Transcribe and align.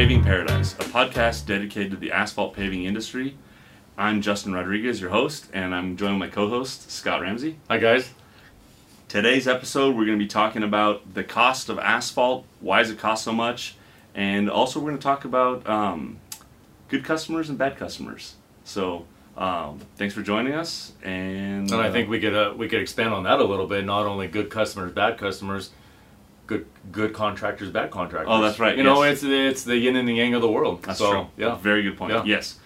Paving 0.00 0.24
Paradise, 0.24 0.72
a 0.72 0.84
podcast 0.84 1.44
dedicated 1.44 1.90
to 1.90 1.96
the 1.98 2.10
asphalt 2.10 2.54
paving 2.54 2.84
industry. 2.84 3.36
I'm 3.98 4.22
Justin 4.22 4.54
Rodriguez, 4.54 4.98
your 4.98 5.10
host, 5.10 5.50
and 5.52 5.74
I'm 5.74 5.98
joined 5.98 6.18
with 6.18 6.30
my 6.30 6.34
co 6.34 6.48
host, 6.48 6.90
Scott 6.90 7.20
Ramsey. 7.20 7.58
Hi 7.68 7.76
guys. 7.76 8.08
Today's 9.08 9.46
episode, 9.46 9.94
we're 9.94 10.06
going 10.06 10.18
to 10.18 10.24
be 10.24 10.26
talking 10.26 10.62
about 10.62 11.12
the 11.12 11.22
cost 11.22 11.68
of 11.68 11.78
asphalt, 11.78 12.46
why 12.60 12.78
does 12.78 12.90
it 12.90 12.98
cost 12.98 13.24
so 13.24 13.32
much, 13.32 13.76
and 14.14 14.48
also 14.48 14.80
we're 14.80 14.88
going 14.88 14.96
to 14.96 15.02
talk 15.02 15.26
about 15.26 15.68
um, 15.68 16.18
good 16.88 17.04
customers 17.04 17.50
and 17.50 17.58
bad 17.58 17.76
customers. 17.76 18.36
So, 18.64 19.04
um, 19.36 19.80
thanks 19.96 20.14
for 20.14 20.22
joining 20.22 20.54
us, 20.54 20.92
and, 21.02 21.70
And 21.70 21.78
I 21.78 21.88
uh, 21.88 21.92
think 21.92 22.08
we 22.08 22.20
could 22.20 22.34
uh, 22.34 22.54
we 22.56 22.70
could 22.70 22.80
expand 22.80 23.12
on 23.12 23.24
that 23.24 23.38
a 23.38 23.44
little 23.44 23.66
bit. 23.66 23.84
Not 23.84 24.06
only 24.06 24.28
good 24.28 24.48
customers, 24.48 24.92
bad 24.92 25.18
customers, 25.18 25.68
good 26.50 26.66
good 26.92 27.12
contractors, 27.14 27.70
bad 27.70 27.90
contractors. 27.90 28.28
Oh, 28.30 28.42
that's 28.42 28.58
right, 28.58 28.76
You 28.76 28.82
know, 28.82 29.02
it's 29.02 29.22
it's 29.22 29.62
the 29.64 29.76
yin 29.76 29.96
and 29.96 30.06
the 30.06 30.14
yang 30.14 30.34
of 30.34 30.42
the 30.42 30.50
world. 30.50 30.82
that's 30.82 30.98
so, 30.98 31.10
true. 31.12 31.26
Yeah, 31.38 31.54
very 31.54 31.82
good 31.82 31.96
point. 31.96 32.12
Yeah. 32.12 32.24
Yes. 32.24 32.58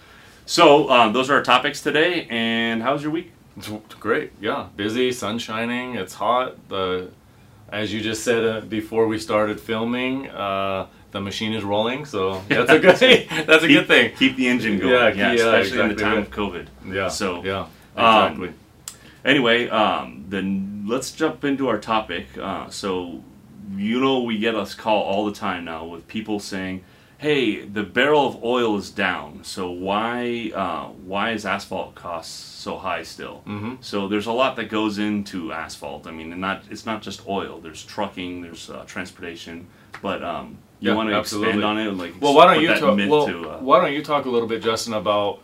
So, 0.47 0.89
um, 0.89 1.13
those 1.13 1.29
are 1.29 1.35
our 1.35 1.43
topics 1.43 1.81
today, 1.81 2.27
and 2.29 2.83
how's 2.83 3.01
your 3.01 3.11
week? 3.11 3.31
it's 3.57 3.69
great. 4.01 4.31
Yeah, 4.41 4.67
busy, 4.75 5.11
sun 5.13 5.39
shining. 5.39 5.95
It's 5.95 6.15
hot. 6.15 6.67
The 6.67 7.11
as 7.69 7.93
you 7.93 8.01
just 8.01 8.23
said 8.23 8.43
uh, 8.43 8.61
before 8.61 9.07
we 9.07 9.17
started 9.17 9.59
filming, 9.59 10.29
uh, 10.29 10.87
the 11.11 11.21
machine 11.21 11.53
is 11.53 11.63
rolling. 11.63 12.05
So 12.05 12.41
that's 12.49 12.71
a 12.71 12.79
good 12.79 12.97
that's 13.47 13.63
a 13.63 13.67
keep, 13.67 13.77
good 13.77 13.87
thing. 13.87 14.15
Keep 14.17 14.35
the 14.35 14.47
engine 14.47 14.79
going. 14.79 14.93
Yeah, 14.93 15.07
Yeah, 15.09 15.31
yeah, 15.31 15.55
especially 15.55 15.81
in 15.83 15.89
the 15.89 15.95
time 15.95 16.17
right. 16.17 16.27
of 16.27 16.31
COVID. 16.31 16.65
Yeah. 16.91 17.07
So, 17.07 17.43
yeah, 17.43 17.67
um, 17.95 18.31
exactly. 18.33 18.51
Anyway, 19.23 19.69
um, 19.69 20.25
then 20.29 20.85
let's 20.87 21.11
jump 21.11 21.43
into 21.43 21.67
our 21.67 21.79
topic. 21.79 22.25
Uh, 22.37 22.69
so, 22.69 23.23
you 23.77 23.99
know, 23.99 24.21
we 24.21 24.37
get 24.37 24.55
us 24.55 24.73
call 24.73 25.01
all 25.03 25.25
the 25.25 25.31
time 25.33 25.65
now 25.65 25.85
with 25.85 26.07
people 26.07 26.39
saying, 26.39 26.83
"Hey, 27.17 27.61
the 27.65 27.83
barrel 27.83 28.27
of 28.27 28.43
oil 28.43 28.77
is 28.77 28.89
down. 28.91 29.43
So 29.43 29.69
why 29.71 30.51
uh, 30.55 30.85
why 31.05 31.31
is 31.31 31.45
asphalt 31.45 31.95
costs 31.95 32.33
so 32.33 32.77
high 32.77 33.03
still?" 33.03 33.41
Mhm. 33.47 33.77
So 33.81 34.07
there's 34.07 34.27
a 34.27 34.31
lot 34.31 34.55
that 34.57 34.69
goes 34.69 34.97
into 34.99 35.51
asphalt. 35.51 36.05
I 36.07 36.11
mean, 36.11 36.31
and 36.31 36.41
not 36.41 36.63
it's 36.69 36.85
not 36.85 37.01
just 37.01 37.27
oil. 37.27 37.59
There's 37.61 37.83
trucking, 37.83 38.41
there's 38.41 38.69
uh, 38.69 38.83
transportation. 38.85 39.67
But 40.01 40.21
um, 40.23 40.57
you 40.81 40.89
Yeah, 40.91 40.95
want 40.97 41.09
to 41.09 41.15
absolutely. 41.15 41.51
expand 41.51 41.63
on 41.65 41.77
it? 41.79 41.91
Like, 41.97 42.13
Well, 42.21 42.33
why 42.35 42.53
don't 42.53 42.61
you 42.61 42.67
talk? 42.75 42.97
Well, 43.09 43.27
to, 43.27 43.49
uh, 43.49 43.57
why 43.59 43.79
don't 43.81 43.93
you 43.93 44.03
talk 44.03 44.25
a 44.25 44.29
little 44.29 44.47
bit, 44.47 44.61
Justin, 44.61 44.93
about 44.93 45.39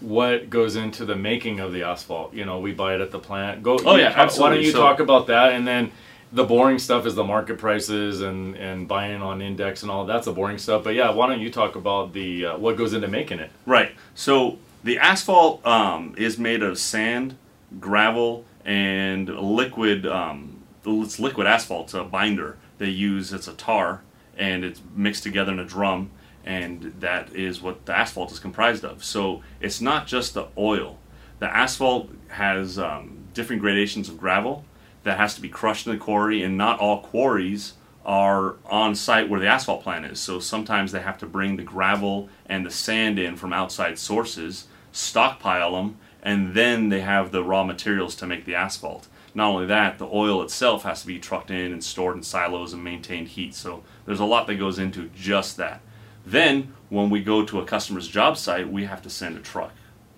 what 0.00 0.48
goes 0.48 0.76
into 0.76 1.04
the 1.04 1.16
making 1.16 1.58
of 1.58 1.72
the 1.72 1.82
asphalt? 1.82 2.32
You 2.32 2.44
know, 2.44 2.60
we 2.60 2.72
buy 2.72 2.94
it 2.94 3.00
at 3.00 3.10
the 3.10 3.18
plant. 3.18 3.62
Go. 3.64 3.78
Oh, 3.84 3.96
yeah, 3.96 4.12
talk- 4.14 4.38
Why 4.38 4.50
don't 4.50 4.62
you 4.62 4.70
So- 4.70 4.78
talk 4.78 5.00
about 5.00 5.26
that, 5.26 5.52
and 5.52 5.66
then 5.66 5.90
the 6.32 6.44
boring 6.44 6.78
stuff 6.78 7.06
is 7.06 7.14
the 7.14 7.24
market 7.24 7.58
prices 7.58 8.20
and 8.20 8.56
and 8.56 8.86
buying 8.86 9.22
on 9.22 9.40
index 9.40 9.82
and 9.82 9.90
all. 9.90 10.04
That's 10.04 10.26
the 10.26 10.32
boring 10.32 10.58
stuff. 10.58 10.84
But 10.84 10.94
yeah, 10.94 11.10
why 11.10 11.28
don't 11.28 11.40
you 11.40 11.50
talk 11.50 11.76
about 11.76 12.12
the 12.12 12.46
uh, 12.46 12.58
what 12.58 12.76
goes 12.76 12.92
into 12.92 13.08
making 13.08 13.40
it? 13.40 13.50
Right. 13.66 13.92
So 14.14 14.58
the 14.84 14.98
asphalt 14.98 15.64
um, 15.66 16.14
is 16.16 16.38
made 16.38 16.62
of 16.62 16.78
sand, 16.78 17.36
gravel, 17.80 18.44
and 18.64 19.28
liquid. 19.28 20.06
Um, 20.06 20.62
it's 20.84 21.18
liquid 21.18 21.46
asphalt. 21.46 21.86
It's 21.86 21.94
a 21.94 22.04
binder 22.04 22.56
they 22.78 22.88
use. 22.88 23.32
It's 23.32 23.48
a 23.48 23.54
tar, 23.54 24.02
and 24.36 24.64
it's 24.64 24.80
mixed 24.94 25.22
together 25.22 25.52
in 25.52 25.58
a 25.58 25.64
drum, 25.64 26.10
and 26.44 26.94
that 27.00 27.34
is 27.34 27.60
what 27.62 27.86
the 27.86 27.96
asphalt 27.96 28.32
is 28.32 28.38
comprised 28.38 28.84
of. 28.84 29.02
So 29.02 29.42
it's 29.60 29.80
not 29.80 30.06
just 30.06 30.34
the 30.34 30.48
oil. 30.56 30.98
The 31.38 31.54
asphalt 31.54 32.10
has 32.28 32.78
um, 32.78 33.24
different 33.32 33.62
gradations 33.62 34.08
of 34.08 34.18
gravel 34.18 34.64
that 35.08 35.16
has 35.16 35.34
to 35.34 35.40
be 35.40 35.48
crushed 35.48 35.86
in 35.86 35.92
the 35.92 35.98
quarry, 35.98 36.42
and 36.42 36.58
not 36.58 36.78
all 36.78 37.00
quarries 37.00 37.72
are 38.04 38.56
on 38.66 38.94
site 38.94 39.26
where 39.26 39.40
the 39.40 39.46
asphalt 39.46 39.82
plant 39.82 40.04
is. 40.04 40.20
So 40.20 40.38
sometimes 40.38 40.92
they 40.92 41.00
have 41.00 41.16
to 41.18 41.26
bring 41.26 41.56
the 41.56 41.62
gravel 41.62 42.28
and 42.44 42.64
the 42.64 42.70
sand 42.70 43.18
in 43.18 43.34
from 43.34 43.54
outside 43.54 43.98
sources, 43.98 44.66
stockpile 44.92 45.72
them, 45.72 45.96
and 46.22 46.52
then 46.52 46.90
they 46.90 47.00
have 47.00 47.32
the 47.32 47.42
raw 47.42 47.64
materials 47.64 48.14
to 48.16 48.26
make 48.26 48.44
the 48.44 48.54
asphalt. 48.54 49.08
Not 49.34 49.48
only 49.48 49.64
that, 49.64 49.98
the 49.98 50.06
oil 50.06 50.42
itself 50.42 50.82
has 50.82 51.00
to 51.00 51.06
be 51.06 51.18
trucked 51.18 51.50
in 51.50 51.72
and 51.72 51.82
stored 51.82 52.16
in 52.16 52.22
silos 52.22 52.74
and 52.74 52.84
maintained 52.84 53.28
heat. 53.28 53.54
So 53.54 53.82
there's 54.04 54.20
a 54.20 54.26
lot 54.26 54.46
that 54.48 54.56
goes 54.56 54.78
into 54.78 55.08
just 55.14 55.56
that. 55.56 55.80
Then 56.26 56.74
when 56.90 57.08
we 57.08 57.22
go 57.22 57.46
to 57.46 57.60
a 57.60 57.64
customer's 57.64 58.08
job 58.08 58.36
site, 58.36 58.70
we 58.70 58.84
have 58.84 59.00
to 59.02 59.10
send 59.10 59.38
a 59.38 59.40
truck, 59.40 59.72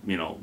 you 0.04 0.16
know, 0.16 0.40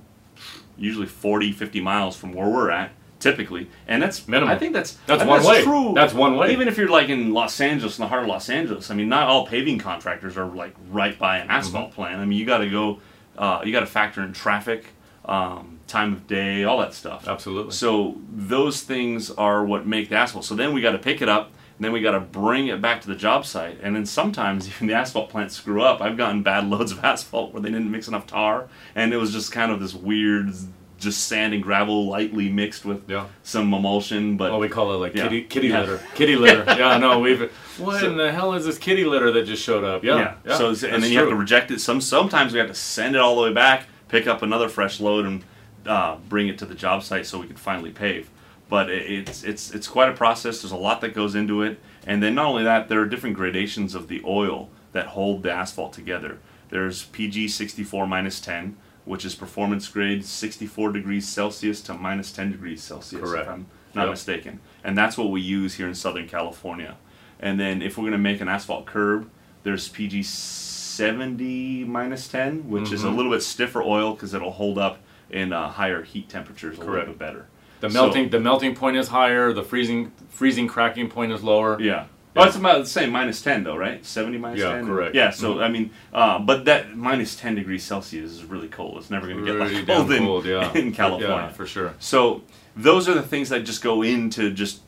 usually 0.78 1.08
40, 1.08 1.52
50 1.52 1.82
miles 1.82 2.16
from 2.16 2.32
where 2.32 2.48
we're 2.48 2.72
at, 2.72 2.92
typically. 3.20 3.70
And 3.88 4.02
that's 4.02 4.28
Minimum. 4.28 4.54
I 4.54 4.58
think 4.58 4.74
that's 4.74 4.94
That's 5.08 5.22
I 5.24 5.26
one 5.26 5.44
way. 5.44 5.64
True. 5.64 5.94
That's 5.96 6.14
one 6.14 6.38
way. 6.38 6.52
Even 6.52 6.68
if 6.68 6.78
you're 6.78 6.90
like 6.90 7.10
in 7.10 7.34
Los 7.34 7.60
Angeles, 7.60 7.98
in 7.98 8.04
the 8.04 8.08
heart 8.08 8.24
of 8.24 8.30
Los 8.30 8.50
Angeles, 8.50 8.92
I 8.92 8.96
mean, 8.96 9.10
not 9.10 9.28
all 9.28 9.46
paving 9.48 9.80
contractors 9.80 10.38
are 10.38 10.46
like 10.46 10.76
right 10.92 11.18
by 11.18 11.38
an 11.40 11.50
asphalt 11.50 11.88
Mm-hmm. 11.92 11.96
plant. 11.96 12.20
I 12.20 12.26
mean, 12.26 12.38
you 12.38 12.46
got 12.46 12.60
to 12.60 12.70
go, 12.70 13.00
uh, 13.38 13.62
you 13.64 13.72
got 13.72 13.82
to 13.82 13.86
factor 13.86 14.22
in 14.24 14.34
traffic, 14.34 14.86
um, 15.26 15.80
time 15.88 16.14
of 16.14 16.28
day, 16.28 16.64
all 16.64 16.78
that 16.80 16.94
stuff. 16.94 17.28
Absolutely. 17.28 17.72
So 17.74 18.18
those 18.34 18.82
things 18.82 19.32
are 19.32 19.64
what 19.66 19.86
make 19.88 20.10
the 20.10 20.16
asphalt. 20.16 20.46
So 20.46 20.56
then 20.56 20.74
we 20.74 20.82
got 20.82 20.92
to 20.92 21.00
pick 21.00 21.22
it 21.22 21.30
up, 21.30 21.52
and 21.78 21.86
then 21.86 21.92
we 21.92 22.02
got 22.02 22.12
to 22.12 22.20
bring 22.20 22.68
it 22.68 22.82
back 22.82 23.02
to 23.02 23.08
the 23.08 23.16
job 23.16 23.46
site, 23.46 23.80
and 23.82 23.96
then 23.96 24.06
sometimes 24.06 24.68
even 24.76 24.88
the 24.88 24.94
asphalt 24.94 25.30
plants 25.30 25.56
screw 25.56 25.82
up. 25.82 26.02
I've 26.02 26.18
gotten 26.18 26.44
bad 26.44 26.68
loads 26.68 26.92
of 26.92 27.00
asphalt 27.04 27.54
where 27.54 27.62
they 27.62 27.70
didn't 27.70 27.92
mix 27.92 28.08
enough 28.08 28.28
tar, 28.28 28.68
and 28.96 29.14
it 29.14 29.18
was 29.18 29.32
just 29.32 29.52
kind 29.52 29.72
of 29.72 29.80
this 29.80 29.94
weird, 29.94 30.54
just 30.98 31.28
sand 31.28 31.54
and 31.54 31.62
gravel 31.62 32.08
lightly 32.08 32.50
mixed 32.50 32.86
with 32.86 33.10
Yeah. 33.10 33.26
some 33.44 33.74
emulsion. 33.74 34.38
But 34.38 34.52
Well, 34.52 34.60
we 34.60 34.68
call 34.70 34.94
it 34.94 34.98
like 34.98 35.16
Yeah. 35.16 35.24
kitty 35.24 35.42
kitty 35.44 35.68
Yeah. 35.68 35.82
litter. 35.82 36.02
Kitty 36.16 36.36
litter. 36.36 36.64
yeah, 36.78 36.98
no, 36.98 37.20
we've. 37.20 37.52
What 37.78 38.00
So- 38.02 38.12
in 38.12 38.18
the 38.18 38.32
hell 38.32 38.54
is 38.54 38.66
this 38.66 38.78
kitty 38.78 39.06
litter 39.06 39.32
that 39.32 39.46
just 39.46 39.64
showed 39.64 39.84
up? 39.84 40.04
Yeah. 40.04 40.36
yeah. 40.46 40.56
so 40.58 40.70
and 40.70 41.04
then 41.04 41.12
you 41.12 41.20
have 41.20 41.30
to 41.30 41.36
reject 41.36 41.72
it. 41.72 41.80
Some 41.82 42.02
sometimes 42.02 42.54
we 42.54 42.60
have 42.60 42.68
to 42.70 42.74
send 42.76 43.16
it 43.16 43.20
all 43.22 43.36
the 43.36 43.42
way 43.44 43.54
back, 43.54 43.86
pick 44.10 44.28
up 44.28 44.42
another 44.42 44.70
fresh 44.70 45.00
load, 45.00 45.26
and 45.26 45.44
uh, 45.86 46.18
bring 46.28 46.48
it 46.48 46.58
to 46.58 46.66
the 46.66 46.76
job 46.76 47.04
site 47.04 47.26
so 47.26 47.40
we 47.40 47.48
can 47.48 47.56
finally 47.56 47.92
pave. 47.92 48.30
But 48.70 48.90
it, 48.90 49.28
it's 49.30 49.44
it's 49.44 49.72
it's 49.72 49.88
quite 49.88 50.10
a 50.10 50.14
process. 50.14 50.62
There's 50.62 50.72
a 50.74 50.76
lot 50.78 51.00
that 51.02 51.14
goes 51.14 51.36
into 51.36 51.62
it, 51.62 51.80
and 52.06 52.22
then 52.22 52.36
not 52.36 52.46
only 52.48 52.64
that, 52.64 52.90
there 52.90 53.00
are 53.00 53.06
different 53.06 53.36
gradations 53.38 53.96
of 53.96 54.08
the 54.08 54.22
oil 54.26 54.70
that 54.94 55.08
hold 55.08 55.44
the 55.44 55.52
asphalt 55.52 55.94
together. 55.94 56.40
There's 56.70 57.04
PG 57.04 57.48
64 57.48 58.08
minus 58.08 58.42
10, 58.42 58.76
which 59.08 59.24
is 59.26 59.34
performance 59.36 59.88
grade 59.88 60.26
64 60.26 60.92
degrees 60.92 61.28
Celsius 61.28 61.82
to 61.82 61.94
minus 61.94 62.32
10 62.32 62.52
degrees 62.52 62.84
Celsius. 62.84 63.22
Correct. 63.22 63.48
If 63.48 63.54
I'm 63.54 63.66
not 63.96 64.04
Yep. 64.04 64.12
mistaken, 64.12 64.60
and 64.84 64.98
that's 64.98 65.18
what 65.18 65.32
we 65.32 65.42
use 65.42 65.76
here 65.76 65.88
in 65.88 65.96
Southern 65.96 66.28
California. 66.28 66.98
And 67.40 67.60
then 67.60 67.82
if 67.82 67.98
we're 67.98 68.04
going 68.04 68.12
to 68.12 68.18
make 68.18 68.42
an 68.42 68.48
asphalt 68.50 68.86
curb, 68.86 69.30
there's 69.64 69.88
PG 69.88 70.24
70 70.24 71.86
minus 71.86 72.28
10, 72.28 72.70
which 72.70 72.92
is 72.92 73.04
a 73.04 73.08
Mhm. 73.08 73.16
little 73.16 73.32
bit 73.32 73.44
stiffer 73.44 73.82
oil 73.82 74.14
because 74.14 74.34
it'll 74.34 74.52
hold 74.52 74.78
up 74.78 75.00
in 75.30 75.54
uh, 75.54 75.70
higher 75.70 76.04
heat 76.04 76.30
temperatures 76.30 76.78
a 76.78 76.82
Correct. 76.82 76.92
little 77.08 77.14
bit 77.14 77.20
better. 77.20 77.46
The 77.80 77.90
So- 77.90 78.02
melting 78.04 78.30
the 78.30 78.40
melting 78.40 78.76
point 78.76 78.98
is 78.98 79.10
higher. 79.10 79.54
The 79.54 79.64
freezing 79.64 80.12
freezing 80.30 80.68
cracking 80.68 81.10
point 81.10 81.32
is 81.32 81.44
lower. 81.44 81.80
Yeah. 81.80 82.06
Oh, 82.38 82.44
it's 82.46 82.56
about 82.56 82.80
the 82.84 82.90
same 82.90 83.10
minus 83.12 83.42
10 83.42 83.64
though, 83.64 83.76
right? 83.78 84.06
70 84.06 84.38
minus 84.38 84.60
Yeah, 84.60 84.74
10? 84.74 84.86
correct. 84.88 85.16
Yeah, 85.16 85.30
so 85.32 85.56
Mhm. 85.56 85.64
I 85.64 85.68
mean, 85.70 85.90
uh, 86.14 86.40
but 86.40 86.66
that 86.66 86.96
minus 86.96 87.36
10 87.36 87.56
degrees 87.56 87.84
Celsius 87.84 88.32
is 88.32 88.44
really 88.44 88.68
cold. 88.68 88.98
It's 88.98 89.10
never 89.10 89.28
going 89.28 89.40
to 89.40 89.46
get 89.46 89.60
Pretty 89.60 89.76
like 89.78 89.88
cold 89.88 90.12
in, 90.12 90.24
cold, 90.24 90.46
yeah. 90.46 90.72
in 90.76 90.92
California. 90.92 91.48
Yeah, 91.48 91.50
for 91.50 91.66
sure. 91.66 91.94
So 92.00 92.44
those 92.76 93.08
are 93.10 93.14
the 93.14 93.22
things 93.24 93.50
that 93.50 93.64
just 93.66 93.82
go 93.82 94.02
into 94.02 94.52
just 94.52 94.82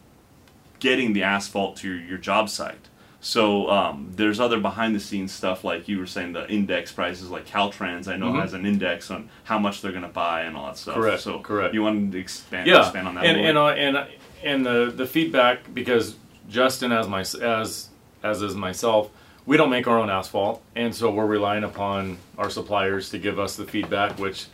getting 0.79 1.13
the 1.13 1.23
asphalt 1.23 1.75
to 1.77 1.87
your, 1.89 1.99
your 1.99 2.17
job 2.17 2.49
site. 2.49 2.77
So 3.21 3.69
um, 3.69 4.13
there's 4.15 4.39
other 4.39 4.61
behind 4.61 4.95
the 4.95 4.99
scenes 5.01 5.33
stuff 5.33 5.65
like 5.65 5.89
you 5.89 5.99
were 5.99 6.05
saying 6.05 6.31
the 6.31 6.49
index 6.49 6.93
prices 6.93 7.29
like 7.29 7.45
Caltrans 7.45 8.07
I 8.07 8.15
know 8.15 8.27
Mhm. 8.31 8.41
has 8.41 8.53
an 8.53 8.65
index 8.65 9.11
on 9.11 9.29
how 9.43 9.59
much 9.59 9.81
they're 9.81 9.91
going 9.91 10.03
to 10.03 10.07
buy 10.07 10.43
and 10.43 10.55
all 10.55 10.67
that 10.67 10.77
stuff. 10.77 10.95
Correct, 10.95 11.21
So 11.21 11.39
correct. 11.39 11.73
You 11.73 11.83
wanted 11.83 12.13
to 12.13 12.17
expand 12.17 12.67
Yeah, 12.67 12.79
expand 12.79 13.09
on 13.09 13.15
that 13.15 13.25
and 13.25 13.37
and 13.41 13.57
uh, 13.57 13.67
and 13.67 14.07
and 14.41 14.65
the 14.65 14.93
the 14.95 15.05
feedback 15.05 15.73
because 15.73 16.15
Justin 16.49 16.91
as 16.91 17.07
my 17.07 17.21
as 17.21 17.89
as 18.23 18.41
is 18.41 18.55
myself, 18.55 19.09
we 19.45 19.57
don't 19.57 19.69
make 19.69 19.87
our 19.87 19.97
own 19.97 20.09
asphalt, 20.09 20.61
and 20.75 20.93
so 20.93 21.11
we're 21.11 21.25
relying 21.25 21.63
upon 21.63 22.17
our 22.37 22.49
suppliers 22.49 23.09
to 23.11 23.19
give 23.19 23.39
us 23.39 23.55
the 23.55 23.65
feedback, 23.65 24.19
which 24.19 24.47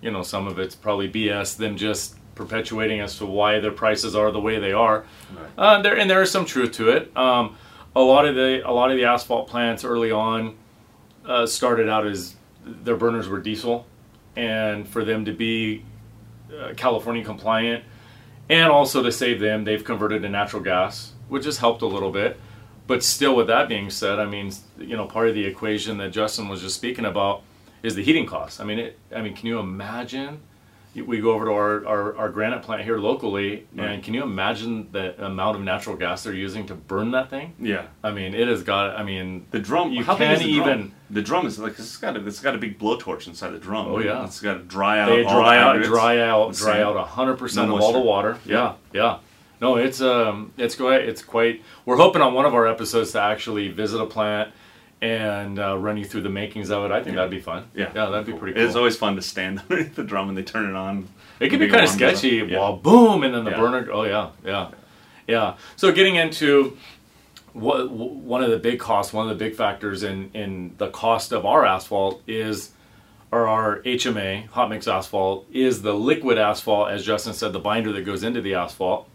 you 0.00 0.10
know 0.10 0.22
some 0.22 0.46
of 0.46 0.58
it's 0.58 0.74
probably 0.74 1.08
BS, 1.10 1.56
them 1.56 1.76
just 1.76 2.16
perpetuating 2.34 3.00
as 3.00 3.18
to 3.18 3.26
why 3.26 3.58
their 3.58 3.72
prices 3.72 4.14
are 4.14 4.30
the 4.30 4.40
way 4.40 4.58
they 4.58 4.72
are. 4.72 5.04
Right. 5.34 5.50
Uh, 5.58 5.82
there 5.82 5.96
and 5.96 6.08
there 6.08 6.22
is 6.22 6.30
some 6.30 6.44
truth 6.44 6.72
to 6.72 6.90
it. 6.90 7.16
Um, 7.16 7.56
a 7.96 8.00
lot 8.00 8.26
of 8.26 8.34
the 8.34 8.62
a 8.68 8.72
lot 8.72 8.90
of 8.90 8.96
the 8.96 9.04
asphalt 9.04 9.48
plants 9.48 9.84
early 9.84 10.10
on 10.10 10.56
uh, 11.26 11.46
started 11.46 11.88
out 11.88 12.06
as 12.06 12.36
their 12.64 12.96
burners 12.96 13.28
were 13.28 13.40
diesel, 13.40 13.86
and 14.36 14.88
for 14.88 15.04
them 15.04 15.24
to 15.24 15.32
be 15.32 15.84
uh, 16.56 16.74
California 16.76 17.24
compliant, 17.24 17.84
and 18.48 18.70
also 18.70 19.02
to 19.02 19.10
save 19.12 19.40
them, 19.40 19.64
they've 19.64 19.84
converted 19.84 20.22
to 20.22 20.28
natural 20.28 20.62
gas, 20.62 21.12
which 21.28 21.44
has 21.44 21.58
helped 21.58 21.82
a 21.82 21.86
little 21.86 22.10
bit. 22.10 22.38
But 22.86 23.02
still, 23.04 23.36
with 23.36 23.48
that 23.48 23.68
being 23.68 23.90
said, 23.90 24.18
I 24.18 24.24
mean, 24.26 24.50
you 24.78 24.96
know, 24.96 25.04
part 25.06 25.28
of 25.28 25.34
the 25.34 25.44
equation 25.44 25.98
that 25.98 26.10
Justin 26.10 26.48
was 26.48 26.62
just 26.62 26.74
speaking 26.76 27.04
about 27.04 27.42
is 27.82 27.94
the 27.94 28.02
heating 28.02 28.24
costs. 28.26 28.60
I 28.60 28.64
mean, 28.64 28.78
it, 28.78 28.98
I 29.14 29.20
mean, 29.20 29.34
can 29.34 29.46
you 29.46 29.58
imagine 29.58 30.40
we 31.06 31.20
go 31.20 31.30
over 31.32 31.44
to 31.44 31.52
our, 31.52 31.86
our, 31.86 32.16
our 32.16 32.28
granite 32.28 32.62
plant 32.62 32.82
here 32.82 32.98
locally, 32.98 33.66
Right. 33.76 33.90
and 33.90 34.02
can 34.02 34.14
you 34.14 34.22
imagine 34.24 34.88
the 34.90 35.22
amount 35.24 35.56
of 35.56 35.62
natural 35.62 35.94
gas 35.94 36.24
they're 36.24 36.32
using 36.32 36.66
to 36.66 36.74
burn 36.74 37.12
that 37.12 37.30
thing? 37.30 37.54
Yeah. 37.60 37.86
I 38.02 38.10
mean, 38.10 38.34
it 38.34 38.48
has 38.48 38.64
got. 38.64 38.96
I 38.98 39.04
mean, 39.04 39.46
The 39.52 39.60
drum. 39.60 39.92
You 39.92 40.02
how 40.02 40.16
can't 40.16 40.40
the 40.40 40.56
drum? 40.56 40.68
even- 40.70 40.92
The 41.10 41.22
drum 41.22 41.46
is 41.46 41.58
like 41.58 41.78
it's 41.78 41.96
got 41.98 42.16
a, 42.16 42.26
it's 42.26 42.40
got 42.40 42.54
a 42.56 42.58
big 42.58 42.78
blowtorch 42.80 43.28
inside 43.28 43.50
the 43.50 43.58
drum. 43.58 43.86
Oh, 43.86 44.00
yeah. 44.00 44.24
It's 44.24 44.40
got 44.40 44.54
to 44.54 44.60
dry 44.60 44.98
out. 44.98 45.10
they 45.10 45.22
all 45.24 45.34
the 45.34 45.40
dry 45.40 45.58
out, 45.58 45.82
dry 45.84 46.18
out, 46.20 46.54
dry 46.54 46.82
out 46.82 46.96
hundred 47.06 47.36
percent 47.36 47.70
of 47.70 47.80
all 47.80 47.92
the 47.92 48.00
water. 48.00 48.38
Yeah, 48.44 48.74
yeah. 48.92 49.18
No, 49.60 49.76
it's 49.76 50.00
um, 50.00 50.52
it's 50.56 50.74
quite, 50.76 51.02
it's 51.02 51.22
quite. 51.22 51.62
We're 51.84 51.96
hoping 51.96 52.22
on 52.22 52.34
one 52.34 52.44
of 52.46 52.54
our 52.54 52.66
episodes 52.66 53.12
to 53.12 53.20
actually 53.20 53.68
visit 53.68 54.00
a 54.00 54.06
plant 54.06 54.52
and 55.00 55.58
uh, 55.58 55.76
run 55.78 55.96
you 55.96 56.04
through 56.04 56.22
the 56.22 56.28
makings 56.28 56.70
of 56.70 56.84
it. 56.84 56.90
I 56.92 57.02
think 57.02 57.16
that'd 57.16 57.30
be 57.30 57.40
fun. 57.40 57.68
Yeah, 57.74 57.90
yeah, 57.94 58.06
that'd 58.06 58.26
be 58.26 58.32
pretty 58.32 58.54
cool. 58.54 58.64
It's 58.66 58.76
always 58.76 58.96
fun 58.96 59.16
to 59.16 59.22
stand 59.22 59.58
underneath 59.70 59.94
the 59.94 60.04
drum 60.04 60.28
and 60.28 60.36
they 60.38 60.42
turn 60.42 60.68
it 60.68 60.74
on. 60.76 61.08
It 61.40 61.50
can 61.50 61.58
be 61.60 61.68
kind 61.68 61.84
of 61.84 61.88
sketchy. 61.90 62.36
Yeah. 62.48 62.58
Well, 62.58 62.76
boom, 62.76 63.22
and 63.22 63.34
then 63.34 63.44
the 63.44 63.52
Yeah. 63.52 63.56
burner. 63.60 63.88
Oh 63.92 64.02
yeah, 64.04 64.30
yeah, 64.44 64.70
yeah. 65.26 65.54
So 65.76 65.92
getting 65.92 66.16
into 66.16 66.76
what 67.52 67.90
one 67.90 68.42
of 68.42 68.50
the 68.50 68.58
big 68.58 68.78
costs, 68.78 69.12
one 69.12 69.28
of 69.28 69.36
the 69.36 69.44
big 69.44 69.56
factors 69.56 70.02
in 70.02 70.30
in 70.34 70.74
the 70.78 70.88
cost 70.88 71.32
of 71.32 71.46
our 71.46 71.64
asphalt 71.64 72.22
is, 72.26 72.72
or 73.32 73.46
our 73.48 73.80
HMA 73.82 74.48
hot 74.50 74.68
mix 74.70 74.86
asphalt 74.88 75.46
is 75.52 75.82
the 75.82 75.94
liquid 75.94 76.38
asphalt, 76.38 76.90
as 76.90 77.04
Justin 77.04 77.32
said, 77.34 77.52
the 77.52 77.58
binder 77.60 77.92
that 77.92 78.02
goes 78.04 78.22
into 78.24 78.40
the 78.40 78.54
asphalt, 78.54 79.08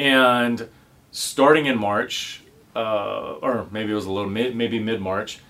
and 0.00 0.66
starting 1.12 1.66
in 1.66 1.78
March, 1.78 2.40
uh, 2.74 3.34
or 3.42 3.66
maybe 3.70 3.92
it 3.92 3.94
was 3.94 4.06
a 4.06 4.12
little 4.12 4.30
mid, 4.30 4.56
maybe 4.56 4.78
mid 4.78 5.00
March, 5.00 5.40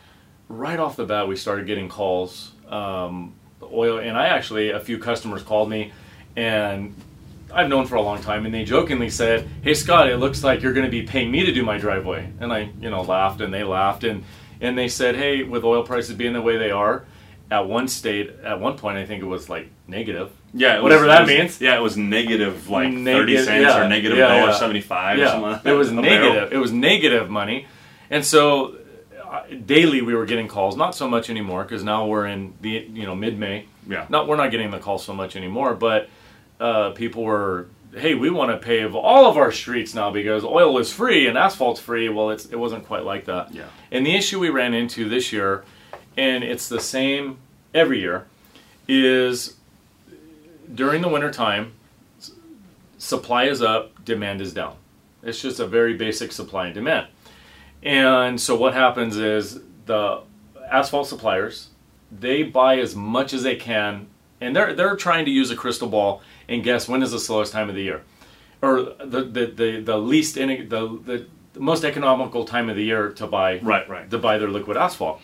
right 0.49 0.79
off 0.79 0.97
the 0.97 1.05
bat 1.05 1.29
we 1.29 1.37
started 1.37 1.67
getting 1.67 1.89
calls. 1.89 2.53
Um, 2.69 3.35
oil, 3.63 3.99
and 3.99 4.19
I 4.19 4.27
actually 4.27 4.71
a 4.71 4.81
few 4.81 4.99
customers 4.99 5.43
called 5.45 5.71
me, 5.71 5.93
and 6.35 6.95
I've 7.55 7.69
known 7.69 7.87
for 7.87 7.95
a 7.95 8.03
long 8.03 8.21
time, 8.21 8.45
and 8.45 8.53
they 8.53 8.65
jokingly 8.65 9.09
said, 9.09 9.49
"Hey 9.63 9.75
Scott, 9.75 10.11
it 10.11 10.17
looks 10.17 10.43
like 10.43 10.63
you're 10.63 10.73
going 10.73 10.87
to 10.87 10.91
be 10.91 11.03
paying 11.03 11.31
me 11.31 11.45
to 11.47 11.53
do 11.53 11.63
my 11.63 11.79
driveway," 11.79 12.33
and 12.41 12.53
I, 12.53 12.71
you 12.81 12.91
know, 12.91 13.03
laughed, 13.03 13.41
and 13.41 13.55
they 13.55 13.63
laughed, 13.63 14.03
and 14.03 14.25
and 14.61 14.77
they 14.77 14.89
said, 14.89 15.15
"Hey, 15.15 15.45
with 15.45 15.63
oil 15.63 15.85
prices 15.85 16.17
being 16.17 16.33
the 16.33 16.43
way 16.43 16.57
they 16.59 16.73
are." 16.73 17.05
At 17.53 17.67
one 17.67 17.89
state, 17.89 18.31
at 18.45 18.61
one 18.61 18.79
point, 18.79 18.97
I 18.97 19.07
think 19.07 19.23
it 19.23 19.27
was 19.27 19.49
like 19.49 19.69
negative. 19.89 20.31
Yeah, 20.53 20.81
Whatever 20.81 21.05
was- 21.07 21.13
that 21.15 21.21
was- 21.23 21.29
means. 21.29 21.61
Yeah, 21.61 21.77
it 21.77 21.83
was 21.83 21.97
negative 21.97 22.69
like 22.69 22.89
thirty 22.89 23.03
Negative- 23.03 23.45
cents 23.45 23.63
yeah, 23.63 23.85
or 23.85 23.89
negative 23.89 24.19
yeah, 24.19 24.29
dollar 24.29 24.51
yeah. 24.51 24.53
seventy 24.59 24.81
five 24.81 25.19
or 25.19 25.27
something. 25.27 25.43
Yeah, 25.43 25.49
Like 25.49 25.63
that, 25.63 25.71
it 25.73 25.77
was 25.77 25.89
a 25.91 25.95
barrel. 25.95 26.05
negative. 26.35 26.53
It 26.53 26.57
was 26.59 26.73
negative 26.73 27.31
money, 27.31 27.67
and 28.11 28.25
so 28.25 28.75
uh, 29.31 29.43
daily 29.65 30.03
we 30.03 30.15
were 30.15 30.27
getting 30.27 30.49
calls. 30.49 30.77
Not 30.77 30.95
so 30.97 31.09
much 31.09 31.31
anymore 31.31 31.63
because 31.63 31.85
now 31.85 32.07
we're 32.07 32.27
in 32.27 32.55
the 32.61 32.85
you 32.93 33.05
know 33.07 33.15
mid 33.15 33.39
May. 33.39 33.67
Yeah. 33.89 34.07
Not 34.09 34.27
we're 34.27 34.37
not 34.37 34.51
getting 34.51 34.71
the 34.73 34.79
calls 34.79 35.05
so 35.05 35.15
much 35.15 35.37
anymore, 35.37 35.75
but 35.75 36.09
uh, 36.59 36.91
people 36.91 37.23
were. 37.23 37.67
Hey, 37.93 38.15
we 38.15 38.31
want 38.31 38.53
to 38.53 38.57
pave 38.57 38.95
all 38.95 39.27
of 39.27 39.37
our 39.37 39.51
streets 39.51 39.95
now 39.95 40.13
because 40.13 40.45
oil 40.45 40.79
is 40.79 40.93
free 40.93 41.27
and 41.27 41.37
asphalt's 41.37 41.81
free. 41.81 42.09
Well, 42.09 42.31
it's 42.31 42.47
it 42.47 42.57
wasn't 42.57 42.87
quite 42.87 43.05
like 43.05 43.25
that. 43.25 43.53
Yeah. 43.53 43.65
And 43.91 44.07
the 44.07 44.15
issue 44.15 44.39
we 44.39 44.49
ran 44.51 44.75
into 44.75 45.09
this 45.09 45.33
year, 45.33 45.65
and 46.17 46.45
it's 46.45 46.69
the 46.69 46.79
same 46.81 47.39
every 47.75 47.99
year, 48.01 48.27
is 48.89 49.57
during 50.75 51.03
the 51.03 51.09
wintertime, 51.09 51.73
supply 52.99 53.45
is 53.45 53.63
up, 53.63 54.05
demand 54.05 54.41
is 54.41 54.53
down. 54.53 54.77
It's 55.23 55.41
just 55.41 55.61
a 55.61 55.67
very 55.67 55.95
basic 55.95 56.33
supply 56.33 56.67
and 56.67 56.75
demand. 56.75 57.09
And 57.83 58.41
so 58.41 58.57
what 58.57 58.75
happens 58.75 59.17
is 59.17 59.61
the 59.87 60.21
asphalt 60.71 61.09
suppliers, 61.09 61.69
they 62.11 62.43
buy 62.43 62.79
as 62.79 62.95
much 62.95 63.33
as 63.33 63.43
they 63.43 63.57
can, 63.57 64.07
and 64.41 64.55
they're 64.55 64.75
they're 64.75 64.97
trying 64.97 65.25
to 65.27 65.31
use 65.31 65.51
a 65.51 65.57
crystal 65.57 65.89
ball 65.89 66.23
and 66.49 66.63
guess 66.65 66.89
when 66.89 67.03
is 67.03 67.13
the 67.13 67.21
slowest 67.21 67.53
time 67.53 67.69
of 67.69 67.75
the 67.75 67.83
year, 67.83 68.03
or 68.63 68.83
the 68.83 69.23
the 69.23 69.47
the, 69.47 69.81
the 69.81 69.99
least 69.99 70.37
in, 70.37 70.69
the, 70.69 70.99
the 71.05 71.27
most 71.61 71.85
economical 71.85 72.45
time 72.45 72.69
of 72.69 72.77
the 72.77 72.85
year 72.85 73.11
to 73.11 73.27
buy 73.27 73.59
Right, 73.59 73.89
right. 73.89 74.11
to 74.11 74.19
buy 74.19 74.39
their 74.39 74.49
liquid 74.49 74.77
asphalt. 74.77 75.21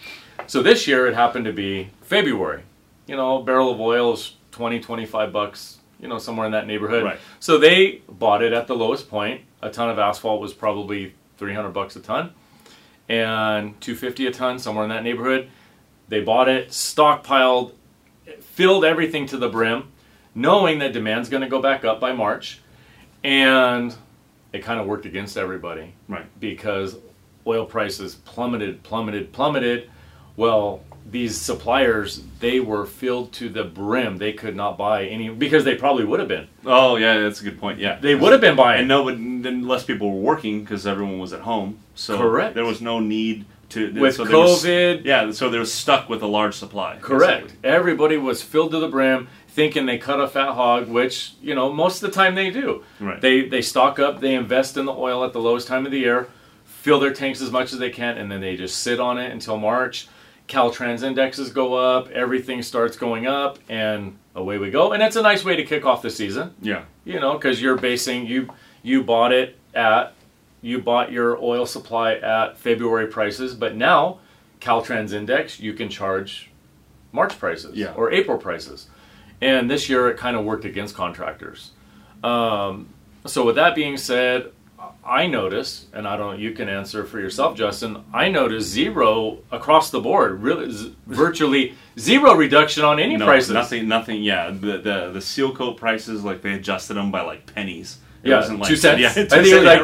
So 0.46 0.62
this 0.62 0.87
year 0.87 1.06
it 1.06 1.14
happened 1.14 1.44
to 1.46 1.52
be 1.52 1.90
February. 2.02 2.62
You 3.06 3.16
know, 3.16 3.43
barrel 3.43 3.72
of 3.72 3.81
oil 3.81 4.14
is 4.14 4.32
20, 4.56 4.81
25 4.81 5.32
bucks, 5.35 5.76
you 6.00 6.08
know, 6.08 6.19
somewhere 6.19 6.47
in 6.47 6.53
that 6.53 6.67
neighborhood. 6.67 7.05
Right. 7.05 7.19
So 7.41 7.58
they 7.58 8.00
bought 8.08 8.43
it 8.43 8.55
at 8.55 8.67
the 8.67 8.75
lowest 8.75 9.11
point. 9.11 9.43
A 9.61 9.69
ton 9.70 9.91
of 9.91 9.99
asphalt 9.99 10.41
was 10.41 10.55
probably 10.55 11.14
300 11.37 11.70
bucks 11.70 11.94
a 11.97 12.00
ton 12.00 12.32
and 13.06 13.79
250 13.82 14.26
a 14.29 14.31
ton, 14.32 14.58
somewhere 14.58 14.85
in 14.85 14.88
that 14.91 15.05
neighborhood. 15.05 15.50
They 16.08 16.23
bought 16.23 16.49
it, 16.49 16.70
stockpiled, 16.70 17.73
filled 18.41 18.85
everything 18.87 19.26
to 19.26 19.37
the 19.37 19.49
brim, 19.50 19.88
knowing 20.35 20.79
that 20.79 20.94
demand's 20.94 21.29
going 21.29 21.43
to 21.43 21.49
go 21.49 21.61
back 21.61 21.85
up 21.85 22.00
by 22.00 22.12
March. 22.12 22.61
And 23.23 23.94
it 24.55 24.62
kind 24.62 24.81
of 24.81 24.87
worked 24.87 25.05
against 25.05 25.37
everybody 25.37 25.93
Right. 26.08 26.25
because 26.41 26.97
oil 27.47 27.67
prices 27.67 28.14
plummeted, 28.14 28.82
plummeted, 28.82 29.32
plummeted. 29.32 29.91
Well, 30.37 30.81
these 31.11 31.37
suppliers, 31.37 32.23
they 32.41 32.58
were 32.61 32.85
filled 32.87 33.32
to 33.35 33.49
the 33.49 33.64
brim. 33.64 34.17
They 34.19 34.32
could 34.32 34.56
not 34.56 34.76
buy 34.76 35.05
any 35.06 35.29
because 35.29 35.64
they 35.64 35.75
probably 35.75 36.05
would 36.05 36.20
have 36.20 36.29
been. 36.29 36.49
Oh 36.64 36.97
yeah, 36.97 37.20
that's 37.20 37.41
a 37.41 37.44
good 37.44 37.58
point. 37.61 37.79
Yeah, 37.79 37.99
They 38.00 38.14
would 38.14 38.32
have 38.32 38.41
been 38.41 38.56
buying. 38.56 38.81
and 38.81 38.88
no, 38.88 39.05
but 39.05 39.14
then 39.17 39.67
less 39.67 39.85
people 39.85 40.11
were 40.12 40.20
working 40.20 40.61
because 40.62 40.87
everyone 40.87 41.19
was 41.19 41.32
at 41.32 41.41
home. 41.41 41.79
So 41.94 42.17
Correct. 42.19 42.55
there 42.55 42.64
was 42.64 42.81
no 42.81 43.00
need 43.00 43.44
to 43.70 43.93
With 43.93 44.14
so 44.17 44.25
they 44.25 44.35
was- 44.35 44.64
COVID. 44.64 45.05
yeah, 45.05 45.31
so 45.32 45.49
they 45.50 45.58
were 45.58 45.64
stuck 45.64 46.08
with 46.08 46.23
a 46.23 46.26
large 46.26 46.55
supply. 46.55 46.99
Correct. 47.00 47.55
Everybody 47.64 48.17
was 48.17 48.43
filled 48.43 48.70
to 48.73 48.79
the 48.79 48.88
brim, 48.88 49.29
thinking 49.49 49.87
they 49.87 49.99
cut 49.99 50.20
a 50.20 50.29
fat 50.29 50.53
hog, 50.53 50.88
which 50.88 51.32
you 51.43 51.55
know 51.55 51.73
most 51.73 52.03
of 52.03 52.11
the 52.11 52.14
time 52.14 52.35
they 52.35 52.50
do. 52.50 52.82
Right. 53.00 53.20
They 53.20 53.43
they 53.49 53.62
stock 53.62 53.99
up, 53.99 54.20
they 54.20 54.35
invest 54.35 54.76
in 54.76 54.87
the 54.87 54.93
oil 54.93 55.25
at 55.25 55.32
the 55.32 55.41
lowest 55.41 55.67
time 55.69 55.85
of 55.87 55.93
the 55.93 55.99
year, 55.99 56.29
fill 56.64 57.00
their 57.00 57.12
tanks 57.12 57.41
as 57.41 57.50
much 57.50 57.73
as 57.73 57.79
they 57.79 57.91
can, 57.91 58.17
and 58.19 58.31
then 58.31 58.41
they 58.41 58.56
just 58.56 58.82
sit 58.82 59.00
on 59.00 59.19
it 59.19 59.31
until 59.32 59.56
March. 59.58 60.06
Caltrans 60.48 61.02
indexes 61.02 61.50
go 61.50 61.75
up, 61.75 62.08
everything 62.10 62.62
starts 62.62 62.96
going 62.96 63.26
up, 63.26 63.58
and 63.69 64.16
away 64.34 64.58
we 64.58 64.70
go. 64.70 64.93
And 64.93 65.02
it's 65.02 65.16
a 65.16 65.22
nice 65.22 65.44
way 65.44 65.56
to 65.56 65.64
kick 65.64 65.84
off 65.84 66.02
the 66.02 66.10
season, 66.10 66.54
Yeah. 66.60 66.82
you 67.04 67.19
know, 67.19 67.32
because 67.34 67.60
you're 67.60 67.76
basing 67.76 68.26
you 68.26 68.48
you 68.82 69.02
bought 69.02 69.32
it 69.32 69.58
at 69.75 70.12
you 70.62 70.78
bought 70.78 71.10
your 71.12 71.37
oil 71.43 71.66
supply 71.66 72.14
at 72.14 72.56
February 72.58 73.06
prices, 73.08 73.54
but 73.54 73.75
now 73.76 74.19
Caltrans 74.60 75.12
index 75.12 75.58
you 75.60 75.72
can 75.75 75.88
charge 75.88 76.50
March 77.12 77.38
prices 77.38 77.76
Yeah. 77.76 77.93
or 77.96 78.12
April 78.12 78.38
prices. 78.38 78.88
And 79.40 79.70
this 79.70 79.88
year 79.88 80.08
it 80.08 80.16
kind 80.16 80.37
of 80.37 80.44
worked 80.44 80.64
against 80.64 80.94
contractors. 80.94 81.72
Um, 82.25 82.88
so 83.26 83.44
with 83.44 83.56
that 83.56 83.75
being 83.75 83.96
said, 83.96 84.53
I 85.06 85.27
noticed, 85.27 85.86
and 85.93 86.06
I 86.06 86.17
don't. 86.17 86.39
You 86.39 86.53
can 86.53 86.69
answer 86.69 87.05
for 87.05 87.20
yourself, 87.20 87.56
Justin. 87.56 88.05
I 88.13 88.29
noticed 88.29 88.69
zero 88.69 89.39
across 89.53 89.91
the 89.91 90.01
board, 90.01 90.43
really, 90.43 90.70
z- 90.72 90.94
virtually 91.06 91.75
zero 91.98 92.34
reduction 92.34 92.84
on 92.84 92.98
any 92.98 93.17
no, 93.17 93.25
prices. 93.25 93.51
Nothing. 93.53 93.89
Nothing. 93.89 94.22
Yeah. 94.22 94.51
The 94.51 94.79
the 94.79 95.10
the 95.13 95.20
seal 95.20 95.55
coat 95.55 95.77
prices 95.77 96.25
like 96.25 96.43
they 96.43 96.53
adjusted 96.55 96.94
them 96.94 97.10
by 97.10 97.22
like 97.22 97.53
pennies. 97.55 97.98
It 98.22 98.31
Yeah, 98.31 98.36
wasn't 98.39 98.60
like 98.60 98.69
two 98.69 98.77
cents. 98.77 99.01
Yeah, 99.01 99.08
I 99.08 99.13
think 99.13 99.32
it 99.32 99.39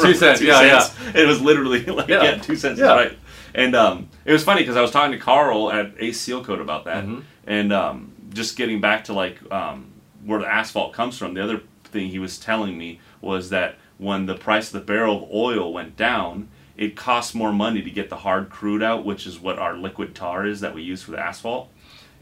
was 0.09 0.19
cents, 0.19 0.41
like 0.41 0.49
yeah, 0.49 0.61
two 0.61 0.69
right, 0.69 0.83
cents. 0.83 1.15
Yeah. 1.15 1.23
It 1.23 1.27
was 1.27 1.41
literally 1.41 1.85
like 1.99 2.09
Yeah. 2.09 2.23
yeah, 2.25 2.35
two 2.37 2.57
cents. 2.57 2.81
Yeah. 2.81 2.95
Right. 2.95 3.19
And 3.55 3.77
um, 3.77 4.09
it 4.25 4.33
was 4.33 4.43
funny 4.43 4.63
because 4.63 4.77
I 4.77 4.81
was 4.83 4.91
talking 4.91 5.13
to 5.13 5.19
Carl 5.19 5.71
at 5.71 5.93
Ace 5.99 6.21
Seal 6.21 6.43
Coat 6.45 6.61
about 6.61 6.85
that, 6.87 7.05
Mhm. 7.05 7.23
and 7.47 7.73
um, 7.73 8.13
just 8.33 8.57
getting 8.57 8.81
back 8.81 9.05
to 9.05 9.13
like 9.13 9.39
um, 9.53 9.93
where 10.25 10.41
the 10.41 10.47
asphalt 10.53 10.93
comes 10.95 11.19
from. 11.19 11.35
The 11.35 11.43
other 11.45 11.61
thing 11.85 12.09
he 12.09 12.19
was 12.19 12.39
telling 12.39 12.77
me 12.79 12.99
was 13.21 13.51
that 13.51 13.77
when 14.03 14.27
the 14.27 14.35
price 14.35 14.67
of 14.69 14.73
the 14.73 14.87
barrel 14.87 15.25
of 15.25 15.31
oil 15.33 15.73
went 15.73 15.97
down, 15.97 16.49
it 16.77 16.97
costs 16.97 17.35
more 17.35 17.53
money 17.53 17.83
to 17.83 17.91
get 17.91 18.09
the 18.11 18.17
hard 18.17 18.51
crude 18.51 18.83
out, 18.83 19.05
which 19.05 19.27
is 19.27 19.39
what 19.39 19.59
our 19.59 19.77
liquid 19.77 20.15
tar 20.15 20.47
is 20.47 20.61
that 20.61 20.75
we 20.75 20.83
use 20.83 21.03
for 21.03 21.13
the 21.13 21.21
asphalt, 21.21 21.71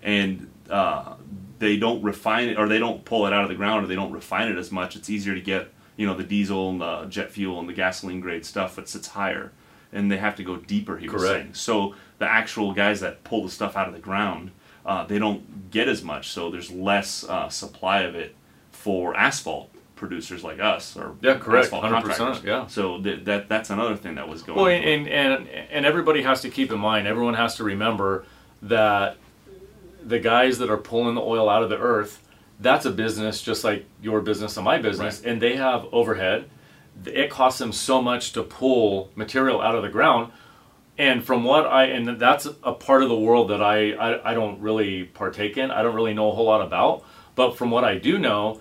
and 0.02 0.50
uh, 0.68 1.14
they 1.58 1.76
don't 1.76 2.02
refine 2.02 2.48
it 2.48 2.58
or 2.58 2.68
they 2.68 2.78
don't 2.78 3.04
pull 3.04 3.26
it 3.26 3.32
out 3.32 3.42
of 3.42 3.48
the 3.48 3.54
ground 3.54 3.84
or 3.84 3.88
they 3.88 3.94
don't 3.94 4.12
refine 4.12 4.48
it 4.48 4.56
as 4.56 4.70
much. 4.70 4.96
It's 4.96 5.08
easier 5.08 5.34
to 5.34 5.40
get 5.40 5.72
you 5.96 6.06
know 6.06 6.14
the 6.14 6.24
diesel 6.24 6.70
and 6.70 6.80
the 6.80 7.06
jet 7.06 7.30
fuel 7.30 7.58
and 7.58 7.68
the 7.68 7.72
gasoline 7.72 8.20
grade 8.20 8.44
stuff 8.44 8.76
that 8.76 8.88
sits 8.88 9.08
higher, 9.08 9.52
and 9.92 10.10
they 10.10 10.18
have 10.18 10.36
to 10.36 10.44
go 10.44 10.56
deeper. 10.56 10.98
He 10.98 11.08
was 11.08 11.22
Correct. 11.22 11.42
saying 11.42 11.54
so. 11.54 11.94
The 12.18 12.30
actual 12.30 12.74
guys 12.74 13.00
that 13.00 13.24
pull 13.24 13.44
the 13.44 13.50
stuff 13.50 13.78
out 13.78 13.88
of 13.88 13.94
the 13.94 14.00
ground, 14.00 14.50
uh, 14.84 15.06
they 15.06 15.18
don't 15.18 15.70
get 15.70 15.88
as 15.88 16.02
much, 16.02 16.28
so 16.28 16.50
there's 16.50 16.70
less 16.70 17.24
uh, 17.24 17.48
supply 17.48 18.00
of 18.02 18.14
it 18.14 18.36
for 18.70 19.16
asphalt 19.16 19.70
producers 20.00 20.42
like 20.42 20.58
us 20.58 20.96
or 20.96 21.14
Yeah, 21.20 21.36
correct. 21.38 21.70
100%, 21.70 21.80
contractors. 21.80 22.42
yeah. 22.42 22.66
So 22.66 23.00
th- 23.00 23.24
that 23.26 23.48
that's 23.48 23.68
another 23.70 23.94
thing 23.96 24.16
that 24.16 24.26
was 24.28 24.42
going. 24.42 24.56
Well, 24.58 24.66
on. 24.66 24.72
and, 24.72 25.06
and 25.06 25.48
and 25.48 25.86
everybody 25.86 26.22
has 26.22 26.40
to 26.40 26.48
keep 26.50 26.72
in 26.72 26.80
mind. 26.80 27.06
Everyone 27.06 27.34
has 27.34 27.54
to 27.56 27.64
remember 27.64 28.24
that 28.62 29.18
the 30.02 30.18
guys 30.18 30.58
that 30.58 30.70
are 30.70 30.78
pulling 30.78 31.14
the 31.14 31.20
oil 31.20 31.48
out 31.48 31.62
of 31.62 31.68
the 31.68 31.78
earth, 31.78 32.22
that's 32.58 32.86
a 32.86 32.90
business 32.90 33.42
just 33.42 33.62
like 33.62 33.84
your 34.02 34.20
business 34.22 34.56
and 34.56 34.64
my 34.64 34.78
business, 34.78 35.22
and 35.22 35.40
they 35.40 35.56
have 35.56 35.86
overhead. 35.92 36.48
It 37.04 37.30
costs 37.30 37.58
them 37.58 37.72
so 37.72 38.02
much 38.02 38.32
to 38.32 38.42
pull 38.42 39.10
material 39.14 39.60
out 39.60 39.74
of 39.74 39.82
the 39.82 39.88
ground. 39.90 40.32
And 40.98 41.22
from 41.24 41.44
what 41.44 41.66
I 41.66 41.84
and 41.84 42.18
that's 42.18 42.46
a 42.64 42.72
part 42.72 43.02
of 43.02 43.08
the 43.10 43.18
world 43.18 43.50
that 43.50 43.62
I, 43.62 43.92
I 43.92 44.30
I 44.30 44.34
don't 44.34 44.60
really 44.60 45.04
partake 45.04 45.56
in. 45.58 45.70
I 45.70 45.82
don't 45.82 45.94
really 45.94 46.14
know 46.14 46.30
a 46.30 46.34
whole 46.34 46.46
lot 46.46 46.62
about. 46.62 47.04
But 47.36 47.56
from 47.56 47.70
what 47.70 47.84
I 47.84 47.96
do 47.96 48.18
know, 48.18 48.60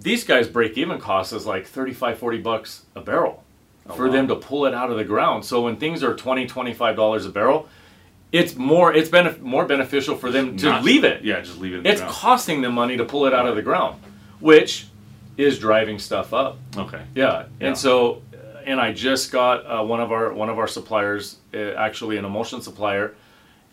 these 0.00 0.24
guys 0.24 0.48
break 0.48 0.76
even 0.78 0.98
cost 0.98 1.32
is 1.32 1.46
like 1.46 1.66
35, 1.66 2.18
40 2.18 2.38
bucks 2.38 2.82
a 2.96 3.00
barrel 3.00 3.44
for 3.94 4.06
wow. 4.06 4.12
them 4.12 4.28
to 4.28 4.36
pull 4.36 4.66
it 4.66 4.74
out 4.74 4.90
of 4.90 4.96
the 4.96 5.04
ground. 5.04 5.44
So 5.44 5.62
when 5.62 5.76
things 5.76 6.02
are 6.02 6.14
20, 6.14 6.46
25 6.46 6.96
dollars 6.96 7.26
a 7.26 7.30
barrel, 7.30 7.68
it's 8.32 8.54
more 8.56 8.92
it's 8.92 9.10
benef- 9.10 9.40
more 9.40 9.64
beneficial 9.66 10.16
for 10.16 10.30
them 10.30 10.56
to 10.58 10.66
Not- 10.66 10.84
leave 10.84 11.04
it. 11.04 11.24
Yeah, 11.24 11.40
just 11.40 11.58
leave 11.58 11.74
it. 11.74 11.78
in 11.78 11.82
the 11.82 11.90
It's 11.90 12.00
ground. 12.00 12.14
costing 12.14 12.62
them 12.62 12.74
money 12.74 12.96
to 12.96 13.04
pull 13.04 13.26
it 13.26 13.34
out 13.34 13.46
of 13.46 13.56
the 13.56 13.62
ground, 13.62 14.00
which 14.38 14.86
is 15.36 15.58
driving 15.58 15.98
stuff 15.98 16.32
up. 16.32 16.58
okay. 16.76 17.02
Yeah, 17.14 17.44
Yeah. 17.60 17.66
and 17.68 17.76
so, 17.78 18.22
uh, 18.34 18.58
and 18.66 18.80
I 18.80 18.92
just 18.92 19.32
got 19.32 19.64
uh, 19.66 19.82
one 19.84 20.00
of 20.00 20.12
our 20.12 20.32
one 20.32 20.48
of 20.48 20.58
our 20.58 20.68
suppliers, 20.68 21.36
uh, 21.54 21.58
actually 21.76 22.16
an 22.16 22.24
emulsion 22.24 22.60
supplier. 22.62 23.14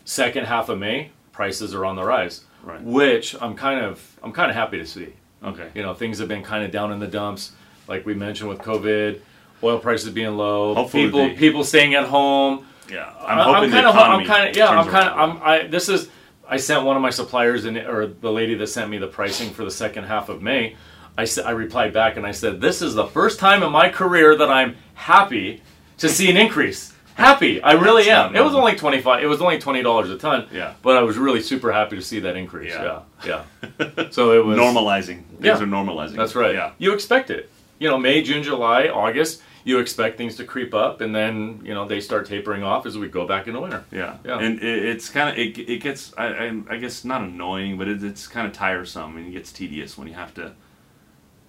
Second 0.04 0.46
half 0.46 0.68
of 0.70 0.78
May, 0.78 1.10
prices 1.32 1.74
are 1.74 1.84
on 1.84 1.94
the 1.96 2.04
rise, 2.04 2.44
Right. 2.64 2.82
which 2.82 3.36
I'm 3.40 3.54
kind 3.54 3.84
of 3.84 4.18
I'm 4.22 4.32
kind 4.32 4.50
of 4.50 4.56
happy 4.56 4.78
to 4.78 4.86
see. 4.86 5.12
Okay. 5.42 5.68
You 5.74 5.82
know, 5.82 5.94
things 5.94 6.18
have 6.18 6.28
been 6.28 6.42
kind 6.42 6.64
of 6.64 6.70
down 6.70 6.92
in 6.92 6.98
the 6.98 7.06
dumps, 7.06 7.52
like 7.86 8.04
we 8.04 8.14
mentioned 8.14 8.48
with 8.48 8.58
COVID, 8.58 9.20
oil 9.62 9.78
prices 9.78 10.10
being 10.10 10.36
low, 10.36 10.74
Hopefully 10.74 11.04
people 11.04 11.20
they- 11.28 11.34
people 11.34 11.64
staying 11.64 11.94
at 11.94 12.04
home. 12.06 12.66
Yeah, 12.90 13.12
I'm, 13.20 13.38
I'm 13.38 13.54
hoping 13.54 13.70
kind 13.70 13.86
of, 13.86 13.94
I'm 13.96 14.24
kind 14.24 14.48
of, 14.48 14.56
yeah, 14.56 14.68
I'm 14.68 14.88
kind 14.88 15.08
of. 15.08 15.18
I'm, 15.18 15.42
I, 15.42 15.66
this 15.66 15.90
is, 15.90 16.08
I 16.48 16.56
sent 16.56 16.84
one 16.84 16.96
of 16.96 17.02
my 17.02 17.10
suppliers 17.10 17.66
and 17.66 17.76
or 17.76 18.06
the 18.06 18.32
lady 18.32 18.54
that 18.54 18.66
sent 18.68 18.88
me 18.90 18.96
the 18.96 19.06
pricing 19.06 19.50
for 19.50 19.62
the 19.64 19.70
second 19.70 20.04
half 20.04 20.30
of 20.30 20.40
May. 20.40 20.74
I 21.18 21.24
said, 21.24 21.44
I 21.44 21.50
replied 21.50 21.92
back 21.92 22.16
and 22.16 22.24
I 22.26 22.30
said, 22.30 22.60
this 22.60 22.80
is 22.80 22.94
the 22.94 23.06
first 23.06 23.38
time 23.40 23.62
in 23.62 23.70
my 23.72 23.90
career 23.90 24.36
that 24.36 24.48
I'm 24.48 24.76
happy 24.94 25.62
to 25.98 26.08
see 26.08 26.30
an 26.30 26.36
increase. 26.36 26.94
Happy, 27.18 27.60
I 27.60 27.72
really 27.72 28.04
That's 28.04 28.30
am. 28.30 28.36
It 28.36 28.44
was 28.44 28.54
only 28.54 28.76
twenty 28.76 29.00
five. 29.00 29.22
It 29.22 29.26
was 29.26 29.40
only 29.42 29.58
twenty 29.58 29.82
dollars 29.82 30.08
a 30.08 30.16
ton. 30.16 30.46
Yeah. 30.52 30.74
but 30.82 30.96
I 30.96 31.02
was 31.02 31.18
really 31.18 31.42
super 31.42 31.72
happy 31.72 31.96
to 31.96 32.02
see 32.02 32.20
that 32.20 32.36
increase. 32.36 32.72
Yeah, 32.72 33.00
Yeah. 33.26 33.42
yeah. 33.80 34.08
So 34.10 34.32
it 34.38 34.44
was 34.44 34.56
normalizing. 34.56 35.24
Things 35.26 35.44
Yeah. 35.44 35.54
are 35.60 35.66
normalizing. 35.66 36.16
That's 36.16 36.36
right. 36.36 36.54
Yeah. 36.54 36.70
You 36.78 36.92
expect 36.94 37.30
it. 37.30 37.50
You 37.80 37.88
know, 37.88 37.98
May, 37.98 38.22
June, 38.22 38.42
July, 38.42 38.86
August. 38.88 39.42
You 39.64 39.80
expect 39.80 40.16
things 40.16 40.36
to 40.36 40.44
creep 40.44 40.72
up, 40.72 41.00
and 41.00 41.14
then 41.14 41.60
you 41.64 41.74
know 41.74 41.86
they 41.86 42.00
start 42.00 42.26
tapering 42.26 42.62
off 42.62 42.86
as 42.86 42.96
we 42.96 43.08
go 43.08 43.26
back 43.26 43.48
into 43.48 43.60
winter. 43.60 43.84
Yeah, 43.90 44.16
Yeah. 44.24 44.38
and 44.38 44.60
it, 44.62 44.84
it's 44.86 45.10
kind 45.10 45.28
of 45.28 45.36
it, 45.36 45.58
it 45.58 45.82
gets 45.82 46.14
I, 46.16 46.26
I, 46.28 46.60
I 46.70 46.76
guess 46.78 47.04
not 47.04 47.22
annoying, 47.22 47.76
but 47.76 47.88
it, 47.88 48.02
it's 48.04 48.28
kind 48.28 48.46
of 48.46 48.52
tiresome 48.52 49.16
and 49.16 49.26
it 49.26 49.32
gets 49.32 49.50
tedious 49.52 49.98
when 49.98 50.06
you 50.08 50.14
have 50.14 50.32
to 50.34 50.52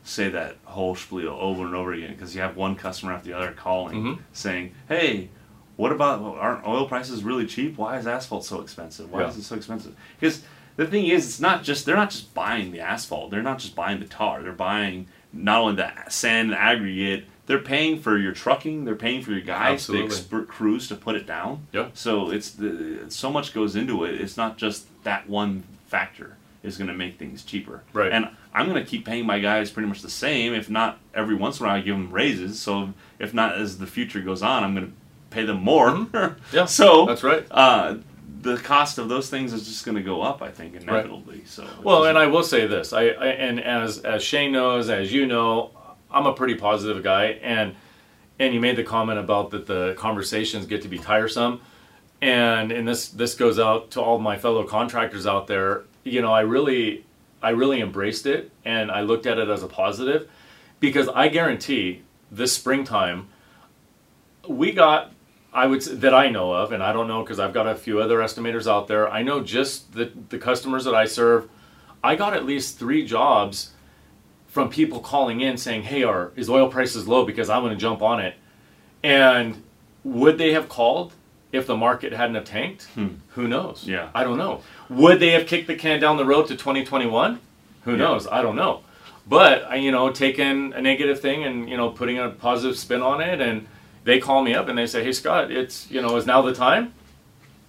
say 0.04 0.30
that 0.30 0.56
whole 0.66 0.96
spiel 0.96 1.38
over 1.40 1.64
and 1.66 1.76
over 1.76 1.94
again 1.94 2.12
because 2.12 2.34
you 2.36 2.42
have 2.42 2.58
one 2.58 2.76
customer 2.76 3.14
after 3.14 3.30
the 3.30 3.38
other 3.38 3.52
calling 3.52 4.04
Mhm. 4.04 4.20
saying, 4.34 4.74
"Hey, 4.90 5.30
what 5.80 5.94
about 5.94 6.22
aren't 6.22 6.68
oil 6.68 6.86
prices 6.88 7.24
really 7.24 7.46
cheap? 7.46 7.78
Why 7.78 7.98
is 7.98 8.06
asphalt 8.06 8.44
so 8.44 8.60
expensive? 8.60 9.10
Why 9.12 9.22
Yeah. 9.22 9.30
is 9.30 9.38
it 9.38 9.44
so 9.44 9.56
expensive?" 9.56 9.96
Because 10.20 10.42
the 10.76 10.86
thing 10.86 11.08
is, 11.08 11.26
it's 11.26 11.40
not 11.40 11.64
just 11.64 11.86
they're 11.86 11.96
not 11.96 12.10
just 12.10 12.34
buying 12.34 12.72
the 12.72 12.82
asphalt. 12.82 13.32
They're 13.32 13.42
not 13.42 13.60
just 13.60 13.76
buying 13.76 14.00
the 14.00 14.06
tar. 14.06 14.44
They're 14.44 14.52
buying 14.52 15.08
not 15.32 15.62
only 15.62 15.76
the 15.76 15.92
sand 16.10 16.50
and 16.52 16.58
aggregate. 16.60 17.26
They're 17.46 17.60
paying 17.60 18.00
for 18.00 18.18
your 18.18 18.34
trucking. 18.34 18.84
They're 18.86 18.96
paying 18.96 19.22
for 19.24 19.32
your 19.32 19.42
guys, 19.42 19.74
Absolutely. 19.74 20.08
the 20.10 20.14
expert 20.16 20.48
crews 20.50 20.88
to 20.90 20.96
put 20.96 21.16
it 21.16 21.26
down. 21.26 21.66
Yeah. 21.72 21.88
So 21.94 22.30
it's 22.30 22.52
the 22.52 23.06
so 23.08 23.32
much 23.32 23.54
goes 23.54 23.76
into 23.76 24.04
it. 24.04 24.20
It's 24.20 24.36
not 24.38 24.58
just 24.58 24.86
that 25.06 25.30
one 25.30 25.64
factor 25.88 26.36
is 26.62 26.78
going 26.78 26.90
to 26.90 26.94
make 26.94 27.18
things 27.18 27.44
cheaper. 27.44 27.84
Right. 27.94 28.12
And 28.12 28.28
I'm 28.54 28.68
going 28.70 28.84
to 28.84 28.88
keep 28.90 29.06
paying 29.06 29.26
my 29.26 29.40
guys 29.40 29.72
pretty 29.72 29.88
much 29.88 30.02
the 30.02 30.10
same. 30.10 30.54
If 30.54 30.70
not 30.70 31.00
every 31.16 31.36
once 31.36 31.60
in 31.60 31.66
a 31.66 31.70
while, 31.70 31.78
I 31.78 31.82
give 31.82 31.96
them 31.96 32.12
raises. 32.12 32.60
So 32.60 32.94
if 33.18 33.34
not 33.34 33.56
as 33.56 33.78
the 33.78 33.88
future 33.88 34.20
goes 34.20 34.44
on, 34.44 34.64
I'm 34.66 34.76
going 34.76 34.88
to 34.88 34.94
pay 35.30 35.46
them 35.46 35.64
more. 35.64 35.90
Mm-hmm. 35.92 36.40
Yeah, 36.56 36.66
So 36.66 37.06
that's 37.06 37.24
right. 37.24 37.46
Uh, 37.52 37.98
the 38.42 38.58
cost 38.58 38.98
of 38.98 39.10
those 39.10 39.30
things 39.30 39.52
is 39.52 39.68
just 39.68 39.86
going 39.86 39.98
to 39.98 40.04
go 40.04 40.22
up. 40.22 40.42
I 40.42 40.50
think 40.50 40.76
inevitably. 40.76 41.44
So 41.46 41.68
Well, 41.84 42.06
and 42.06 42.18
I 42.18 42.28
will 42.28 42.44
say 42.44 42.68
this, 42.68 42.94
I, 42.94 43.08
I 43.08 43.28
and 43.28 43.60
as 43.60 44.00
as 44.00 44.24
Shane 44.24 44.52
knows, 44.52 44.90
as 44.90 45.12
you 45.12 45.26
know, 45.26 45.72
I'm 46.12 46.26
a 46.26 46.34
pretty 46.34 46.56
positive 46.56 47.04
guy, 47.04 47.40
and 47.42 47.76
and 48.40 48.54
you 48.54 48.60
made 48.60 48.78
the 48.78 48.84
comment 48.84 49.20
about 49.20 49.52
that 49.52 49.68
the 49.68 49.96
conversations 49.98 50.66
get 50.66 50.82
to 50.84 50.88
be 50.88 50.98
tiresome, 50.98 51.62
and 52.22 52.72
and 52.72 52.88
this 52.88 53.10
this 53.10 53.36
goes 53.36 53.60
out 53.60 53.92
to 53.92 54.02
all 54.02 54.20
my 54.20 54.38
fellow 54.38 54.64
contractors 54.64 55.28
out 55.28 55.48
there. 55.48 55.84
You 56.04 56.22
know, 56.22 56.32
I 56.32 56.42
really 56.42 57.06
I 57.42 57.50
really 57.50 57.82
embraced 57.82 58.26
it, 58.26 58.52
and 58.64 58.90
I 58.90 59.02
looked 59.02 59.26
at 59.26 59.38
it 59.38 59.50
as 59.50 59.64
a 59.64 59.68
positive, 59.68 60.30
because 60.80 61.10
I 61.10 61.28
guarantee 61.28 62.04
this 62.32 62.54
springtime 62.54 63.28
we 64.48 64.72
got 64.72 65.12
I 65.54 65.66
would 65.66 65.82
that 65.82 66.14
I 66.14 66.30
know 66.30 66.54
of, 66.54 66.72
and 66.72 66.84
I 66.84 66.94
don't 66.94 67.08
know 67.08 67.24
because 67.24 67.40
I've 67.40 67.54
got 67.54 67.68
a 67.68 67.76
few 67.76 68.00
other 68.00 68.20
estimators 68.20 68.70
out 68.70 68.88
there. 68.88 69.10
I 69.10 69.24
know 69.24 69.42
just 69.42 69.94
the 69.94 70.12
the 70.30 70.38
customers 70.38 70.86
that 70.86 70.94
I 70.96 71.06
serve. 71.06 71.50
I 72.04 72.16
got 72.16 72.34
at 72.34 72.46
least 72.46 72.78
three 72.80 73.06
jobs 73.06 73.72
from 74.48 74.70
people 74.70 75.00
calling 75.00 75.42
in 75.42 75.58
saying, 75.58 75.84
"Hey, 75.84 76.04
are 76.04 76.32
is 76.36 76.50
oil 76.50 76.70
prices 76.70 77.08
low? 77.08 77.26
Because 77.26 77.50
I'm 77.50 77.62
going 77.64 77.74
to 77.74 77.80
jump 77.82 78.02
on 78.02 78.20
it." 78.20 78.36
And 79.04 79.64
would 80.04 80.38
they 80.38 80.54
have 80.54 80.70
called 80.70 81.14
if 81.52 81.66
the 81.66 81.76
market 81.76 82.14
hadn't 82.14 82.36
have 82.36 82.46
tanked? 82.46 82.84
Hmm. 82.94 83.08
Who 83.30 83.48
knows? 83.48 83.86
Yeah. 83.88 84.10
I 84.14 84.24
don't 84.24 84.38
know. 84.38 84.62
Would 84.90 85.20
they 85.20 85.32
have 85.32 85.48
kicked 85.48 85.68
the 85.68 85.76
can 85.76 86.00
down 86.00 86.18
the 86.18 86.26
road 86.26 86.48
to 86.48 86.56
2021? 86.56 87.40
Who 87.86 87.92
Yeah. 87.92 87.98
knows? 87.98 88.28
I 88.28 88.42
don't 88.42 88.56
know. 88.56 88.82
But 89.28 89.72
uh, 89.72 89.76
you 89.76 89.92
know, 89.92 90.12
taking 90.12 90.74
a 90.74 90.82
negative 90.82 91.20
thing 91.20 91.44
and 91.44 91.68
you 91.70 91.76
know 91.78 91.90
putting 91.90 92.20
a 92.20 92.30
positive 92.30 92.78
spin 92.78 93.02
on 93.02 93.20
it, 93.22 93.42
and 93.42 93.68
they 94.10 94.20
call 94.20 94.44
me 94.44 94.54
up 94.54 94.68
and 94.68 94.78
they 94.78 94.88
say, 94.88 95.04
"Hey, 95.04 95.12
Scott, 95.14 95.52
it's 95.52 95.90
you 95.92 96.02
know, 96.02 96.16
is 96.18 96.26
now 96.26 96.42
the 96.42 96.54
time?" 96.54 96.94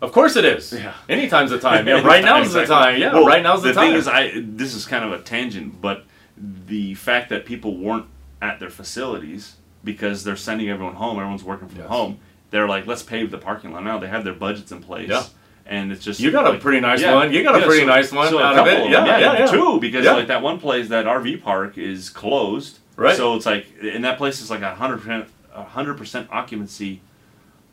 Of 0.00 0.12
course 0.12 0.35
it 0.37 0.47
is. 0.47 0.73
Yeah. 0.73 0.94
Anytime's 1.11 1.50
the 1.50 1.59
time. 1.61 1.87
Yeah, 1.87 2.00
right 2.06 2.25
now's 2.25 2.52
the 2.54 2.64
time. 2.64 2.99
Yeah, 2.99 3.12
Well, 3.12 3.26
right 3.26 3.42
now's 3.42 3.62
the, 3.62 3.68
the 3.68 3.75
time. 3.75 3.90
thing 3.90 3.97
is, 3.99 4.09
I 4.09 4.32
this 4.37 4.75
is 4.75 4.87
kind 4.87 5.04
of 5.04 5.12
a 5.12 5.23
tangent, 5.23 5.80
but 5.80 6.04
the 6.38 6.94
fact 6.94 7.28
that 7.28 7.44
people 7.44 7.76
weren't 7.76 8.06
at 8.40 8.59
their 8.61 8.70
facilities 8.70 9.56
because 9.85 10.25
they're 10.25 10.37
sending 10.37 10.70
everyone 10.70 10.94
home, 10.94 11.18
everyone's 11.18 11.44
working 11.44 11.68
from 11.68 11.80
Yes. 11.80 11.88
home. 11.88 12.18
They're 12.50 12.66
like, 12.66 12.87
let's 12.87 13.02
pave 13.02 13.30
the 13.30 13.38
parking 13.38 13.73
lot 13.73 13.85
now. 13.85 13.99
They 13.99 14.09
have 14.09 14.25
their 14.25 14.32
budgets 14.35 14.73
in 14.73 14.82
place. 14.82 15.09
Yeah. 15.11 15.25
And 15.66 15.92
it's 15.92 16.02
just 16.04 16.18
You 16.18 16.30
got 16.32 16.52
a 16.52 16.59
pretty 16.59 16.80
nice 16.80 17.04
one. 17.04 17.32
You 17.32 17.42
got 17.44 17.62
a 17.62 17.66
pretty 17.66 17.85
nice 17.87 18.11
one 18.11 18.28
so 18.30 18.38
out 18.42 18.59
of 18.59 18.66
it. 18.66 18.70
them, 18.78 18.90
Yeah, 18.90 19.04
yeah, 19.06 19.38
yeah. 19.40 19.47
Two 19.47 19.78
because 19.80 20.04
Yeah. 20.06 20.14
like 20.14 20.26
that 20.28 20.42
one 20.42 20.59
place, 20.59 20.88
that 20.88 21.04
RV 21.06 21.42
park 21.42 21.76
is 21.78 22.09
closed. 22.09 22.78
Right. 22.97 23.16
So 23.16 23.37
it's 23.37 23.47
like, 23.47 23.66
and 23.82 24.02
that 24.04 24.16
place 24.18 24.40
is 24.40 24.50
like 24.50 24.62
a 24.62 24.75
hundred 24.75 24.99
percent, 25.00 25.26
a 25.54 25.64
hundred 25.64 25.99
percent 25.99 26.28
occupancy. 26.30 27.00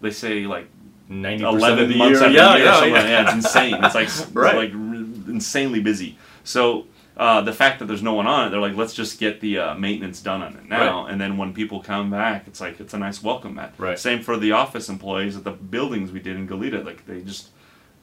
They 0.02 0.12
say 0.12 0.46
like 0.46 0.68
Ninety 1.10 1.44
percent 1.44 1.56
of 1.56 1.62
eleven 1.62 1.90
the 1.90 1.98
months 1.98 2.20
year. 2.20 2.30
yeah, 2.30 2.52
the 2.52 2.58
year. 2.58 2.66
yeah, 2.66 2.86
yeah. 2.86 2.94
like 2.94 3.04
that. 3.04 3.26
It's 3.26 3.34
insane. 3.46 3.84
It's 3.84 3.96
like 3.96 4.08
it's 4.08 4.36
like 4.36 4.72
insanely 4.72 5.80
busy. 5.80 6.18
So 6.44 6.86
uh, 7.16 7.42
the 7.42 7.54
fact 7.54 7.80
that 7.80 7.86
there's 7.86 8.04
no 8.04 8.14
one 8.14 8.28
on 8.28 8.48
it, 8.48 8.50
they're 8.52 8.60
like, 8.60 8.76
let's 8.76 8.94
just 8.94 9.20
get 9.20 9.40
the 9.40 9.58
uh, 9.58 9.76
maintenance 9.76 10.22
done 10.22 10.44
on 10.44 10.56
it 10.56 10.66
now, 10.68 11.06
and 11.08 11.20
then 11.20 11.38
when 11.38 11.54
people 11.54 11.82
come 11.82 12.12
back, 12.12 12.48
it's 12.48 12.62
like 12.62 12.80
it's 12.80 12.94
a 12.94 12.98
nice 12.98 13.24
welcome 13.24 13.56
mat. 13.56 13.74
Right. 13.78 13.98
Same 13.98 14.22
for 14.22 14.38
the 14.38 14.52
office 14.52 14.90
employees 14.90 15.36
at 15.38 15.44
the 15.44 15.52
buildings 15.52 16.12
we 16.12 16.20
did 16.20 16.36
in 16.36 16.48
Goleta. 16.48 16.86
Like 16.86 17.06
they 17.06 17.22
just 17.22 17.50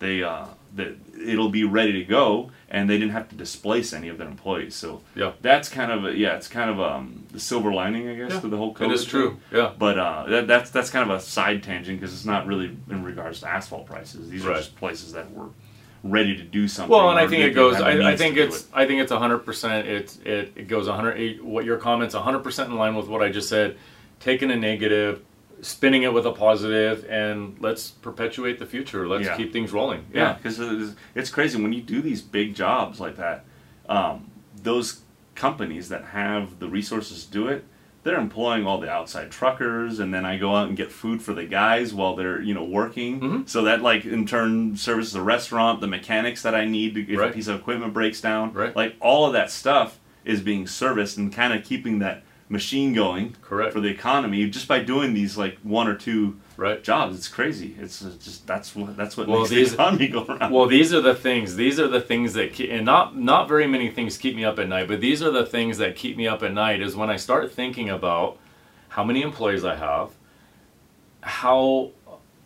they 0.04 0.22
uh, 0.22 0.46
that 0.76 0.96
it'll 1.26 1.48
be 1.50 1.64
ready 1.64 1.92
to 1.92 2.04
go, 2.04 2.50
and 2.68 2.90
they 2.90 2.98
didn't 2.98 3.12
have 3.12 3.28
to 3.28 3.36
displace 3.36 3.92
any 3.92 4.08
of 4.08 4.18
their 4.18 4.26
employees. 4.28 4.74
So 4.74 5.00
Yeah. 5.14 5.32
that's 5.40 5.68
kind 5.68 5.90
of 5.92 6.04
a, 6.04 6.16
yeah, 6.16 6.34
it's 6.36 6.48
kind 6.48 6.68
of 6.68 6.80
um, 6.80 7.24
the 7.30 7.38
silver 7.40 7.72
lining, 7.72 8.08
I 8.08 8.14
guess, 8.16 8.32
Yeah, 8.32 8.40
to 8.40 8.48
the 8.48 8.56
whole. 8.56 8.74
COVID 8.74 8.86
It 8.90 8.92
is 8.92 9.00
thing. 9.02 9.10
true. 9.10 9.36
Yeah. 9.52 9.70
But 9.78 9.98
uh, 9.98 10.24
that, 10.28 10.46
that's 10.48 10.70
that's 10.70 10.90
kind 10.90 11.08
of 11.08 11.16
a 11.16 11.20
side 11.20 11.62
tangent 11.62 12.00
because 12.00 12.12
it's 12.14 12.24
not 12.26 12.46
really 12.46 12.76
in 12.90 13.04
regards 13.04 13.40
to 13.40 13.48
asphalt 13.48 13.86
prices. 13.86 14.28
These 14.28 14.44
are 14.46 14.54
just 14.54 14.74
places 14.76 15.12
that 15.12 15.32
were 15.32 15.50
ready 16.02 16.36
to 16.36 16.42
do 16.42 16.66
something. 16.68 16.90
Well, 16.94 17.08
and 17.10 17.18
I 17.18 17.26
think 17.28 17.44
it 17.44 17.54
goes. 17.54 17.76
I, 17.80 18.12
I 18.12 18.16
think 18.16 18.36
it's. 18.36 18.62
it. 18.62 18.66
I 18.74 18.86
think 18.86 19.00
it's 19.00 19.12
hundred 19.12 19.38
percent. 19.40 19.86
It 19.88 20.18
it 20.26 20.52
it 20.56 20.68
goes 20.68 20.88
hundred. 20.88 21.40
What 21.42 21.64
your 21.64 21.78
comments 21.78 22.14
hundred 22.14 22.40
percent 22.42 22.68
in 22.70 22.76
line 22.76 22.94
with 22.96 23.08
what 23.08 23.22
I 23.22 23.30
just 23.30 23.48
said. 23.48 23.76
Taking 24.20 24.50
a 24.50 24.56
negative, 24.56 25.22
spinning 25.64 26.02
it 26.02 26.12
with 26.12 26.26
a 26.26 26.32
positive, 26.32 27.06
and 27.08 27.56
let's 27.60 27.90
perpetuate 27.90 28.58
the 28.58 28.66
future. 28.66 29.08
Let's 29.08 29.24
Yeah. 29.26 29.36
keep 29.36 29.52
things 29.52 29.72
rolling. 29.72 30.04
Yeah, 30.12 30.34
because 30.34 30.60
it's, 30.60 30.94
it's 31.14 31.30
crazy 31.30 31.60
when 31.60 31.72
you 31.72 31.80
do 31.82 32.00
these 32.02 32.20
big 32.20 32.54
jobs 32.54 33.00
like 33.00 33.16
that. 33.16 33.44
Um, 33.88 34.30
those 34.62 35.00
companies 35.34 35.88
that 35.88 36.04
have 36.06 36.58
the 36.58 36.68
resources 36.68 37.24
to 37.24 37.30
do 37.32 37.48
it, 37.48 37.64
they're 38.02 38.18
employing 38.20 38.66
all 38.66 38.78
the 38.78 38.90
outside 38.90 39.30
truckers, 39.30 39.98
and 39.98 40.12
then 40.12 40.26
I 40.26 40.36
go 40.36 40.54
out 40.54 40.68
and 40.68 40.76
get 40.76 40.92
food 40.92 41.22
for 41.22 41.32
the 41.32 41.44
guys 41.44 41.94
while 41.94 42.14
they're 42.14 42.40
you 42.42 42.52
know 42.52 42.64
working. 42.64 43.20
Mhm. 43.20 43.48
So 43.48 43.62
that 43.62 43.80
like 43.80 44.04
in 44.04 44.26
turn 44.26 44.76
services 44.76 45.14
the 45.14 45.22
restaurant, 45.22 45.80
the 45.80 45.86
mechanics 45.86 46.42
that 46.42 46.54
I 46.54 46.66
need 46.66 46.94
to, 46.96 47.10
if 47.10 47.18
Right. 47.18 47.30
a 47.30 47.32
piece 47.32 47.48
of 47.48 47.58
equipment 47.58 47.94
breaks 47.94 48.20
down. 48.20 48.52
Right. 48.52 48.76
Like 48.76 48.96
all 49.00 49.26
of 49.26 49.32
that 49.32 49.50
stuff 49.50 49.98
is 50.26 50.42
being 50.42 50.66
serviced 50.66 51.16
and 51.16 51.32
kind 51.32 51.54
of 51.54 51.64
keeping 51.64 51.98
that 52.00 52.22
machine 52.48 52.92
going 52.92 53.34
Correct. 53.42 53.72
for 53.72 53.80
the 53.80 53.88
economy 53.88 54.48
just 54.50 54.68
by 54.68 54.78
doing 54.78 55.14
these 55.14 55.36
like 55.36 55.58
one 55.62 55.88
or 55.88 55.94
two 55.96 56.36
Right. 56.56 56.84
jobs. 56.84 57.16
It's 57.16 57.26
crazy. 57.26 57.74
It's 57.80 58.04
uh, 58.04 58.12
just 58.22 58.46
that's 58.46 58.76
what 58.76 58.96
that's 58.96 59.16
what 59.16 59.26
Well, 59.26 59.40
makes 59.40 59.50
these- 59.50 59.68
the 59.70 59.74
economy 59.74 60.08
go 60.08 60.24
around. 60.24 60.52
Well, 60.52 60.66
these 60.66 60.92
are 60.94 61.00
the 61.00 61.14
things. 61.14 61.56
These 61.56 61.80
are 61.80 61.88
the 61.88 62.00
things 62.00 62.34
that 62.34 62.52
keep, 62.52 62.70
and 62.70 62.84
not 62.84 63.16
not 63.18 63.48
very 63.48 63.66
many 63.66 63.90
things 63.90 64.16
keep 64.16 64.36
me 64.36 64.44
up 64.44 64.58
at 64.60 64.68
night. 64.68 64.86
But 64.86 65.00
these 65.00 65.20
are 65.22 65.30
the 65.32 65.44
things 65.46 65.78
that 65.78 65.96
keep 65.96 66.16
me 66.16 66.28
up 66.28 66.42
at 66.44 66.52
night. 66.52 66.80
Is 66.80 66.94
when 66.94 67.10
I 67.10 67.16
start 67.16 67.50
thinking 67.50 67.90
about 67.90 68.38
how 68.90 69.02
many 69.02 69.22
employees 69.22 69.64
I 69.64 69.74
have, 69.74 70.10
how 71.22 71.90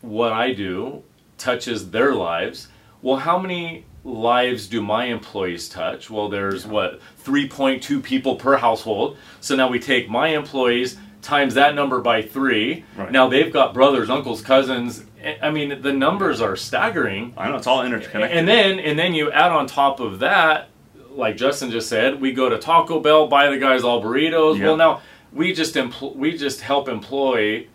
what 0.00 0.32
I 0.32 0.52
do 0.54 1.02
touches 1.36 1.90
their 1.90 2.14
lives. 2.14 2.68
Well, 3.02 3.18
how 3.18 3.38
many 3.38 3.84
lives 4.04 4.66
do 4.68 4.80
my 4.80 5.06
employees 5.06 5.68
touch? 5.68 6.10
Well, 6.10 6.28
there's 6.28 6.66
what 6.66 7.00
3.2 7.24 8.02
people 8.02 8.36
per 8.36 8.56
household. 8.56 9.16
So 9.40 9.56
now 9.56 9.68
we 9.68 9.78
take 9.78 10.08
my 10.08 10.28
employees 10.28 10.96
times 11.22 11.54
that 11.54 11.74
number 11.74 12.00
by 12.00 12.22
three. 12.22 12.84
Right. 12.96 13.10
Now 13.10 13.28
they've 13.28 13.52
got 13.52 13.74
brothers, 13.74 14.08
uncles, 14.08 14.40
cousins. 14.40 15.04
I 15.42 15.50
mean, 15.50 15.82
the 15.82 15.92
numbers 15.92 16.40
are 16.40 16.56
staggering. 16.56 17.34
I 17.36 17.48
know 17.50 17.56
it's 17.56 17.66
all 17.66 17.84
interconnected. 17.84 18.36
And 18.38 18.46
then 18.46 18.78
and 18.78 18.98
then 18.98 19.14
you 19.14 19.30
add 19.32 19.50
on 19.50 19.66
top 19.66 20.00
of 20.00 20.20
that, 20.20 20.68
like 21.10 21.36
Justin 21.36 21.70
just 21.70 21.88
said, 21.88 22.20
we 22.20 22.32
go 22.32 22.48
to 22.48 22.58
Taco 22.58 23.00
Bell, 23.00 23.26
buy 23.26 23.50
the 23.50 23.58
guys 23.58 23.82
all 23.82 24.02
burritos. 24.02 24.58
Yeah. 24.58 24.66
Well, 24.66 24.76
now 24.76 25.00
we 25.32 25.52
just 25.52 25.74
empl- 25.74 26.14
we 26.14 26.36
just 26.38 26.60
help 26.60 26.88
employ 26.88 27.66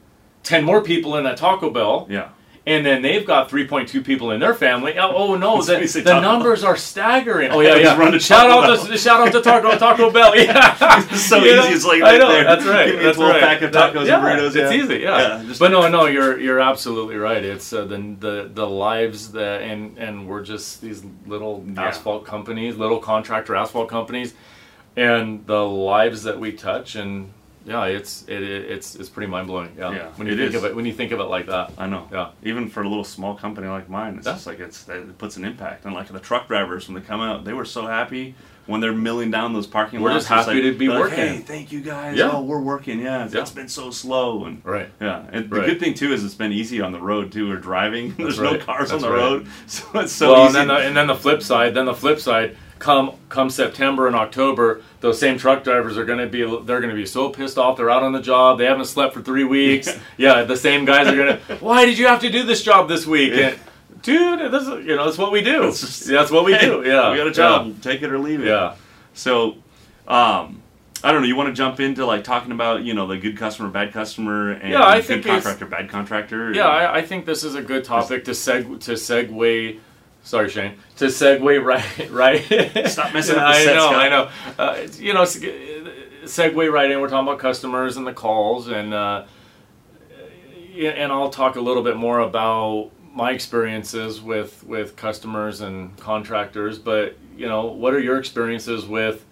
ten 0.42 0.64
more 0.64 0.82
people 0.82 1.18
in 1.18 1.26
that 1.26 1.38
Taco 1.38 1.70
Bell. 1.70 2.08
yeah. 2.10 2.30
And 2.66 2.86
then 2.86 3.02
they've 3.02 3.26
got 3.26 3.50
3.2 3.50 4.06
people 4.06 4.32
in 4.32 4.40
their 4.40 4.54
family. 4.54 4.98
Oh, 4.98 5.12
oh 5.14 5.36
no, 5.36 5.62
the, 5.62 5.80
the 5.80 5.86
Taco 5.86 6.04
Bell. 6.06 6.22
numbers 6.22 6.64
are 6.64 6.78
staggering. 6.78 7.52
Oh 7.52 7.60
yeah, 7.60 7.76
yeah. 7.76 7.98
run 7.98 8.14
to 8.14 8.20
shout 8.22 8.48
Taco 8.48 8.72
out 8.72 8.88
to 8.88 8.98
shout 8.98 9.20
out 9.20 9.34
to 9.34 9.42
Taco 9.42 9.78
Taco 9.78 10.10
Bell. 10.10 10.34
Yeah, 10.38 11.04
It's 11.12 11.22
so 11.24 11.40
You 11.44 11.58
know? 11.58 11.66
easy. 11.66 11.74
It's 11.74 11.84
like 11.86 12.04
I 12.04 12.18
know, 12.18 12.30
there. 12.30 12.46
That's 12.46 12.66
right. 12.66 12.86
Give 12.86 12.96
me 12.96 13.02
a 13.02 13.06
that's 13.08 13.18
12 13.18 13.32
right. 13.34 13.42
pack 13.42 13.62
of 13.64 13.74
That- 13.74 13.94
tacos 13.94 14.08
yeah, 14.08 14.16
and 14.16 14.24
burritos. 14.40 14.48
It's 14.56 14.56
yeah. 14.56 14.72
easy. 14.82 14.96
Yeah. 15.00 15.42
Yeah, 15.44 15.54
but 15.60 15.72
no, 15.72 15.90
no, 15.90 16.06
you're 16.06 16.40
you're 16.40 16.62
absolutely 16.62 17.18
right. 17.18 17.44
It's 17.44 17.74
uh, 17.74 17.84
the 17.84 17.98
the 18.20 18.50
the 18.54 18.66
lives 18.68 19.34
that 19.34 19.62
and 19.62 19.98
and 19.98 20.26
we're 20.26 20.44
just 20.44 20.80
these 20.82 21.04
little 21.28 21.66
Yeah. 21.68 21.84
asphalt 21.90 22.26
companies, 22.26 22.78
little 22.78 23.00
contractor 23.00 23.56
asphalt 23.58 23.90
companies, 23.90 24.36
and 24.96 25.46
the 25.48 25.68
lives 25.68 26.24
that 26.24 26.40
we 26.40 26.54
touch 26.54 26.96
and. 26.96 27.34
Yeah, 27.66 27.86
it's 27.86 28.24
it, 28.28 28.42
it, 28.44 28.72
it's 28.72 28.96
it's 28.96 29.10
pretty 29.10 29.32
mind 29.32 29.48
blowing. 29.48 29.74
Yeah. 29.78 29.92
Yeah, 29.92 30.08
when 30.16 30.28
you 30.28 30.36
think 30.36 30.50
is. 30.50 30.56
of 30.56 30.66
it, 30.66 30.76
when 30.76 30.86
you 30.86 30.94
think 30.94 31.12
of 31.12 31.20
it 31.20 31.24
like 31.26 31.46
that. 31.48 31.72
I 31.78 31.88
know. 31.88 32.08
Yeah. 32.12 32.32
Even 32.44 32.70
for 32.70 32.82
a 32.84 32.88
little 32.90 33.04
small 33.06 33.36
company 33.36 33.68
like 33.68 33.90
mine, 33.90 34.18
it's 34.18 34.28
Yeah. 34.28 34.34
just 34.34 34.48
like 34.48 34.60
it's 34.60 34.88
it 34.90 35.18
puts 35.18 35.38
an 35.38 35.46
impact. 35.46 35.86
And 35.86 35.94
like 35.94 36.08
the 36.08 36.20
truck 36.20 36.48
drivers 36.48 36.88
when 36.90 36.96
they 37.00 37.06
come 37.08 37.22
out, 37.22 37.46
they 37.46 37.54
were 37.54 37.66
so 37.66 37.86
happy 37.86 38.36
when 38.66 38.80
they're 38.80 38.94
milling 38.94 39.30
down 39.30 39.52
those 39.54 39.68
parking 39.68 40.00
lots. 40.00 40.12
We're 40.12 40.18
just 40.20 40.28
happy 40.28 40.54
like- 40.56 40.64
to 40.64 40.78
be 40.78 40.88
they're 40.88 40.96
like, 41.00 41.04
working. 41.12 41.18
hey, 41.36 41.38
thank 41.40 41.72
you 41.72 41.82
guys. 41.82 42.18
Yeah. 42.18 42.32
Oh, 42.34 42.42
we're 42.42 42.62
working. 42.62 43.00
Yeah, 43.00 43.26
it's, 43.26 43.34
Yeah. 43.34 43.42
it's 43.42 43.52
been 43.52 43.68
so 43.70 43.92
slow 43.92 44.46
and. 44.46 44.62
Right. 44.66 44.90
Yeah, 45.02 45.24
and 45.32 45.50
the 45.50 45.62
good 45.62 45.80
thing 45.80 45.94
too 45.94 46.12
is 46.14 46.24
it's 46.24 46.34
been 46.36 46.52
easy 46.54 46.82
on 46.82 46.92
the 46.92 47.00
road 47.02 47.32
too. 47.32 47.48
We're 47.50 47.58
driving. 47.58 48.14
There's 48.18 48.40
no 48.40 48.52
right. 48.52 48.60
cars 48.62 48.92
on 48.92 49.00
the 49.02 49.10
right. 49.10 49.18
road, 49.18 49.48
so 49.68 49.86
it's 50.00 50.12
so 50.14 50.34
well, 50.34 50.50
easy. 50.50 50.60
and 50.60 50.70
then, 50.70 50.76
the, 50.78 50.88
and 50.88 50.98
then 50.98 51.08
the 51.08 51.16
flip 51.16 51.42
side, 51.42 51.74
then 51.74 51.86
the 51.86 51.94
flip 51.94 52.20
side, 52.20 52.58
come 52.84 53.16
come 53.30 53.50
September 53.50 54.08
and 54.08 54.16
October, 54.16 54.82
those 55.00 55.18
same 55.18 55.38
truck 55.38 55.64
drivers 55.64 55.98
are 55.98 56.04
going 56.04 56.20
to 56.20 56.28
be 56.28 56.42
they're 56.42 56.82
going 56.82 56.90
to 56.90 56.96
be 56.96 57.06
so 57.06 57.30
pissed 57.30 57.58
off. 57.58 57.78
They're 57.78 57.90
out 57.90 58.04
on 58.04 58.12
the 58.12 58.22
job. 58.22 58.58
They 58.60 58.66
haven't 58.66 58.86
slept 58.86 59.14
for 59.14 59.22
three 59.22 59.46
weeks. 59.46 59.90
yeah, 60.18 60.44
the 60.54 60.58
same 60.58 60.84
guys 60.86 61.08
are 61.08 61.16
going 61.16 61.38
to. 61.40 61.56
Why 61.56 61.86
did 61.86 61.98
you 61.98 62.08
have 62.08 62.20
to 62.22 62.30
do 62.30 62.44
this 62.44 62.62
job 62.62 62.90
this 62.90 63.06
week? 63.08 63.34
Yeah. 63.34 63.48
And, 63.50 63.60
Dude, 64.02 64.52
this 64.52 64.64
is, 64.64 64.86
you 64.86 64.98
know, 64.98 65.06
that's 65.06 65.18
what 65.18 65.32
we 65.32 65.42
do. 65.42 65.64
It's 65.70 65.80
just- 65.80 66.08
that's 66.08 66.30
what 66.30 66.44
we 66.44 66.52
Hey, 66.54 66.66
do. 66.66 66.84
Yeah, 66.86 67.12
we 67.12 67.18
got 67.18 67.28
a 67.28 67.32
job. 67.32 67.82
Take 67.82 68.02
it 68.02 68.12
or 68.12 68.20
leave 68.20 68.42
it. 68.42 68.48
Yeah. 68.48 68.76
So, 69.14 69.56
um, 70.10 70.62
I 71.06 71.12
don't 71.14 71.22
know. 71.22 71.28
You 71.28 71.38
want 71.38 71.48
to 71.48 71.54
jump 71.54 71.80
into 71.80 72.06
like 72.06 72.26
talking 72.26 72.52
about 72.52 72.84
you 72.84 72.94
know 72.94 73.08
the 73.08 73.18
good 73.18 73.38
customer, 73.38 73.70
bad 73.70 73.94
customer, 73.94 74.52
and 74.52 74.72
Yeah, 74.74 74.84
I 74.84 74.98
good 74.98 75.06
think 75.06 75.26
contractor, 75.26 75.66
bad 75.68 75.90
contractor. 75.90 76.54
Yeah, 76.54 76.68
I, 76.68 76.98
I 76.98 77.02
think 77.02 77.26
this 77.26 77.46
is 77.46 77.56
a 77.56 77.62
good 77.62 77.86
topic 77.86 78.26
to 78.26 78.32
seg 78.32 78.82
to 78.82 78.92
segue. 78.94 79.80
Sorry, 80.24 80.50
Shane. 80.50 80.76
To 80.98 81.06
segue 81.06 81.64
right, 81.64 82.10
right. 82.10 82.90
Stop 82.90 83.14
messing 83.14 83.36
up 83.36 83.42
the 83.42 83.46
I 83.46 83.64
set, 83.66 83.76
know. 83.76 83.90
I 83.90 84.10
know. 84.10 84.30
Uh, 84.58 84.74
it's- 84.78 85.00
you 85.00 85.14
know, 85.14 85.24
segue 85.24 86.72
right 86.72 86.90
in. 86.90 87.02
We're 87.02 87.10
talking 87.10 87.28
about 87.28 87.40
customers 87.40 87.98
and 87.98 88.08
the 88.08 88.14
calls, 88.14 88.70
and 88.70 88.94
uh, 88.94 89.26
and 90.76 91.12
I'll 91.12 91.30
talk 91.30 91.56
a 91.58 91.62
little 91.62 91.84
bit 91.84 91.98
more 91.98 92.20
about 92.20 92.92
my 93.14 93.32
experiences 93.32 94.22
with 94.22 94.64
with 94.64 94.96
customers 94.96 95.62
and 95.62 95.96
contractors. 95.98 96.80
But 96.80 97.18
you 97.38 97.48
know, 97.48 97.66
what 97.66 97.94
are 97.94 98.00
your 98.00 98.18
experiences 98.18 98.86
with? 98.86 99.26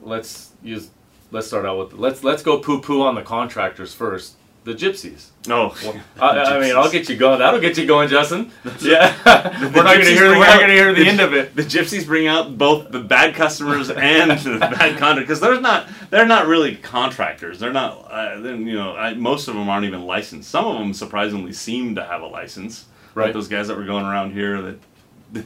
Let's 0.00 0.52
use. 0.62 0.90
Let's 1.32 1.48
start 1.48 1.66
out 1.66 1.78
with. 1.78 1.92
Let's 1.98 2.22
let's 2.22 2.42
go 2.42 2.58
poo 2.60 2.80
poo 2.80 3.02
on 3.02 3.14
the 3.16 3.22
contractors 3.22 3.92
first. 3.94 4.36
The 4.64 4.74
gypsies. 4.74 5.28
No. 5.46 5.74
I, 6.20 6.28
I 6.28 6.60
mean, 6.60 6.76
I'll 6.76 6.90
get 6.90 7.08
you 7.08 7.16
going. 7.16 7.38
That'll 7.38 7.60
get 7.60 7.78
you 7.78 7.86
going, 7.86 8.08
Justin. 8.08 8.50
Yeah, 8.82 9.12
The 9.58 9.72
we're 9.74 9.82
not 9.82 9.94
going 9.94 10.00
to 10.04 10.10
hear. 10.10 10.28
bring 10.28 10.38
We're 10.40 10.46
not 10.46 10.58
going 10.58 10.68
to 10.68 10.74
hear 10.74 10.92
the 10.94 11.06
end 11.06 11.20
of 11.20 11.32
it. 11.32 11.56
The 11.56 11.62
gypsies 11.62 12.04
bring 12.06 12.26
out 12.26 12.58
both 12.58 12.90
the 12.90 13.00
bad 13.00 13.34
customers 13.34 13.88
and 13.90 14.30
the 14.32 14.58
bad 14.58 14.98
contractors 14.98 15.22
because 15.24 15.40
they're 15.40 15.60
not 15.60 15.88
they're 16.10 16.26
not 16.26 16.46
really 16.48 16.76
contractors. 16.76 17.58
They're 17.58 17.72
not. 17.72 18.10
Uh, 18.10 18.40
then 18.40 18.66
you 18.66 18.76
know, 18.76 18.94
I, 18.94 19.14
most 19.14 19.48
of 19.48 19.54
them 19.54 19.68
aren't 19.70 19.86
even 19.86 20.02
licensed. 20.06 20.50
Some 20.50 20.66
of 20.66 20.78
them 20.78 20.92
surprisingly 20.92 21.52
seem 21.52 21.94
to 21.94 22.04
have 22.04 22.20
a 22.22 22.26
license. 22.26 22.84
Like 23.14 23.24
Right. 23.26 23.32
those 23.32 23.48
guys 23.48 23.68
that 23.68 23.76
were 23.76 23.84
going 23.86 24.04
around 24.04 24.32
here 24.32 24.60
that 24.62 24.78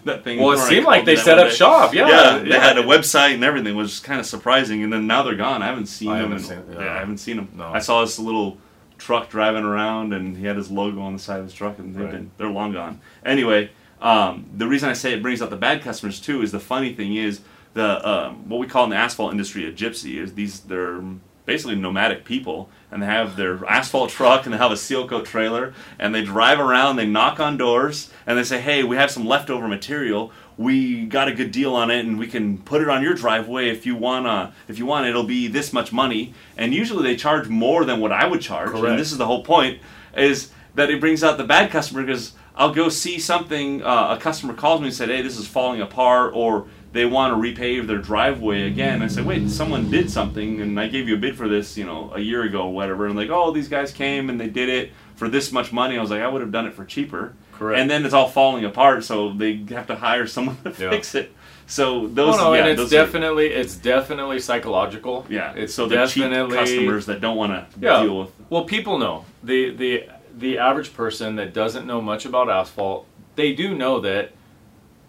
that 0.05 0.25
thing. 0.25 0.41
Well, 0.41 0.53
it 0.53 0.59
seemed 0.59 0.85
like 0.87 1.05
they 1.05 1.17
set 1.17 1.39
up 1.39 1.49
day. 1.49 1.55
shop. 1.55 1.95
Yeah, 1.95 2.09
Yeah, 2.09 2.39
they 2.39 2.59
had 2.59 2.77
a 2.79 2.83
website 2.83 3.35
and 3.35 3.45
everything, 3.45 3.77
which 3.77 3.87
is 3.89 4.01
kind 4.01 4.19
of 4.21 4.27
surprising. 4.27 4.83
And 4.83 4.93
then 4.93 5.07
now 5.07 5.23
they're 5.23 5.37
gone. 5.37 5.63
I 5.63 5.67
haven't 5.67 5.87
seen 5.87 6.09
I 6.11 6.21
them. 6.21 6.33
haven't 6.33 6.51
in- 6.59 6.65
seen- 6.67 6.75
yeah. 6.75 6.85
yeah. 6.85 6.93
I 6.95 6.99
haven't 6.99 7.19
seen 7.19 7.37
them. 7.37 7.49
No. 7.57 7.73
I 7.73 7.79
saw 7.79 8.01
this 8.03 8.19
little 8.19 8.59
truck 9.03 9.29
driving 9.29 9.65
around, 9.65 10.13
and 10.13 10.37
he 10.37 10.47
had 10.47 10.57
his 10.57 10.71
logo 10.71 11.01
on 11.01 11.13
the 11.13 11.19
side 11.19 11.41
of 11.41 11.45
his 11.47 11.55
truck, 11.55 11.79
and 11.79 11.95
they've 11.95 12.13
Right. 12.13 12.39
they're 12.39 12.49
long 12.49 12.73
gone. 12.73 13.01
Anyway, 13.25 13.71
um, 14.01 14.47
the 14.57 14.67
reason 14.67 14.89
I 14.89 14.93
say 14.95 15.13
it 15.13 15.23
brings 15.23 15.43
out 15.43 15.51
the 15.51 15.57
bad 15.57 15.83
customers 15.83 16.21
too 16.21 16.43
is 16.43 16.53
the 16.53 16.61
funny 16.61 16.93
thing 16.95 17.17
is 17.17 17.41
the 17.75 18.07
um, 18.09 18.49
what 18.49 18.59
we 18.61 18.67
call 18.67 18.85
in 18.85 18.91
the 18.91 18.97
asphalt 18.97 19.33
industry 19.33 19.67
a 19.67 19.73
gypsy 19.73 20.17
is 20.23 20.35
these 20.35 20.61
they're 20.61 21.01
basically 21.47 21.75
nomadic 21.75 22.25
people 22.25 22.69
and 22.91 23.03
they 23.03 23.07
have 23.07 23.37
their 23.37 23.65
asphalt 23.67 24.11
truck 24.11 24.45
and 24.45 24.53
they 24.53 24.59
have 24.59 24.71
a 24.71 24.77
seal 24.77 25.09
coat 25.09 25.25
trailer 25.25 25.73
and 25.99 26.15
they 26.15 26.23
drive 26.23 26.61
around 26.61 26.97
they 26.97 27.07
knock 27.07 27.41
on 27.41 27.57
doors 27.57 28.11
and 28.27 28.39
they 28.39 28.45
say 28.45 28.61
hey 28.61 28.85
we 28.85 28.95
have 28.97 29.11
some 29.11 29.27
leftover 29.27 29.67
material 29.67 30.31
we 30.59 31.07
got 31.07 31.29
a 31.29 31.33
good 31.33 31.51
deal 31.51 31.75
on 31.75 31.91
it 31.91 32.05
and 32.05 32.19
we 32.19 32.27
can 32.27 32.59
put 32.59 32.83
it 32.83 32.89
on 32.89 33.03
your 33.03 33.15
driveway 33.15 33.69
if 33.69 33.87
you 33.87 33.97
want 33.97 34.27
to 34.27 34.53
if 34.69 34.79
you 34.79 34.87
want 34.87 35.07
it'll 35.07 35.25
be 35.25 35.49
this 35.49 35.73
much 35.73 35.93
money 35.93 36.35
and 36.57 36.75
usually 36.75 37.03
they 37.03 37.17
charge 37.17 37.49
more 37.49 37.85
than 37.85 38.01
what 38.01 38.13
i 38.13 38.27
would 38.27 38.41
charge 38.41 38.69
Correct. 38.69 38.87
and 38.87 38.99
this 38.99 39.13
is 39.13 39.19
the 39.19 39.27
whole 39.27 39.43
point 39.43 39.81
is 40.17 40.51
that 40.75 40.91
it 40.91 41.01
brings 41.01 41.23
out 41.25 41.39
the 41.39 41.45
bad 41.45 41.71
customer 41.71 42.03
because 42.03 42.33
I'll 42.55 42.73
go 42.73 42.89
see 42.89 43.19
something. 43.19 43.83
Uh, 43.83 44.17
a 44.19 44.21
customer 44.21 44.55
calls 44.55 44.81
me 44.81 44.89
and 44.89 44.95
said, 44.95 45.09
"Hey, 45.09 45.23
this 45.23 45.39
is 45.39 45.47
falling 45.47 45.81
apart," 45.81 46.33
or 46.35 46.67
they 46.93 47.07
want 47.07 47.33
to 47.33 47.37
repave 47.37 47.87
their 47.87 47.99
driveway 47.99 48.67
again. 48.67 49.03
I 49.03 49.07
said, 49.07 49.25
"Wait, 49.25 49.49
someone 49.49 49.91
did 49.91 50.11
something, 50.11 50.61
and 50.61 50.79
I 50.79 50.89
gave 50.89 51.09
you 51.09 51.15
a 51.15 51.19
bid 51.19 51.37
for 51.37 51.49
this, 51.49 51.79
you 51.79 51.85
know, 51.85 52.13
a 52.15 52.21
year 52.21 52.43
ago, 52.43 52.63
or 52.63 52.73
whatever." 52.73 53.07
And 53.07 53.17
like, 53.17 53.31
"Oh, 53.31 53.53
these 53.53 53.69
guys 53.69 53.91
came 53.91 54.29
and 54.29 54.39
they 54.39 54.49
did 54.49 54.69
it 54.69 54.93
for 55.17 55.29
this 55.29 55.51
much 55.51 55.73
money." 55.73 55.97
I 55.97 56.01
was 56.01 56.11
like, 56.11 56.21
"I 56.21 56.29
would 56.29 56.43
have 56.43 56.53
done 56.53 56.67
it 56.67 56.75
for 56.75 56.85
cheaper." 56.85 57.33
Correct. 57.53 57.81
And 57.81 57.91
then 57.91 58.05
it's 58.05 58.15
all 58.15 58.29
falling 58.29 58.65
apart, 58.65 59.05
so 59.05 59.33
they 59.33 59.65
have 59.71 59.87
to 59.89 59.95
hire 59.97 60.27
someone 60.27 60.57
to 60.65 60.71
Yeah. 60.71 60.91
fix 60.91 61.15
it. 61.15 61.33
So 61.67 62.07
those, 62.09 62.35
Oh 62.37 62.39
no, 62.39 62.53
yeah, 62.55 62.61
and 62.63 62.69
it's 62.71 62.81
those 62.81 62.93
are- 62.93 63.05
definitely 63.05 63.47
it's 63.47 63.77
definitely 63.77 64.41
psychological. 64.41 65.25
yeah. 65.29 65.53
it's 65.55 65.73
so 65.75 65.89
definitely 65.89 66.57
customers 66.59 67.07
that 67.07 67.21
don't 67.21 67.37
want 67.37 67.53
to 67.53 67.67
Yeah. 67.81 68.03
deal 68.03 68.19
with. 68.21 68.31
Well, 68.51 68.65
people 68.65 68.99
know 68.99 69.25
the 69.43 69.71
the 69.71 70.05
the 70.37 70.59
average 70.59 70.93
person 70.95 71.37
that 71.37 71.53
doesn't 71.55 71.87
know 71.87 72.01
much 72.01 72.25
about 72.27 72.49
asphalt. 72.51 73.07
They 73.37 73.53
do 73.53 73.75
know 73.75 74.01
that 74.01 74.33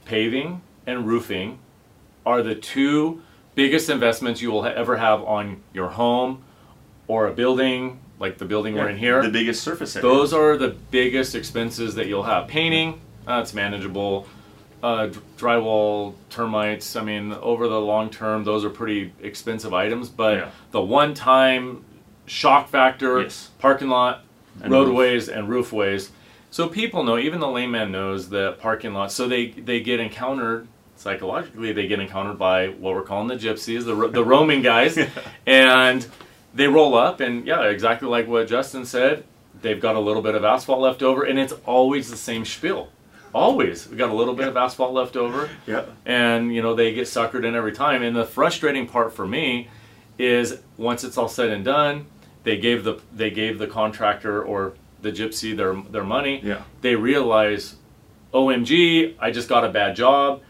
paving 0.06 0.62
and 0.86 1.08
roofing 1.08 1.60
are 2.25 2.41
the 2.41 2.56
two 2.56 3.21
biggest 3.56 3.89
investments 3.89 4.41
you 4.41 4.51
will 4.51 4.65
ever 4.65 4.97
have 4.97 5.23
on 5.23 5.62
your 5.73 5.89
home 5.89 6.43
or 7.08 7.27
a 7.27 7.32
building, 7.32 7.99
like 8.19 8.38
the 8.38 8.45
building 8.45 8.76
we're 8.76 8.89
in 8.89 8.97
here. 8.97 9.21
the 9.21 9.30
biggest 9.30 9.63
surface 9.63 9.95
area. 9.95 10.08
Those 10.08 10.34
are 10.34 10.56
the 10.58 10.76
biggest 10.91 11.36
expenses 11.36 11.95
that 11.95 12.08
you'll 12.08 12.23
have. 12.23 12.47
Painting, 12.47 13.02
that's 13.26 13.54
manageable. 13.54 14.28
Uh, 14.82 15.08
d- 15.08 15.19
drywall, 15.38 16.13
termites. 16.30 16.95
I 16.97 17.04
mean, 17.04 17.32
over 17.34 17.67
the 17.69 17.80
long 17.80 18.10
term, 18.10 18.43
those 18.43 18.65
are 18.65 18.69
pretty 18.69 19.13
expensive 19.21 19.73
items. 19.73 20.10
But 20.10 20.38
Yeah. 20.38 20.49
the 20.71 20.82
one-time 20.82 21.84
shock 22.26 22.69
factor, 22.69 23.21
Yes. 23.21 23.49
parking 23.60 23.89
lot, 23.89 24.23
And 24.62 24.71
roadways, 24.71 25.30
and 25.30 25.47
roofways. 25.49 26.10
So 26.52 26.67
people 26.67 27.04
know, 27.04 27.17
even 27.17 27.39
the 27.39 27.47
layman 27.47 27.91
knows 27.91 28.30
that 28.30 28.60
parking 28.60 28.93
lots. 28.93 29.15
So 29.15 29.28
they 29.28 29.47
they 29.47 29.80
get 29.80 29.99
encountered 29.99 30.67
psychologically. 30.95 31.71
They 31.73 31.88
get 31.88 31.99
encountered 31.99 32.38
by 32.38 32.67
what 32.67 32.93
we're 32.93 33.02
calling 33.02 33.28
the 33.28 33.36
gypsies, 33.36 33.86
the 33.86 33.95
ro- 33.95 34.10
the 34.10 34.23
roaming 34.23 34.62
guys, 34.62 34.97
and 35.47 36.06
they 36.54 36.68
roll 36.68 36.96
up 36.96 37.20
and 37.20 37.46
yeah, 37.46 37.63
exactly 37.63 38.08
like 38.08 38.28
what 38.28 38.48
Justin 38.48 38.86
said. 38.86 39.26
They've 39.62 39.80
got 39.80 39.96
a 39.96 40.00
little 40.00 40.22
bit 40.22 40.36
of 40.36 40.44
asphalt 40.44 40.80
left 40.80 41.02
over, 41.02 41.24
and 41.24 41.39
it's 41.39 41.54
always 41.66 42.10
the 42.10 42.18
same 42.18 42.44
spiel. 42.46 42.89
Always, 43.34 43.88
we 43.88 43.98
got 43.98 44.10
a 44.10 44.13
little 44.13 44.36
bit 44.36 44.48
of 44.48 44.56
asphalt 44.58 44.94
left 44.94 45.16
over, 45.16 45.50
yeah. 45.66 45.86
and 46.06 46.54
you 46.54 46.62
know 46.62 46.76
they 46.76 46.94
get 46.94 47.06
suckered 47.08 47.46
in 47.46 47.56
every 47.56 47.72
time. 47.72 48.04
And 48.04 48.16
the 48.16 48.26
frustrating 48.26 48.88
part 48.88 49.13
for 49.13 49.26
me 49.26 49.70
is 50.20 50.60
once 50.78 51.04
it's 51.04 51.18
all 51.18 51.30
said 51.30 51.50
and 51.50 51.66
done, 51.66 52.06
they 52.44 52.58
gave 52.58 52.84
the 52.84 53.00
they 53.12 53.32
gave 53.32 53.58
the 53.58 53.68
contractor 53.68 54.44
or 54.44 54.74
the 55.02 55.12
gypsy 55.12 55.56
their 55.56 55.76
their 55.89 56.04
money. 56.04 56.42
Yeah. 56.44 56.63
They 56.82 56.96
realize, 56.96 57.76
OMG, 58.34 59.16
I 59.20 59.32
just 59.32 59.50
got 59.50 59.63
a 59.66 59.70
bad 59.70 59.96
job. 59.96 60.42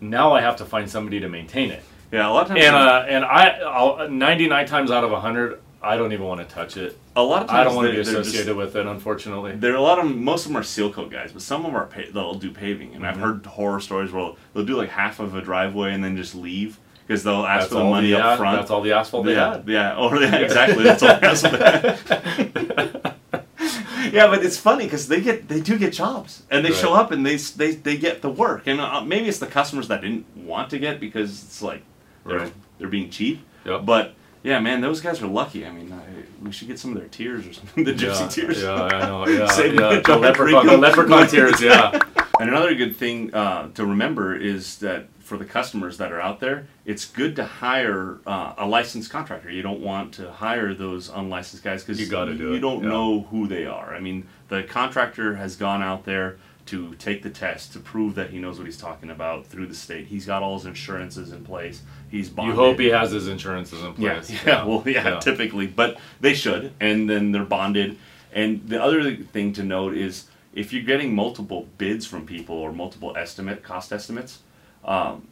Now 0.00 0.32
I 0.34 0.40
have 0.40 0.56
to 0.56 0.64
find 0.64 0.90
somebody 0.90 1.20
to 1.20 1.28
maintain 1.28 1.70
it. 1.70 1.82
Yeah, 2.10 2.28
a 2.28 2.32
lot 2.32 2.42
of 2.42 2.48
times. 2.48 2.64
And 2.64 2.74
uh, 2.76 3.04
and 3.08 3.24
I, 3.24 3.58
I'll, 3.60 4.08
99 4.08 4.66
times 4.66 4.90
out 4.90 5.04
of 5.04 5.10
100, 5.10 5.60
I 5.82 5.96
don't 5.96 6.12
even 6.12 6.26
want 6.26 6.40
to 6.40 6.54
touch 6.54 6.76
it. 6.76 6.98
A 7.16 7.22
lot 7.22 7.42
of 7.42 7.48
times 7.48 7.58
I 7.60 7.64
don't 7.64 7.74
want 7.76 7.86
to 7.86 7.90
be 7.90 7.96
they're 7.96 8.04
just- 8.04 8.28
associated 8.28 8.56
with 8.56 8.76
it, 8.76 8.86
unfortunately. 8.86 9.52
There 9.56 9.72
are 9.72 9.76
a 9.76 9.80
lot 9.82 9.98
of 9.98 10.06
most 10.06 10.46
of 10.46 10.52
them 10.52 10.56
are 10.60 10.62
seal 10.62 10.92
coat 10.92 11.10
guys, 11.10 11.32
but 11.32 11.42
some 11.42 11.64
of 11.64 11.72
them 11.72 11.76
are 11.80 11.86
pa- 11.86 12.10
they'll 12.12 12.34
do 12.34 12.50
paving, 12.50 12.94
and 12.94 13.06
I've 13.06 13.16
Mhm. 13.16 13.20
heard 13.20 13.46
horror 13.46 13.80
stories 13.80 14.10
where 14.12 14.32
they'll 14.54 14.64
do 14.64 14.76
like 14.76 14.90
half 14.90 15.20
of 15.20 15.34
a 15.34 15.40
driveway 15.42 15.92
and 15.92 16.02
then 16.02 16.16
just 16.16 16.34
leave 16.34 16.78
because 17.06 17.22
they'll 17.24 17.44
ask 17.46 17.62
That's 17.64 17.72
for 17.72 17.78
the 17.80 17.84
money 17.84 18.10
the, 18.10 18.20
up 18.24 18.38
front. 18.38 18.56
That's 18.58 18.70
all 18.70 18.80
the 18.80 18.92
asphalt 18.92 19.26
they 19.26 19.34
yeah, 19.34 19.52
had. 19.56 19.68
yeah, 19.68 19.94
oh 19.98 20.18
yeah, 20.18 20.36
exactly. 20.36 20.84
That's 20.84 21.02
all. 21.02 21.08
What 21.18 21.22
they 22.40 24.10
yeah, 24.12 24.26
but 24.28 24.44
it's 24.44 24.56
funny 24.58 24.84
because 24.84 25.08
they 25.08 25.20
get 25.20 25.48
they 25.48 25.60
do 25.60 25.78
get 25.78 25.92
jobs 25.92 26.42
and 26.50 26.64
they 26.64 26.70
Right. 26.70 26.78
show 26.78 26.94
up 26.94 27.10
and 27.12 27.24
they 27.26 27.36
they 27.36 27.72
they 27.72 27.96
get 27.96 28.22
the 28.22 28.30
work, 28.30 28.66
and 28.66 28.80
uh, 28.80 29.00
maybe 29.02 29.28
it's 29.28 29.38
the 29.38 29.46
customers 29.46 29.88
that 29.88 30.00
didn't 30.02 30.24
want 30.36 30.70
to 30.70 30.78
get 30.78 31.00
because 31.00 31.30
it's 31.44 31.62
like 31.62 31.82
they're 32.28 32.38
Right. 32.38 32.52
they're 32.78 32.88
being 32.88 33.10
cheap, 33.10 33.44
Yep. 33.64 33.84
but. 33.86 34.14
Yeah, 34.44 34.60
man, 34.60 34.80
those 34.80 35.00
guys 35.00 35.20
are 35.20 35.26
lucky. 35.26 35.66
I 35.66 35.72
mean, 35.72 35.92
I, 35.92 35.98
we 36.42 36.52
should 36.52 36.68
get 36.68 36.78
some 36.78 36.92
of 36.92 36.98
their 36.98 37.08
tears 37.08 37.44
or 37.44 37.52
something. 37.52 37.84
The 37.88 37.92
gypsy 37.92 38.20
yeah, 38.20 38.28
tears. 38.28 38.62
Yeah, 38.62 38.72
I 38.84 39.06
know. 39.06 39.26
Yeah, 39.26 39.46
Save 39.50 39.74
yeah. 39.74 39.98
the 39.98 40.16
leprechaun, 40.16 40.64
the 40.66 40.76
leprechaun 40.76 41.26
tears. 41.26 41.60
Yeah. 41.60 41.98
And 42.40 42.48
another 42.48 42.72
good 42.76 42.96
thing 42.96 43.34
uh, 43.34 43.68
to 43.72 43.84
remember 43.84 44.36
is 44.36 44.78
that 44.78 45.08
for 45.18 45.36
the 45.38 45.44
customers 45.44 45.98
that 45.98 46.12
are 46.12 46.20
out 46.20 46.38
there, 46.38 46.68
it's 46.86 47.04
good 47.04 47.34
to 47.36 47.44
hire 47.44 48.18
uh, 48.28 48.54
a 48.56 48.64
licensed 48.66 49.10
contractor. 49.10 49.50
You 49.50 49.60
don't 49.60 49.80
want 49.80 50.14
to 50.14 50.30
hire 50.30 50.72
those 50.72 51.08
unlicensed 51.08 51.64
guys 51.64 51.82
because 51.82 52.00
You 52.00 52.06
gotta 52.06 52.34
do 52.34 52.50
you 52.50 52.54
it, 52.54 52.60
don't 52.60 52.84
yeah. 52.84 52.90
know 52.90 53.22
who 53.22 53.48
they 53.48 53.66
are. 53.66 53.92
I 53.92 53.98
mean, 53.98 54.28
the 54.48 54.62
contractor 54.62 55.34
has 55.34 55.56
gone 55.56 55.82
out 55.82 56.04
there 56.04 56.38
to 56.68 56.94
take 56.96 57.22
the 57.22 57.30
test 57.30 57.72
to 57.72 57.80
prove 57.80 58.14
that 58.14 58.28
he 58.30 58.38
knows 58.38 58.58
what 58.58 58.66
he's 58.66 58.76
talking 58.76 59.08
about 59.08 59.46
through 59.46 59.66
the 59.66 59.74
state. 59.74 60.06
He's 60.06 60.26
got 60.26 60.42
all 60.42 60.58
his 60.58 60.66
insurances 60.66 61.32
in 61.32 61.42
place. 61.42 61.82
He's 62.10 62.28
bonded. 62.28 62.56
You 62.56 62.60
hope 62.62 62.78
he 62.78 62.88
has 62.88 63.10
his 63.10 63.26
insurances 63.26 63.82
in 63.82 63.94
Yeah, 63.96 64.14
place. 64.14 64.30
yeah, 64.46 64.64
well, 64.64 64.82
yeah, 64.86 65.18
typically, 65.18 65.66
but 65.66 65.98
they 66.20 66.34
should, 66.34 66.74
and 66.78 67.08
then 67.08 67.32
they're 67.32 67.44
bonded. 67.44 67.96
And 68.32 68.68
the 68.68 68.82
other 68.82 69.16
thing 69.16 69.54
to 69.54 69.62
note 69.62 69.94
is 69.94 70.26
if 70.52 70.72
you're 70.72 70.82
getting 70.82 71.14
multiple 71.14 71.66
bids 71.78 72.06
from 72.06 72.26
people 72.26 72.56
or 72.56 72.70
multiple 72.72 73.16
estimate 73.16 73.62
cost 73.62 73.90
estimates, 73.90 74.40
um, 74.84 75.26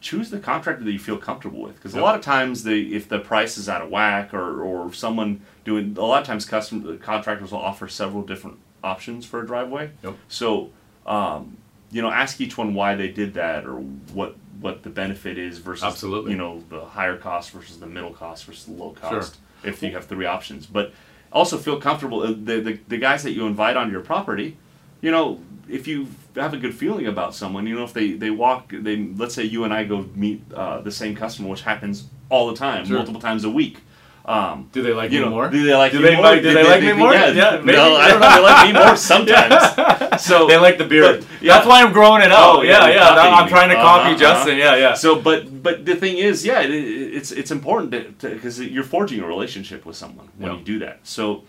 choose 0.00 0.30
the 0.30 0.38
contractor 0.38 0.84
that 0.84 0.92
you 0.92 1.00
feel 1.00 1.18
comfortable 1.18 1.62
with. 1.62 1.74
Because 1.74 1.94
a 1.94 2.00
lot 2.00 2.14
of 2.14 2.22
times, 2.22 2.62
the 2.62 2.94
if 2.94 3.08
the 3.08 3.18
price 3.18 3.58
is 3.58 3.68
out 3.68 3.82
of 3.82 3.90
whack 3.90 4.32
or 4.32 4.62
or 4.62 4.92
someone 4.92 5.40
doing 5.64 5.96
a 5.98 6.00
lot 6.00 6.20
of 6.20 6.26
times, 6.28 6.44
custom 6.44 6.96
contractors 6.98 7.50
will 7.50 7.58
offer 7.58 7.88
several 7.88 8.22
different 8.22 8.58
options 8.82 9.24
for 9.26 9.42
a 9.42 9.46
driveway. 9.46 9.90
Yep. 10.02 10.14
So, 10.28 10.70
um, 11.06 11.56
you 11.90 12.02
know, 12.02 12.10
ask 12.10 12.40
each 12.40 12.56
one 12.56 12.74
why 12.74 12.94
they 12.94 13.08
did 13.08 13.34
that 13.34 13.64
or 13.66 13.76
what 14.12 14.36
what 14.60 14.82
the 14.82 14.90
benefit 14.90 15.38
is 15.38 15.56
versus 15.58 15.82
Absolutely. 15.84 16.32
you 16.32 16.36
know 16.36 16.62
the 16.68 16.84
higher 16.84 17.16
cost 17.16 17.50
versus 17.52 17.80
the 17.80 17.86
middle 17.86 18.12
cost 18.12 18.44
versus 18.44 18.66
the 18.66 18.72
low 18.72 18.90
cost 18.90 19.34
Sure. 19.34 19.70
If 19.70 19.82
you 19.82 19.90
have 19.92 20.04
three 20.06 20.26
options, 20.26 20.66
but 20.66 20.92
also 21.32 21.56
feel 21.58 21.80
comfortable. 21.80 22.22
uh, 22.22 22.28
The, 22.32 22.60
the 22.60 22.78
the 22.88 22.98
guys 22.98 23.22
that 23.22 23.32
you 23.32 23.46
invite 23.46 23.76
onto 23.76 23.92
your 23.92 24.02
property, 24.02 24.56
you 25.00 25.10
know, 25.10 25.40
if 25.68 25.86
you 25.88 26.08
have 26.36 26.52
a 26.54 26.56
good 26.58 26.74
feeling 26.74 27.06
about 27.06 27.34
someone, 27.34 27.66
you 27.66 27.74
know, 27.74 27.84
if 27.84 27.92
they 27.92 28.12
they 28.12 28.30
walk, 28.30 28.70
they 28.72 28.96
let's 29.16 29.34
say 29.34 29.44
you 29.44 29.64
and 29.64 29.72
I 29.72 29.84
go 29.84 30.06
meet 30.14 30.42
uh, 30.54 30.80
the 30.82 30.90
same 30.92 31.14
customer, 31.16 31.48
which 31.48 31.62
happens 31.62 32.06
all 32.28 32.46
the 32.48 32.56
time, 32.56 32.84
Sure. 32.84 32.96
multiple 32.96 33.20
times 33.20 33.44
a 33.44 33.50
week. 33.50 33.78
Um, 34.24 34.68
Do 34.72 34.82
they 34.82 34.92
like 34.92 35.10
you 35.10 35.20
me 35.20 35.24
know, 35.24 35.30
more? 35.30 35.48
do 35.48 35.64
they 35.64 35.74
like 35.74 35.92
Do 35.92 36.02
they 36.02 36.14
more? 36.14 36.22
like- 36.24 36.42
do 36.42 36.52
they 36.54 36.62
like 36.62 36.82
me 36.82 36.92
more? 36.92 37.12
Yeah, 37.12 37.28
Yeah, 37.32 37.56
maybe. 37.64 37.72
no, 37.78 37.96
I 37.96 38.08
don't 38.10 38.20
know. 38.20 38.34
They 38.36 38.42
like 38.42 38.66
me 38.74 38.78
more 38.80 38.96
sometimes. 39.10 40.22
So 40.22 40.46
they 40.46 40.56
like 40.58 40.78
the 40.78 40.84
beard. 40.84 41.20
but, 41.20 41.42
yeah. 41.42 41.54
That's 41.54 41.66
why 41.66 41.82
I'm 41.82 41.92
growing 41.92 42.22
it 42.22 42.30
out. 42.30 42.56
Oh, 42.58 42.62
yeah, 42.62 42.70
yeah, 42.70 42.78
yeah. 42.78 42.86
you're 42.86 42.94
that- 43.00 43.14
copying 43.16 43.34
I'm 43.42 43.48
trying 43.48 43.68
to 43.70 43.76
Uh-huh, 43.76 43.86
copy 43.98 44.08
uh-huh. 44.10 44.18
Justin. 44.18 44.58
Yeah, 44.58 44.76
yeah. 44.76 44.94
So, 44.94 45.20
but 45.20 45.62
but 45.62 45.84
the 45.86 45.96
thing 45.96 46.18
is, 46.18 46.44
yeah, 46.44 46.60
it, 46.60 46.70
it- 46.70 47.14
it's 47.18 47.32
it's 47.32 47.50
important 47.50 47.90
because 48.20 48.60
you're 48.60 48.84
forging 48.84 49.20
a 49.20 49.26
relationship 49.26 49.84
with 49.86 49.96
someone 49.96 50.28
when 50.38 50.52
you 50.58 50.64
do 50.64 50.78
that. 50.80 51.00
So, 51.02 51.44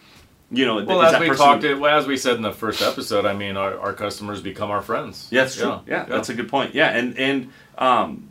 you 0.49 0.65
know, 0.65 0.83
well, 0.83 1.01
as 1.03 1.19
we 1.19 1.27
person- 1.27 1.45
talked, 1.45 1.63
it, 1.63 1.75
well, 1.79 1.97
as 1.99 2.07
we 2.07 2.17
said 2.17 2.35
in 2.37 2.41
the 2.41 2.53
first 2.53 2.81
episode, 2.81 3.25
I 3.25 3.33
mean, 3.33 3.57
our, 3.57 3.77
our 3.79 3.93
customers 3.93 4.41
become 4.41 4.71
our 4.71 4.81
friends. 4.81 5.27
Yeah, 5.29 5.41
that's 5.43 5.55
true. 5.55 5.79
Yeah, 5.87 6.05
that's 6.05 6.29
a 6.29 6.33
good 6.33 6.47
point. 6.49 6.73
Yeah, 6.73 6.89
and 6.89 7.17
and 7.17 7.49
um, 7.77 8.29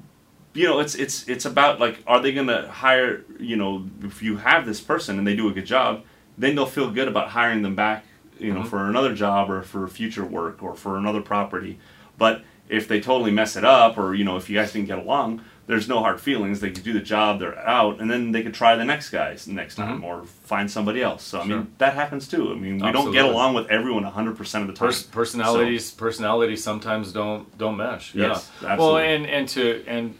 you 0.52 0.66
know, 0.66 0.80
it's 0.80 0.94
it's 0.94 1.28
it's 1.28 1.44
about 1.44 1.78
like, 1.80 2.02
are 2.06 2.20
they 2.20 2.32
going 2.32 2.48
to 2.48 2.68
hire? 2.68 3.24
You 3.38 3.56
know, 3.56 3.86
if 4.02 4.22
you 4.22 4.36
have 4.38 4.66
this 4.66 4.80
person 4.80 5.18
and 5.18 5.26
they 5.26 5.36
do 5.36 5.48
a 5.48 5.52
good 5.52 5.66
job, 5.66 6.02
then 6.38 6.54
they'll 6.54 6.66
feel 6.66 6.90
good 6.90 7.08
about 7.08 7.28
hiring 7.30 7.62
them 7.62 7.74
back. 7.74 8.04
You 8.38 8.54
know, 8.54 8.60
Mhm. 8.62 8.68
for 8.68 8.86
another 8.88 9.14
job 9.14 9.50
or 9.50 9.62
for 9.62 9.86
future 9.86 10.24
work 10.24 10.62
or 10.62 10.74
for 10.74 10.96
another 10.96 11.20
property. 11.20 11.78
But 12.16 12.42
if 12.70 12.88
they 12.88 12.98
totally 13.00 13.30
mess 13.30 13.54
it 13.56 13.64
up, 13.64 13.98
or 13.98 14.14
you 14.14 14.24
know, 14.24 14.36
if 14.36 14.48
you 14.48 14.56
guys 14.56 14.72
didn't 14.72 14.86
get 14.88 14.98
along, 14.98 15.42
there's 15.66 15.88
no 15.88 16.00
hard 16.00 16.20
feelings. 16.20 16.60
They 16.60 16.70
could 16.70 16.82
do 16.82 16.92
the 16.94 17.00
job, 17.00 17.38
they're 17.38 17.58
out, 17.58 18.00
and 18.00 18.10
then 18.10 18.32
they 18.32 18.42
could 18.42 18.54
try 18.54 18.74
the 18.76 18.84
next 18.84 19.10
guys 19.10 19.46
next 19.46 19.74
time 19.76 20.00
Mhm. 20.00 20.04
or 20.04 20.24
find 20.24 20.70
somebody 20.70 21.02
else. 21.02 21.22
So 21.22 21.40
I 21.40 21.46
Sure. 21.46 21.56
mean, 21.58 21.68
that 21.78 21.94
happens 21.94 22.26
too. 22.28 22.50
I 22.50 22.54
mean, 22.54 22.78
we 22.78 22.90
don't 22.90 23.12
get 23.12 23.24
along 23.26 23.54
with 23.54 23.68
everyone 23.68 24.04
100 24.04 24.36
percent 24.38 24.62
of 24.62 24.68
the 24.68 24.74
time. 24.74 24.88
Pers- 24.88 25.02
personalities 25.02 25.90
personalities 25.90 26.64
sometimes 26.64 27.12
don't 27.12 27.56
don't 27.58 27.76
mesh. 27.76 28.14
Yeah. 28.14 28.28
Yes, 28.28 28.50
Well, 28.62 28.96
and 28.96 29.26
and 29.26 29.46
to 29.50 29.82
and 29.86 30.14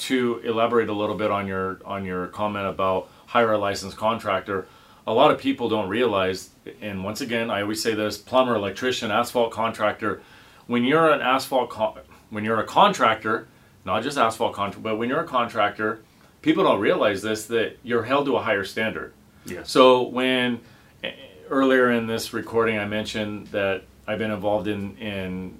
to 0.00 0.40
elaborate 0.44 0.88
a 0.88 0.92
little 0.92 1.14
bit 1.14 1.30
on 1.30 1.46
your 1.46 1.80
on 1.84 2.04
your 2.04 2.26
comment 2.28 2.66
about 2.66 3.08
hire 3.26 3.52
a 3.52 3.58
licensed 3.58 3.96
contractor, 3.96 4.66
a 5.06 5.12
lot 5.12 5.30
of 5.30 5.38
people 5.38 5.68
don't 5.68 5.88
realize. 5.88 6.50
And 6.80 7.04
once 7.04 7.20
again, 7.20 7.50
I 7.50 7.62
always 7.62 7.82
say 7.82 7.94
this: 7.94 8.18
plumber, 8.18 8.54
electrician, 8.54 9.10
asphalt 9.10 9.52
contractor. 9.52 10.20
When 10.66 10.84
you're 10.84 11.10
an 11.10 11.20
asphalt 11.20 11.70
con- 11.70 11.98
when 12.30 12.44
you're 12.44 12.60
a 12.60 12.66
contractor, 12.66 13.48
not 13.84 14.02
just 14.02 14.16
asphalt 14.16 14.54
contractor, 14.54 14.82
but 14.82 14.96
when 14.96 15.08
you're 15.08 15.20
a 15.20 15.26
contractor, 15.26 16.00
people 16.42 16.64
don't 16.64 16.80
realize 16.80 17.22
this 17.22 17.46
that 17.46 17.78
you're 17.82 18.04
held 18.04 18.26
to 18.26 18.36
a 18.36 18.42
higher 18.42 18.64
standard. 18.64 19.12
yes. 19.44 19.70
So 19.70 20.02
when 20.02 20.60
eh, 21.02 21.12
earlier 21.48 21.90
in 21.90 22.06
this 22.06 22.32
recording 22.32 22.78
I 22.78 22.86
mentioned 22.86 23.48
that 23.48 23.82
I've 24.06 24.18
been 24.18 24.30
involved 24.30 24.68
in 24.68 24.96
in 24.98 25.58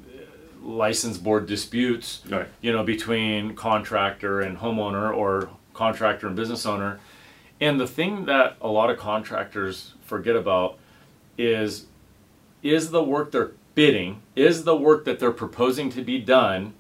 license 0.63 1.19
board 1.19 1.47
disputes, 1.47 2.23
Right. 2.29 2.47
you 2.61 2.73
know, 2.73 2.83
between 2.85 3.55
contractor 3.55 4.41
and 4.41 4.59
homeowner 4.59 5.15
or 5.15 5.51
contractor 5.75 6.27
and 6.27 6.37
business 6.37 6.67
owner. 6.67 7.01
And 7.61 7.79
the 7.81 7.87
thing 7.87 8.25
that 8.27 8.57
a 8.61 8.69
lot 8.69 8.91
of 8.91 8.99
contractors 8.99 9.95
forget 10.05 10.37
about 10.37 10.79
is 11.39 11.87
is 12.63 12.91
the 12.91 13.03
work 13.03 13.33
they're 13.33 13.53
bidding, 13.75 14.21
is 14.37 14.65
the 14.65 14.77
work 14.77 15.07
that 15.07 15.19
they're 15.19 15.31
proposing 15.31 15.89
to 15.91 16.03
be 16.03 16.19
done 16.19 16.75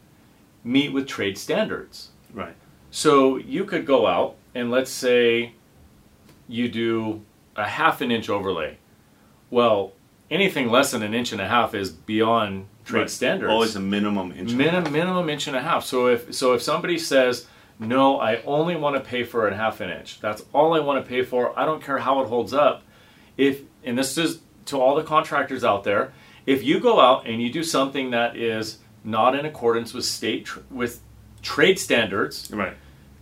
meet 0.63 0.93
with 0.93 1.07
trade 1.07 1.39
standards? 1.39 2.11
Right. 2.35 2.55
So 2.91 3.37
you 3.39 3.65
could 3.65 3.87
go 3.87 4.07
out 4.07 4.37
and 4.55 4.71
let's 4.71 4.91
say 4.91 5.53
you 6.49 6.69
do 6.69 7.23
a 7.57 7.65
half 7.67 8.03
an 8.03 8.11
inch 8.11 8.29
overlay. 8.29 8.77
Well, 9.51 9.93
anything 10.31 10.69
less 10.71 10.91
than 10.91 11.03
an 11.03 11.15
inch 11.15 11.33
and 11.33 11.41
a 11.41 11.49
half 11.49 11.75
is 11.75 11.91
beyond 11.91 12.67
trade 12.91 13.01
Right. 13.03 13.11
standards. 13.11 13.51
Always 13.51 13.77
a 13.77 13.81
minimum 13.81 14.33
inch. 14.37 14.53
minimum 14.53 14.93
minimum 14.93 15.29
inch 15.31 15.47
and 15.47 15.57
a 15.57 15.63
half. 15.63 15.85
So 15.85 16.07
if 16.09 16.35
so 16.35 16.53
if 16.53 16.63
somebody 16.63 16.99
says 16.99 17.47
no, 17.79 18.21
I 18.21 18.43
only 18.43 18.77
want 18.77 18.97
to 18.97 19.01
pay 19.01 19.25
for 19.25 19.49
a 19.49 19.57
half 19.57 19.81
an 19.81 19.89
inch. 19.91 20.21
That's 20.21 20.43
all 20.53 20.75
I 20.75 20.81
want 20.81 21.03
to 21.03 21.09
pay 21.09 21.23
for. 21.23 21.59
I 21.59 21.65
don't 21.65 21.83
care 21.83 21.99
how 21.99 22.21
it 22.21 22.29
holds 22.29 22.53
up. 22.53 22.83
If 23.37 23.61
and 23.85 23.97
this 23.97 24.19
is 24.19 24.41
to 24.67 24.79
all 24.81 24.95
the 24.95 25.03
contractors 25.03 25.65
out 25.65 25.85
there, 25.85 26.13
if 26.47 26.63
you 26.63 26.79
go 26.81 27.01
out 27.01 27.27
and 27.27 27.41
you 27.43 27.51
do 27.51 27.63
something 27.65 28.11
that 28.11 28.37
is 28.37 28.79
not 29.03 29.35
in 29.39 29.47
accordance 29.47 29.95
with 29.95 30.05
state 30.05 30.45
tr- 30.45 30.61
with 30.71 31.01
trade 31.43 31.79
standards, 31.79 32.51
Right. 32.53 32.75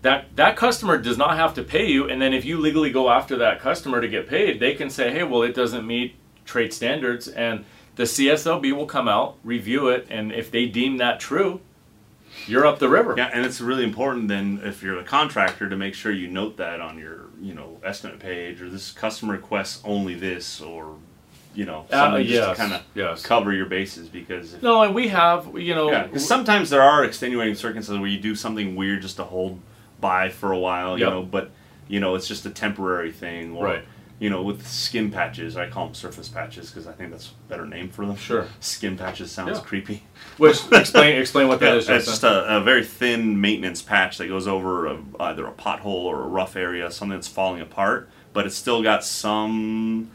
that 0.02 0.34
that 0.34 0.56
customer 0.56 0.98
does 0.98 1.16
not 1.16 1.36
have 1.36 1.54
to 1.54 1.62
pay 1.62 1.86
you 1.86 2.08
and 2.08 2.20
then 2.20 2.32
if 2.34 2.44
you 2.44 2.58
legally 2.58 2.90
go 2.90 3.10
after 3.10 3.36
that 3.36 3.60
customer 3.60 4.00
to 4.00 4.08
get 4.08 4.28
paid 4.28 4.58
they 4.58 4.74
can 4.74 4.90
say 4.90 5.12
hey 5.12 5.22
well 5.22 5.42
it 5.42 5.54
doesn't 5.54 5.86
meet 5.86 6.16
trade 6.44 6.72
standards 6.72 7.28
and 7.28 7.64
the 7.98 8.04
CSLB 8.04 8.72
will 8.74 8.86
come 8.86 9.08
out 9.08 9.36
review 9.44 9.88
it 9.88 10.06
and 10.08 10.32
if 10.32 10.50
they 10.50 10.64
deem 10.66 10.96
that 10.96 11.20
true 11.20 11.60
you're 12.46 12.64
up 12.66 12.78
the 12.78 12.88
river 12.88 13.14
Yeah, 13.16 13.30
and 13.34 13.44
it's 13.44 13.60
really 13.60 13.84
important 13.84 14.28
then 14.28 14.60
if 14.64 14.82
you're 14.82 14.98
a 14.98 15.04
contractor 15.04 15.68
to 15.68 15.76
make 15.76 15.94
sure 15.94 16.10
you 16.12 16.28
note 16.28 16.56
that 16.56 16.80
on 16.80 16.98
your 16.98 17.26
you 17.40 17.52
know 17.54 17.78
estimate 17.84 18.18
page 18.20 18.62
or 18.62 18.68
this 18.70 18.90
customer 18.92 19.34
requests 19.34 19.82
only 19.84 20.14
this 20.14 20.60
or 20.60 20.94
you 21.54 21.64
know 21.66 21.84
Uh, 21.90 21.96
something 22.04 22.26
just 22.26 22.48
to 22.50 22.54
kind 22.54 22.72
of 22.74 22.82
yes. 22.94 23.22
cover 23.22 23.52
your 23.52 23.66
bases 23.66 24.08
because 24.08 24.54
if, 24.54 24.62
no 24.62 24.82
and 24.82 24.94
we 24.94 25.08
have 25.08 25.58
you 25.58 25.74
know 25.74 25.90
yeah, 25.90 26.16
sometimes 26.16 26.70
there 26.70 26.82
are 26.82 27.04
extenuating 27.04 27.54
circumstances 27.56 27.98
where 28.00 28.08
you 28.08 28.20
do 28.20 28.34
something 28.34 28.76
weird 28.76 29.02
just 29.02 29.16
to 29.16 29.24
hold 29.24 29.58
by 30.00 30.28
for 30.28 30.52
a 30.52 30.58
while, 30.58 30.96
you 30.96 31.04
Yep. 31.04 31.12
know, 31.12 31.22
but 31.24 31.50
you 31.88 31.98
know 31.98 32.14
it's 32.14 32.28
just 32.28 32.46
a 32.46 32.50
temporary 32.50 33.10
thing 33.10 33.56
or 33.56 33.64
Right. 33.64 33.84
You 34.20 34.28
know 34.30 34.42
with 34.42 34.66
skin 34.66 35.10
patches 35.10 35.56
I 35.56 35.68
call 35.68 35.86
them 35.86 35.94
surface 35.94 36.28
patches 36.28 36.70
because 36.70 36.86
I 36.86 36.92
think 36.92 37.10
that's 37.12 37.28
a 37.30 37.48
better 37.48 37.66
name 37.66 37.88
for 37.88 38.04
them. 38.04 38.16
Sure. 38.16 38.46
Skin 38.60 38.96
patches 38.96 39.30
sounds 39.30 39.58
Yeah. 39.58 39.64
creepy. 39.64 40.02
which 40.38 40.58
explain 40.72 41.18
explain 41.20 41.48
what 41.48 41.60
that 41.60 41.66
Yeah, 41.72 41.74
is 41.76 41.88
it's 41.88 42.06
just 42.06 42.24
a, 42.24 42.56
a 42.56 42.60
very 42.60 42.84
thin 42.84 43.40
maintenance 43.40 43.80
patch 43.82 44.18
that 44.18 44.26
goes 44.28 44.48
over 44.48 44.86
a, 44.86 44.98
either 45.20 45.46
a 45.46 45.52
pothole 45.52 45.86
or 45.86 46.22
a 46.24 46.26
rough 46.26 46.56
area, 46.56 46.90
something 46.90 47.16
that's 47.16 47.28
falling 47.28 47.60
apart, 47.60 48.08
but 48.32 48.44
it's 48.46 48.56
still 48.56 48.82
got 48.82 49.04
some 49.04 50.10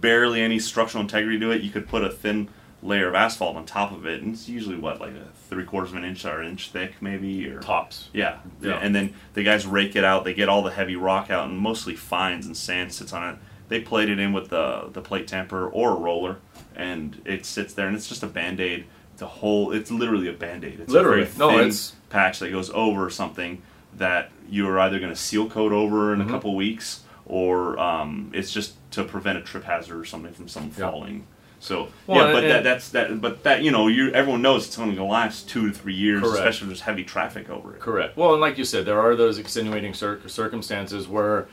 barely 0.00 0.40
any 0.40 0.58
structural 0.58 1.02
integrity 1.02 1.38
to 1.40 1.50
it. 1.50 1.62
You 1.62 1.70
could 1.70 1.88
put 1.88 2.02
a 2.04 2.10
thin 2.10 2.48
layer 2.82 3.08
of 3.08 3.14
asphalt 3.16 3.56
on 3.56 3.66
top 3.66 3.90
of 3.90 4.06
it, 4.06 4.22
and 4.22 4.34
it's 4.34 4.48
usually 4.48 4.76
what 4.76 5.00
like 5.00 5.10
a 5.12 5.26
three 5.50 5.64
quarters 5.64 5.90
of 5.90 5.96
an 5.96 6.04
inch 6.04 6.24
or 6.24 6.40
an 6.40 6.48
inch 6.50 6.70
thick, 6.70 6.94
maybe 7.00 7.48
or 7.48 7.58
Tops. 7.60 8.08
yeah, 8.12 8.38
Yeah. 8.60 8.78
And 8.80 8.94
then 8.94 9.14
the 9.34 9.42
guys 9.42 9.66
rake 9.66 9.96
it 9.96 10.04
out. 10.04 10.22
They 10.24 10.34
get 10.34 10.48
all 10.48 10.62
the 10.62 10.70
heavy 10.70 10.94
rock 10.94 11.28
out, 11.30 11.48
and 11.48 11.58
mostly 11.58 11.96
fines 11.96 12.46
and 12.46 12.56
sand 12.56 12.92
sits 12.92 13.12
on 13.12 13.34
it. 13.34 13.38
They 13.68 13.80
plate 13.80 14.08
it 14.08 14.18
in 14.18 14.32
with 14.32 14.48
the 14.48 14.88
the 14.92 15.00
plate 15.00 15.26
tamper 15.28 15.68
or 15.68 15.92
a 15.92 15.96
roller, 15.96 16.36
and 16.74 17.20
it 17.24 17.44
sits 17.44 17.74
there, 17.74 17.86
and 17.86 17.96
it's 17.96 18.08
just 18.08 18.22
a 18.22 18.26
band 18.26 18.60
aid. 18.60 18.84
It's 19.12 19.22
a 19.22 19.26
whole. 19.26 19.72
It's 19.72 19.90
literally 19.90 20.28
a 20.28 20.32
band 20.32 20.64
aid. 20.64 20.80
It's 20.80 20.90
Literally. 20.92 21.22
a 21.22 21.24
very 21.26 21.38
No, 21.38 21.50
thin 21.50 21.60
it's- 21.66 21.92
patch 22.08 22.38
that 22.38 22.50
goes 22.50 22.70
over 22.70 23.10
something 23.10 23.60
that 23.96 24.30
you 24.48 24.66
are 24.68 24.78
either 24.78 24.98
going 24.98 25.10
to 25.12 25.16
seal 25.16 25.48
coat 25.50 25.72
over 25.72 26.12
in 26.14 26.20
Mhm. 26.20 26.26
a 26.28 26.30
couple 26.30 26.54
weeks, 26.54 27.00
or 27.26 27.78
um, 27.78 28.30
it's 28.32 28.52
just 28.52 28.74
to 28.92 29.04
prevent 29.04 29.36
a 29.38 29.42
trip 29.42 29.64
hazard 29.64 29.98
or 29.98 30.04
something 30.04 30.32
from 30.32 30.48
someone 30.48 30.72
Yeah. 30.78 30.90
falling. 30.90 31.26
So 31.60 31.88
Well, 32.06 32.28
yeah, 32.28 32.32
but 32.32 32.40
that, 32.42 32.64
that's 32.64 32.88
that. 32.90 33.20
But 33.20 33.42
that 33.42 33.62
you 33.62 33.70
know, 33.72 33.88
you 33.88 34.10
everyone 34.12 34.40
knows 34.40 34.66
it's 34.66 34.78
only 34.78 34.94
going 34.94 35.08
to 35.08 35.12
last 35.12 35.48
two 35.48 35.68
to 35.68 35.74
three 35.74 35.92
years, 35.94 36.20
Correct. 36.22 36.36
especially 36.38 36.64
if 36.66 36.68
there's 36.68 36.80
heavy 36.82 37.02
traffic 37.04 37.50
over 37.50 37.74
it. 37.74 37.80
Correct. 37.80 38.16
Well, 38.16 38.32
and 38.32 38.40
like 38.40 38.56
you 38.56 38.64
said, 38.64 38.86
there 38.86 39.00
are 39.00 39.14
those 39.16 39.38
extenuating 39.38 39.92
cir- 39.92 40.20
circumstances 40.28 41.08
where, 41.08 41.48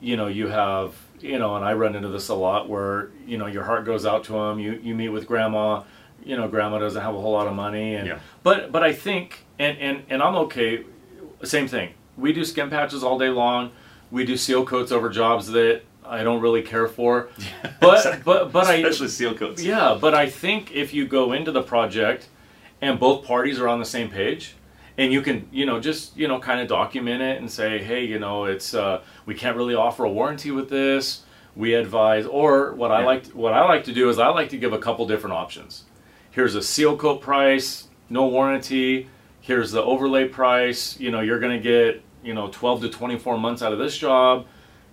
you 0.00 0.16
know, 0.16 0.26
you 0.26 0.48
have, 0.48 0.92
you 1.20 1.38
know, 1.38 1.56
and 1.56 1.64
I 1.64 1.72
run 1.74 1.94
into 1.94 2.08
this 2.08 2.28
a 2.28 2.34
lot 2.34 2.68
where, 2.68 3.10
you 3.26 3.38
know, 3.38 3.46
your 3.46 3.64
heart 3.64 3.84
goes 3.84 4.04
out 4.06 4.24
to 4.24 4.32
them. 4.32 4.58
You 4.58 4.80
you 4.82 4.94
meet 4.94 5.10
with 5.10 5.26
grandma, 5.26 5.82
you 6.24 6.36
know, 6.36 6.48
grandma 6.48 6.78
doesn't 6.78 7.00
have 7.00 7.14
a 7.14 7.20
whole 7.20 7.32
lot 7.32 7.46
of 7.46 7.54
money, 7.54 7.94
and 7.94 8.06
Yeah. 8.06 8.18
but 8.42 8.72
but 8.72 8.82
I 8.82 8.92
think, 8.92 9.44
and 9.58 9.78
and 9.78 10.02
and 10.10 10.22
I'm 10.22 10.34
okay. 10.46 10.84
Same 11.44 11.68
thing. 11.68 11.90
We 12.16 12.32
do 12.32 12.44
skin 12.44 12.70
patches 12.70 13.04
all 13.04 13.18
day 13.18 13.28
long. 13.28 13.70
We 14.10 14.24
do 14.24 14.36
seal 14.36 14.64
coats 14.64 14.90
over 14.90 15.08
jobs 15.10 15.48
that 15.52 15.82
I 16.04 16.22
don't 16.22 16.40
really 16.40 16.62
care 16.62 16.88
for. 16.88 17.28
But 17.80 17.96
Exactly. 17.98 18.22
but 18.24 18.52
but 18.52 18.66
I 18.66 18.74
especially 18.76 19.08
seal 19.08 19.34
coats. 19.34 19.62
yeah, 19.62 19.96
but 20.00 20.14
I 20.14 20.28
think 20.30 20.72
if 20.72 20.92
you 20.94 21.06
go 21.06 21.32
into 21.32 21.52
the 21.52 21.62
project 21.62 22.28
and 22.80 22.98
both 22.98 23.24
parties 23.24 23.58
are 23.60 23.68
on 23.68 23.78
the 23.78 23.84
same 23.84 24.08
page, 24.08 24.55
and 24.98 25.12
you 25.12 25.20
can, 25.22 25.48
you 25.52 25.66
know, 25.66 25.78
just 25.80 26.16
you 26.16 26.26
know, 26.28 26.38
kind 26.38 26.60
of 26.60 26.68
document 26.68 27.22
it 27.22 27.38
and 27.38 27.50
say, 27.50 27.82
hey, 27.82 28.04
you 28.04 28.18
know, 28.18 28.44
it's 28.44 28.74
uh, 28.74 29.02
we 29.26 29.34
can't 29.34 29.56
really 29.56 29.74
offer 29.74 30.04
a 30.04 30.10
warranty 30.10 30.50
with 30.50 30.68
this. 30.70 31.22
We 31.54 31.72
advise, 31.74 32.26
or 32.26 32.72
what 32.74 32.90
I 32.92 33.02
like, 33.04 33.26
what 33.28 33.54
I 33.54 33.64
like 33.66 33.84
to 33.84 33.92
do 33.94 34.10
is 34.10 34.18
I 34.18 34.28
like 34.28 34.50
to 34.50 34.58
give 34.58 34.72
a 34.74 34.78
couple 34.78 35.06
different 35.06 35.34
options. 35.36 35.84
Here's 36.30 36.54
a 36.54 36.62
seal 36.62 36.96
coat 36.98 37.22
price, 37.22 37.88
no 38.10 38.26
warranty. 38.26 39.08
Here's 39.40 39.70
the 39.72 39.82
overlay 39.82 40.28
price. 40.28 41.00
You 41.00 41.10
know, 41.10 41.20
you're 41.20 41.38
going 41.40 41.56
to 41.56 41.62
get 41.62 42.02
you 42.22 42.34
know 42.34 42.48
12 42.48 42.82
to 42.82 42.88
24 42.90 43.38
months 43.38 43.62
out 43.62 43.72
of 43.72 43.78
this 43.78 43.96
job. 43.96 44.46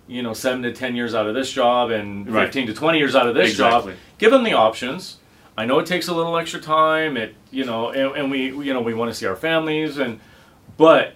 You 0.06 0.22
know, 0.22 0.32
seven 0.34 0.62
to 0.62 0.72
10 0.72 0.96
years 0.96 1.14
out 1.14 1.26
of 1.26 1.34
this 1.34 1.50
job, 1.50 1.90
and 1.90 2.28
Right. 2.30 2.44
15 2.46 2.66
to 2.68 2.74
20 2.74 2.98
years 2.98 3.14
out 3.14 3.26
of 3.26 3.34
this 3.34 3.50
Exactly. 3.52 3.92
job 3.92 4.00
give 4.18 4.30
them 4.30 4.44
the 4.44 4.52
options. 4.52 5.16
I 5.56 5.66
know 5.66 5.78
it 5.78 5.86
takes 5.86 6.08
a 6.08 6.14
little 6.14 6.36
extra 6.36 6.60
time. 6.60 7.16
It 7.16 7.34
you 7.50 7.64
know, 7.64 7.90
and, 7.90 8.16
and 8.16 8.30
we 8.30 8.46
you 8.64 8.72
know 8.74 8.80
we 8.80 8.94
want 8.94 9.10
to 9.10 9.14
see 9.14 9.26
our 9.26 9.36
families, 9.36 9.98
and 9.98 10.20
but 10.76 11.14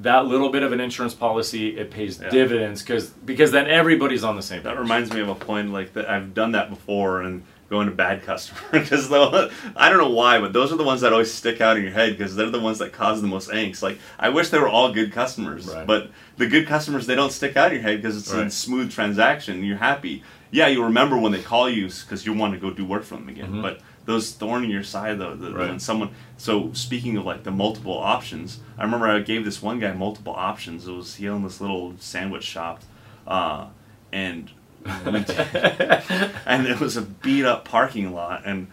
that 0.00 0.24
little 0.26 0.48
bit 0.48 0.62
of 0.62 0.72
an 0.72 0.80
insurance 0.80 1.12
policy 1.14 1.76
it 1.78 1.90
pays 1.90 2.18
Yeah. 2.20 2.30
dividends 2.30 2.80
because 2.82 3.08
because 3.10 3.50
then 3.52 3.66
everybody's 3.68 4.24
on 4.24 4.36
the 4.36 4.42
same. 4.42 4.62
That 4.62 4.70
page. 4.74 4.80
reminds 4.80 5.12
me 5.12 5.20
of 5.20 5.28
a 5.28 5.34
point 5.34 5.72
like 5.72 5.92
that. 5.94 6.08
I've 6.08 6.34
done 6.34 6.52
that 6.52 6.70
before 6.70 7.20
and 7.22 7.42
going 7.68 7.86
to 7.88 7.94
bad 7.94 8.24
customer 8.24 8.58
because 8.72 9.08
though 9.08 9.48
I 9.76 9.88
don't 9.90 9.98
know 9.98 10.08
why, 10.10 10.40
but 10.40 10.52
those 10.52 10.72
are 10.72 10.76
the 10.76 10.82
ones 10.84 11.02
that 11.02 11.12
always 11.12 11.32
stick 11.32 11.60
out 11.60 11.76
in 11.76 11.82
your 11.84 11.92
head 11.92 12.16
because 12.18 12.34
they're 12.34 12.50
the 12.50 12.58
ones 12.58 12.78
that 12.80 12.92
cause 12.92 13.20
the 13.20 13.28
most 13.28 13.50
angst. 13.50 13.82
Like 13.82 13.98
I 14.18 14.30
wish 14.30 14.48
they 14.48 14.58
were 14.58 14.68
all 14.68 14.90
good 14.92 15.12
customers, 15.12 15.68
Right. 15.68 15.86
but 15.86 16.10
the 16.38 16.46
good 16.48 16.66
customers 16.66 17.06
they 17.06 17.14
don't 17.14 17.30
stick 17.30 17.56
out 17.56 17.68
in 17.68 17.74
your 17.74 17.82
head 17.82 18.00
because 18.02 18.16
it's 18.16 18.32
a 18.32 18.50
smooth 18.50 18.90
transaction. 18.90 19.62
You're 19.62 19.76
happy. 19.76 20.24
Yeah, 20.50 20.66
you 20.68 20.82
remember 20.84 21.16
when 21.16 21.32
they 21.32 21.42
call 21.42 21.68
you 21.70 21.86
because 21.88 22.26
you 22.26 22.32
want 22.32 22.54
to 22.54 22.60
go 22.60 22.70
do 22.70 22.84
work 22.84 23.04
for 23.04 23.14
them 23.16 23.28
again, 23.28 23.54
Mhm. 23.54 23.62
but. 23.62 23.80
Those 24.06 24.32
thorn 24.32 24.64
in 24.64 24.70
your 24.70 24.82
side, 24.82 25.20
though, 25.20 25.36
the, 25.36 25.52
Right. 25.52 25.68
when 25.68 25.78
someone. 25.78 26.08
So 26.38 26.70
speaking 26.72 27.16
of 27.18 27.26
like 27.26 27.44
the 27.44 27.50
multiple 27.52 27.96
options, 27.96 28.58
I 28.78 28.82
remember 28.82 29.06
I 29.06 29.20
gave 29.20 29.44
this 29.44 29.62
one 29.62 29.78
guy 29.78 29.92
multiple 29.92 30.32
options. 30.34 30.88
It 30.88 30.92
was 30.92 31.16
he 31.16 31.28
owned 31.28 31.44
this 31.44 31.60
little 31.60 31.94
sandwich 32.00 32.42
shop, 32.42 32.80
uh, 33.28 33.66
and 34.10 34.50
and 34.84 36.66
it 36.66 36.80
was 36.80 36.96
a 36.96 37.02
beat 37.02 37.44
up 37.44 37.64
parking 37.66 38.12
lot 38.12 38.42
and 38.46 38.68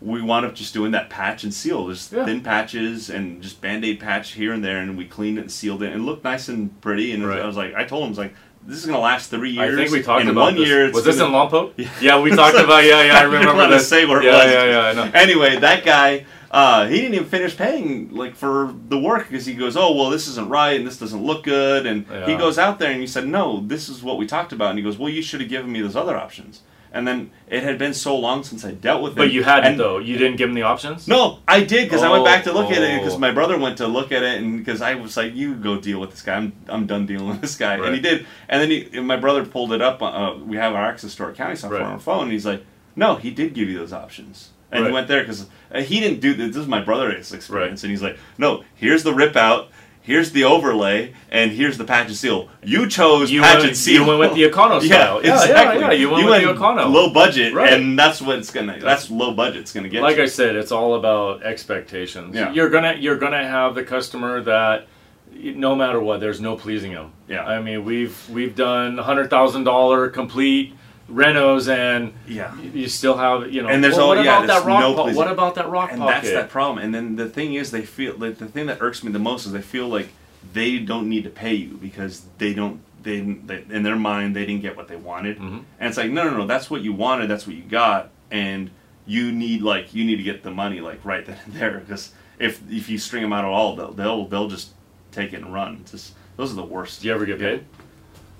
we 0.00 0.22
wound 0.22 0.46
up 0.46 0.54
just 0.54 0.72
doing 0.72 0.92
that 0.92 1.10
patch 1.10 1.42
and 1.42 1.52
seal 1.52 1.88
just 1.88 2.12
Yeah. 2.12 2.24
thin 2.24 2.40
patches 2.40 3.10
and 3.10 3.42
just 3.42 3.60
band-aid 3.60 3.98
patch 3.98 4.32
here 4.34 4.52
and 4.52 4.62
there 4.64 4.78
and 4.78 4.96
we 4.96 5.04
cleaned 5.04 5.38
it 5.38 5.42
and 5.42 5.50
sealed 5.50 5.82
it 5.82 5.92
and 5.92 6.02
it 6.02 6.04
looked 6.04 6.22
nice 6.22 6.48
and 6.48 6.80
pretty 6.80 7.10
and 7.12 7.26
Right. 7.26 7.40
i 7.40 7.46
was 7.46 7.56
like 7.56 7.74
i 7.74 7.82
told 7.82 8.02
him 8.02 8.06
I 8.06 8.10
was 8.10 8.18
like 8.18 8.34
this 8.68 8.78
is 8.78 8.86
going 8.86 8.96
to 8.96 9.00
last 9.02 9.30
three 9.30 9.50
years. 9.50 9.74
I 9.74 9.80
think 9.82 9.90
we 9.92 10.02
talked 10.02 10.22
in 10.22 10.28
about 10.28 10.40
one 10.42 10.54
this. 10.56 10.68
year 10.68 10.86
it's 10.86 10.94
Was 10.94 11.04
this 11.04 11.16
in 11.18 11.22
gonna- 11.32 11.50
Lompoc? 11.50 11.72
Yeah. 11.76 11.90
Yeah. 12.00 12.20
we 12.20 12.30
talked 12.30 12.56
about. 12.66 12.84
Yeah, 12.84 13.02
yeah, 13.02 13.18
I 13.18 13.22
remember 13.22 13.54
wanna 13.54 13.76
this. 13.76 13.88
say 13.88 14.04
where 14.04 14.20
it 14.20 14.24
yeah, 14.26 14.44
was. 14.44 14.52
Yeah, 14.52 14.64
yeah, 14.64 14.80
I 14.88 14.92
know. 14.92 15.10
anyway 15.14 15.56
that 15.58 15.84
guy 15.84 16.26
uh, 16.50 16.86
he 16.86 16.96
didn't 17.00 17.14
even 17.14 17.26
finish 17.28 17.56
paying 17.56 18.10
like 18.14 18.34
for 18.34 18.74
the 18.88 18.98
work 18.98 19.28
because 19.28 19.44
he 19.44 19.52
goes 19.54 19.76
oh 19.76 19.94
well 19.94 20.08
this 20.10 20.26
isn't 20.28 20.48
right 20.48 20.76
and 20.78 20.86
this 20.86 20.98
doesn't 20.98 21.22
look 21.22 21.44
good 21.44 21.84
and 21.84 22.06
he 22.26 22.36
goes 22.36 22.58
out 22.58 22.78
there 22.78 22.90
and 22.90 23.00
he 23.02 23.06
said 23.06 23.26
no 23.26 23.60
this 23.66 23.88
is 23.90 24.02
what 24.02 24.16
we 24.16 24.26
talked 24.26 24.52
about 24.52 24.70
and 24.70 24.78
he 24.78 24.82
goes 24.82 24.96
well 24.96 25.10
you 25.10 25.20
should 25.20 25.40
have 25.42 25.50
given 25.50 25.70
me 25.70 25.80
those 25.82 25.94
other 25.96 26.16
options 26.16 26.62
and 26.92 27.06
then 27.06 27.30
it 27.48 27.62
had 27.62 27.78
been 27.78 27.94
so 27.94 28.16
long 28.16 28.42
since 28.44 28.64
I 28.64 28.72
dealt 28.72 29.02
with 29.02 29.12
it. 29.12 29.16
But 29.16 29.30
you 29.32 29.42
hadn't 29.44 29.72
and 29.72 29.80
though. 29.80 29.98
You 29.98 30.16
didn't 30.18 30.36
give 30.36 30.48
him 30.48 30.54
the 30.54 30.62
options. 30.62 31.06
No, 31.08 31.38
I 31.46 31.60
did 31.64 31.84
because 31.84 32.02
I 32.02 32.10
went 32.10 32.22
Oh, 32.22 32.24
back 32.24 32.44
to 32.44 32.52
look 32.52 32.70
at 32.70 32.82
it 32.82 32.98
because 33.00 33.14
oh. 33.14 33.18
my 33.18 33.30
brother 33.30 33.58
went 33.58 33.78
to 33.78 33.86
look 33.86 34.12
at 34.12 34.22
it 34.22 34.40
and 34.42 34.58
because 34.58 34.80
I 34.82 34.94
was 34.94 35.16
like, 35.16 35.34
"You 35.34 35.54
go 35.54 35.78
deal 35.80 36.00
with 36.00 36.10
this 36.10 36.22
guy. 36.22 36.36
I'm 36.36 36.52
I'm 36.68 36.86
done 36.86 37.06
dealing 37.06 37.28
with 37.28 37.40
this 37.40 37.56
guy." 37.56 37.74
And 37.74 37.94
he 37.94 38.00
did. 38.00 38.26
And 38.48 38.60
then 38.62 38.70
he, 38.70 38.88
and 38.94 39.06
my 39.06 39.16
brother 39.16 39.44
pulled 39.44 39.72
it 39.72 39.80
up. 39.82 40.02
Uh, 40.02 40.34
we 40.44 40.56
have 40.56 40.74
our 40.74 40.84
access 40.86 41.14
to 41.16 41.24
our 41.24 41.32
county 41.32 41.56
software 41.56 41.80
Right. 41.80 41.86
on 41.86 41.92
our 41.94 42.00
phone. 42.00 42.24
And 42.24 42.32
he's 42.32 42.46
like, 42.46 42.64
"No, 42.96 43.16
he 43.16 43.30
did 43.30 43.54
give 43.54 43.68
you 43.68 43.78
those 43.78 43.92
options." 43.92 44.50
And 44.70 44.84
he 44.86 44.92
went 44.92 45.08
there 45.08 45.20
because 45.22 45.46
he 45.74 45.98
didn't 45.98 46.20
do 46.20 46.34
this. 46.34 46.48
This 46.48 46.56
is 46.58 46.68
my 46.68 46.82
brother's 46.82 47.32
experience, 47.32 47.82
and 47.84 47.90
he's 47.90 48.02
like, 48.02 48.18
"No, 48.36 48.64
here's 48.74 49.02
the 49.02 49.14
rip 49.14 49.34
out." 49.34 49.70
Here's 50.08 50.30
the 50.32 50.44
overlay, 50.44 51.12
and 51.30 51.50
here's 51.52 51.76
the 51.76 51.84
patch 51.84 52.06
and 52.06 52.16
seal. 52.16 52.48
You 52.64 52.88
chose 52.88 53.30
You 53.30 53.42
patch 53.42 53.56
went- 53.58 53.68
and 53.68 53.76
seal. 53.76 54.00
you 54.00 54.06
went 54.08 54.20
with 54.20 54.34
the 54.34 54.44
Econo 54.44 54.80
yeah, 54.82 54.88
style. 54.88 55.22
Yeah, 55.22 55.28
yeah, 55.28 55.42
exactly. 55.42 55.80
yeah, 55.82 55.92
you 55.92 56.08
went 56.08 56.24
with 56.26 56.42
the 56.42 56.54
Econo. 56.54 56.90
Low 56.90 57.10
budget, 57.12 57.52
Right. 57.52 57.74
and 57.74 57.98
that's 57.98 58.22
what 58.22 58.38
it's 58.38 58.50
gonna. 58.50 58.78
That's 58.80 59.10
low 59.10 59.32
budget. 59.34 59.60
It's 59.60 59.72
gonna 59.74 59.90
get. 59.90 60.00
like 60.02 60.16
you. 60.16 60.22
I 60.22 60.26
said, 60.26 60.56
it's 60.56 60.72
all 60.72 60.94
about 60.94 61.42
expectations. 61.42 62.34
Yeah. 62.34 62.50
You're 62.52 62.70
gonna 62.70 62.94
you're 62.98 63.18
gonna 63.18 63.46
have 63.46 63.74
the 63.74 63.84
customer 63.84 64.40
that 64.44 64.86
no 65.34 65.76
matter 65.76 66.00
what, 66.00 66.20
there's 66.20 66.40
no 66.40 66.56
pleasing 66.56 66.92
them. 66.94 67.12
Yeah. 67.28 67.44
I 67.44 67.60
mean, 67.60 67.84
we've 67.84 68.16
we've 68.30 68.56
done 68.56 68.96
hundred 68.96 69.28
thousand 69.28 69.64
dollar 69.64 70.08
complete 70.08 70.74
renos, 71.10 71.68
and 71.68 72.12
Yeah. 72.26 72.54
you 72.60 72.88
still 72.88 73.16
have 73.16 73.52
you 73.52 73.62
know. 73.62 73.68
And 73.68 73.82
there's 73.82 73.94
well, 73.96 74.10
all- 74.10 74.16
what 74.16 74.24
yeah, 74.24 74.38
about 74.38 74.46
there's 74.46 74.62
that 74.62 74.68
rock? 74.68 74.80
no 74.80 74.94
po- 74.94 75.02
pleasing. 75.04 75.16
what 75.16 75.30
about 75.30 75.54
that 75.56 75.68
rock 75.68 75.90
and 75.92 76.00
pocket? 76.00 76.14
that's 76.22 76.30
that 76.30 76.50
problem. 76.50 76.84
And 76.84 76.94
then 76.94 77.16
the 77.16 77.28
thing 77.28 77.54
is, 77.54 77.70
they 77.70 77.82
feel 77.82 78.14
like 78.16 78.38
the 78.38 78.46
thing 78.46 78.66
that 78.66 78.78
irks 78.80 79.02
me 79.02 79.10
the 79.12 79.18
most 79.18 79.46
is 79.46 79.52
they 79.52 79.62
feel 79.62 79.88
like 79.88 80.08
they 80.52 80.78
don't 80.78 81.08
need 81.08 81.24
to 81.24 81.30
pay 81.30 81.54
you 81.54 81.78
because 81.80 82.22
they 82.38 82.52
don't. 82.54 82.80
They, 83.02 83.20
they 83.20 83.64
in 83.70 83.84
their 83.84 83.96
mind 83.96 84.34
they 84.34 84.44
didn't 84.44 84.62
get 84.62 84.76
what 84.76 84.88
they 84.88 84.96
wanted, 84.96 85.38
Mhm. 85.38 85.62
and 85.78 85.88
it's 85.88 85.96
like 85.96 86.10
no, 86.10 86.24
no, 86.28 86.36
no. 86.36 86.46
That's 86.46 86.68
what 86.68 86.82
you 86.82 86.92
wanted. 86.92 87.28
That's 87.30 87.46
what 87.46 87.54
you 87.56 87.62
got, 87.62 88.10
and 88.30 88.70
you 89.06 89.30
need 89.32 89.62
like 89.62 89.94
you 89.94 90.04
need 90.04 90.16
to 90.16 90.22
get 90.24 90.42
the 90.42 90.50
money 90.50 90.80
like 90.80 91.04
right 91.04 91.24
then 91.24 91.38
and 91.46 91.54
there 91.54 91.78
because 91.78 92.12
if 92.38 92.60
if 92.70 92.88
you 92.90 92.98
string 92.98 93.22
them 93.22 93.32
out 93.32 93.44
at 93.44 93.50
all, 93.50 93.76
they'll 93.76 93.92
they'll, 93.92 94.26
they'll 94.26 94.48
just 94.48 94.70
take 95.12 95.32
it 95.32 95.36
and 95.42 95.54
run. 95.54 95.78
It's 95.82 95.92
just 95.92 96.14
those 96.36 96.52
are 96.52 96.56
the 96.56 96.64
worst. 96.64 97.00
Do 97.00 97.08
you 97.08 97.14
ever 97.14 97.24
get 97.24 97.40
Yeah. 97.40 97.48
paid? 97.50 97.64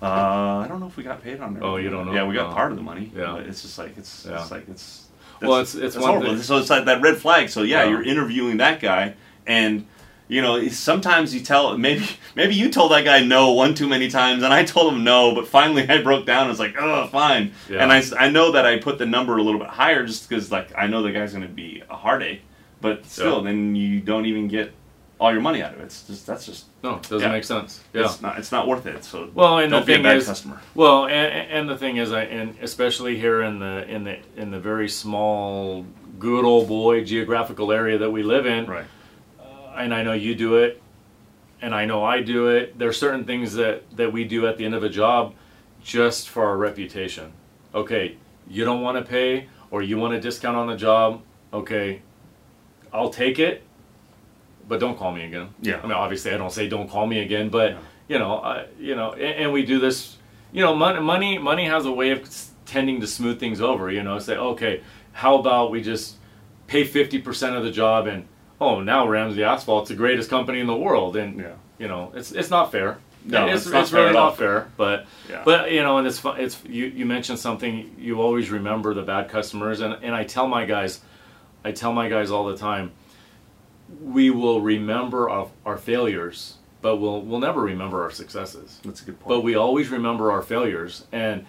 Uh, 0.01 0.63
I 0.65 0.67
don't 0.69 0.81
know 0.81 0.87
if 0.87 0.97
we 0.97 1.03
got 1.03 1.23
paid 1.23 1.41
on 1.41 1.57
it. 1.57 1.63
Oh, 1.63 1.77
you 1.77 1.91
don't 1.91 2.07
know? 2.07 2.13
Yeah, 2.13 2.25
we 2.27 2.35
got 2.35 2.51
Oh. 2.51 2.55
part 2.55 2.71
of 2.71 2.77
the 2.77 2.85
money. 2.85 3.11
Yeah. 3.17 3.33
but 3.37 3.47
it's 3.47 3.63
just 3.63 3.79
like 3.79 3.97
it's, 3.99 4.27
Yeah. 4.29 4.41
it's 4.43 4.51
like 4.51 4.69
it's. 4.69 5.07
Well, 5.43 5.55
it's- 5.61 5.75
it's 5.75 5.97
horrible. 5.97 6.27
thing- 6.35 6.43
So 6.43 6.59
it's 6.59 6.71
like 6.71 6.85
that 6.87 7.01
red 7.03 7.17
flag. 7.19 7.49
So 7.49 7.63
yeah, 7.63 7.83
Yeah. 7.85 7.91
you're 7.91 8.03
interviewing 8.03 8.57
that 8.59 8.81
guy, 8.81 9.15
and 9.47 9.87
you 10.29 10.43
know 10.43 10.67
sometimes 10.69 11.35
you 11.35 11.41
tell 11.41 11.77
maybe 11.79 12.07
maybe 12.37 12.55
you 12.55 12.69
told 12.71 12.93
that 12.93 13.05
guy 13.05 13.21
no 13.25 13.53
one 13.53 13.75
too 13.75 13.89
many 13.89 14.09
times, 14.09 14.43
and 14.43 14.53
I 14.53 14.65
told 14.65 14.93
him 14.93 15.03
no, 15.05 15.35
but 15.35 15.49
finally 15.49 15.89
I 15.89 16.03
broke 16.03 16.27
down. 16.27 16.43
and 16.43 16.51
was 16.51 16.61
like, 16.61 16.77
oh, 16.79 17.07
fine. 17.09 17.53
Yeah. 17.69 17.83
And 17.83 17.93
I 17.93 18.03
I 18.19 18.31
know 18.31 18.53
that 18.53 18.67
I 18.67 18.79
put 18.79 18.99
the 18.99 19.07
number 19.07 19.37
a 19.37 19.43
little 19.43 19.59
bit 19.61 19.69
higher 19.71 20.05
just 20.07 20.29
because 20.29 20.51
like 20.53 20.69
I 20.77 20.87
know 20.87 21.03
the 21.03 21.11
guy's 21.13 21.33
going 21.33 21.43
to 21.47 21.53
be 21.53 21.83
a 21.91 21.97
heartache, 21.97 22.43
but 22.81 23.05
still, 23.07 23.43
then 23.43 23.75
you 23.75 24.01
don't 24.01 24.27
even 24.27 24.47
get 24.49 24.73
all 25.21 25.33
your 25.33 25.41
money 25.41 25.63
out 25.63 25.75
of 25.75 25.81
it. 25.81 25.85
It's 25.85 26.07
just 26.07 26.27
that's 26.27 26.47
just 26.47 26.67
No, 26.83 26.97
it 26.97 27.03
doesn't 27.03 27.21
Yeah. 27.21 27.33
make 27.33 27.45
sense. 27.45 27.81
Yeah. 27.93 28.05
it's 28.05 28.23
not 28.23 28.39
it's 28.39 28.53
not 28.53 28.69
worth 28.69 28.87
it. 28.87 29.05
So 29.05 29.29
Well, 29.35 29.59
and 29.59 29.71
don't 29.71 29.81
the 29.81 29.87
be 29.87 29.93
a 29.93 29.97
thing 29.97 30.03
bad 30.05 30.17
is, 30.19 30.27
customer. 30.27 30.61
Well, 30.75 31.07
and, 31.07 31.51
and 31.51 31.69
the 31.69 31.77
thing 31.77 31.97
is, 31.97 32.13
I, 32.13 32.23
and 32.23 32.57
especially 32.63 33.19
here 33.19 33.43
in 33.43 33.59
the 33.59 33.85
in 33.89 34.05
the 34.05 34.19
in 34.37 34.51
the 34.51 34.61
very 34.61 34.89
small, 34.89 35.85
good 36.19 36.45
old 36.45 36.69
boy 36.69 37.05
geographical 37.05 37.73
area 37.73 37.99
that 37.99 38.11
we 38.11 38.23
live 38.23 38.47
in, 38.47 38.67
Right. 38.67 38.85
Uh, 39.41 39.45
and 39.77 39.93
I 39.93 40.03
know 40.03 40.13
you 40.13 40.35
do 40.35 40.57
it, 40.57 40.81
and 41.63 41.75
I 41.75 41.85
know 41.85 42.05
I 42.05 42.23
do 42.23 42.49
it. 42.49 42.79
There 42.79 42.89
are 42.89 42.93
certain 42.93 43.25
things 43.25 43.55
that 43.55 43.83
that 43.97 44.13
we 44.13 44.25
do 44.25 44.47
at 44.47 44.57
the 44.57 44.65
end 44.65 44.75
of 44.75 44.85
a 44.85 44.89
job, 44.89 45.35
just 45.83 46.29
for 46.29 46.45
our 46.47 46.57
reputation. 46.57 47.33
Okay, 47.75 48.17
you 48.49 48.65
don't 48.65 48.83
want 48.83 48.97
to 48.99 49.03
pay, 49.11 49.49
or 49.73 49.83
you 49.83 49.99
want 49.99 50.15
a 50.15 50.21
discount 50.21 50.57
on 50.57 50.69
the 50.69 50.77
job. 50.77 51.23
Okay, 51.53 52.03
I'll 52.93 53.11
take 53.11 53.39
it, 53.39 53.63
but 54.69 54.79
don't 54.81 54.97
call 54.99 55.13
me 55.13 55.25
again. 55.25 55.49
Yeah. 55.63 55.79
I 55.79 55.83
mean, 55.83 55.93
obviously, 55.93 56.33
I 56.33 56.37
don't 56.37 56.53
say 56.53 56.69
don't 56.69 56.89
call 56.89 57.07
me 57.07 57.21
again, 57.21 57.49
but 57.49 57.73
Yeah. 57.73 57.79
you 58.09 58.19
know, 58.19 58.37
I, 58.39 58.67
you 58.79 58.95
know, 58.95 59.13
and, 59.13 59.23
and 59.45 59.53
we 59.53 59.65
do 59.65 59.79
this. 59.81 60.17
You 60.53 60.63
know, 60.63 60.75
money, 60.75 61.01
money, 61.01 61.39
money 61.39 61.65
has 61.67 61.85
a 61.87 61.93
way 61.93 62.11
of 62.11 62.29
tending 62.65 63.01
to 63.01 63.07
smooth 63.07 63.39
things 63.41 63.61
over. 63.61 63.91
You 63.91 64.03
know, 64.03 64.19
say, 64.19 64.37
okay, 64.37 64.83
how 65.13 65.39
about 65.39 65.71
we 65.71 65.83
just 65.83 66.17
pay 66.67 66.85
fifty 66.85 67.19
percent 67.19 67.57
of 67.57 67.65
the 67.65 67.71
job, 67.71 68.07
and 68.07 68.27
oh, 68.61 68.81
now 68.81 69.07
Ramsey 69.09 69.43
Asphalt's 69.43 69.89
the 69.89 69.95
greatest 69.97 70.29
company 70.31 70.61
in 70.61 70.67
the 70.67 70.77
world, 70.77 71.17
and 71.17 71.39
Yeah. 71.41 71.53
you 71.79 71.89
know, 71.89 72.13
it's 72.15 72.33
it's 72.33 72.51
not 72.51 72.71
fair. 72.73 72.99
No, 73.25 73.47
it's, 73.47 73.65
it's 73.67 73.73
not 73.73 73.83
it's 73.83 73.91
fair 73.91 74.01
really 74.05 74.15
not 74.15 74.37
fair. 74.39 74.69
But 74.77 75.07
Yeah. 75.29 75.43
but 75.45 75.71
you 75.73 75.83
know, 75.83 75.99
and 75.99 76.07
it's 76.07 76.19
fun. 76.19 76.41
It's 76.41 76.57
you 76.67 76.87
you 76.87 77.05
mentioned 77.05 77.39
something. 77.39 77.95
You 77.99 78.21
always 78.23 78.49
remember 78.51 78.95
the 78.95 79.03
bad 79.03 79.29
customers, 79.29 79.81
and 79.81 79.97
and 80.03 80.15
I 80.15 80.25
tell 80.25 80.47
my 80.49 80.65
guys, 80.65 81.01
I 81.65 81.73
tell 81.73 81.93
my 81.93 82.09
guys 82.09 82.31
all 82.31 82.47
the 82.47 82.57
time, 82.57 82.93
we 84.03 84.31
will 84.31 84.61
remember 84.61 85.29
our, 85.31 85.49
our 85.65 85.77
failures, 85.79 86.57
but 86.83 86.97
we'll 86.97 87.23
we'll 87.23 87.41
never 87.41 87.61
remember 87.63 88.03
our 88.03 88.11
successes. 88.11 88.81
That's 88.85 89.03
a 89.03 89.05
good 89.07 89.19
point. 89.21 89.29
But 89.29 89.41
we 89.41 89.55
always 89.55 89.89
remember 89.89 90.31
our 90.33 90.43
failures, 90.43 91.07
and 91.13 91.47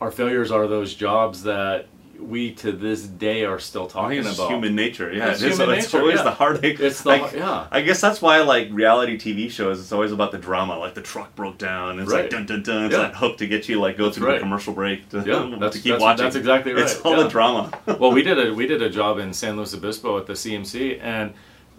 our 0.00 0.10
failures 0.10 0.50
are 0.50 0.66
those 0.66 0.94
jobs 0.94 1.42
that 1.44 1.86
we 2.18 2.52
to 2.52 2.70
this 2.72 3.02
day 3.02 3.44
are 3.44 3.58
still 3.58 3.86
talking 3.88 4.20
about. 4.20 4.48
human 4.48 4.74
nature. 4.74 5.12
Yeah, 5.12 5.32
It's 5.32 5.42
it 5.42 5.50
is. 5.50 5.58
human 5.58 5.76
it's 5.76 5.86
nature, 5.92 6.00
always 6.00 6.16
yeah. 6.18 6.22
the 6.22 6.30
heartache. 6.30 6.78
It's 6.80 7.02
the 7.02 7.08
like, 7.08 7.32
yeah. 7.32 7.66
I 7.72 7.80
guess 7.82 8.00
that's 8.00 8.22
why 8.22 8.40
like 8.42 8.68
reality 8.70 9.18
TV 9.18 9.50
shows. 9.50 9.80
It's 9.80 9.92
always 9.92 10.12
about 10.12 10.30
the 10.30 10.38
drama. 10.38 10.78
Like 10.78 10.94
the 10.94 11.02
truck 11.02 11.34
broke 11.34 11.58
down. 11.58 11.98
It's 11.98 12.10
Right. 12.10 12.22
like 12.22 12.30
dun 12.30 12.46
dun 12.46 12.62
dun. 12.62 12.84
It's 12.84 12.92
Yeah. 12.94 13.02
that 13.02 13.16
hook 13.16 13.36
to 13.38 13.46
get 13.46 13.68
you 13.68 13.80
like 13.80 13.98
go 13.98 14.04
That's 14.04 14.16
through 14.16 14.28
right. 14.28 14.34
the 14.34 14.40
commercial 14.40 14.72
break 14.72 15.08
to, 15.10 15.18
Yeah, 15.18 15.24
to 15.42 15.50
that's- 15.56 15.74
keep 15.74 15.84
that's- 15.84 16.00
watching. 16.00 16.22
that's 16.24 16.36
exactly 16.36 16.72
right. 16.72 16.84
It's 16.84 17.00
all 17.00 17.16
yeah. 17.16 17.24
the 17.24 17.28
drama. 17.28 17.70
well, 17.98 18.12
we 18.12 18.22
did 18.22 18.38
a 18.38 18.54
we 18.54 18.66
did 18.68 18.80
a 18.80 18.88
job 18.88 19.18
in 19.18 19.32
San 19.32 19.56
Luis 19.56 19.74
Obispo 19.74 20.16
at 20.16 20.26
the 20.26 20.34
CMC, 20.34 21.00
and 21.02 21.34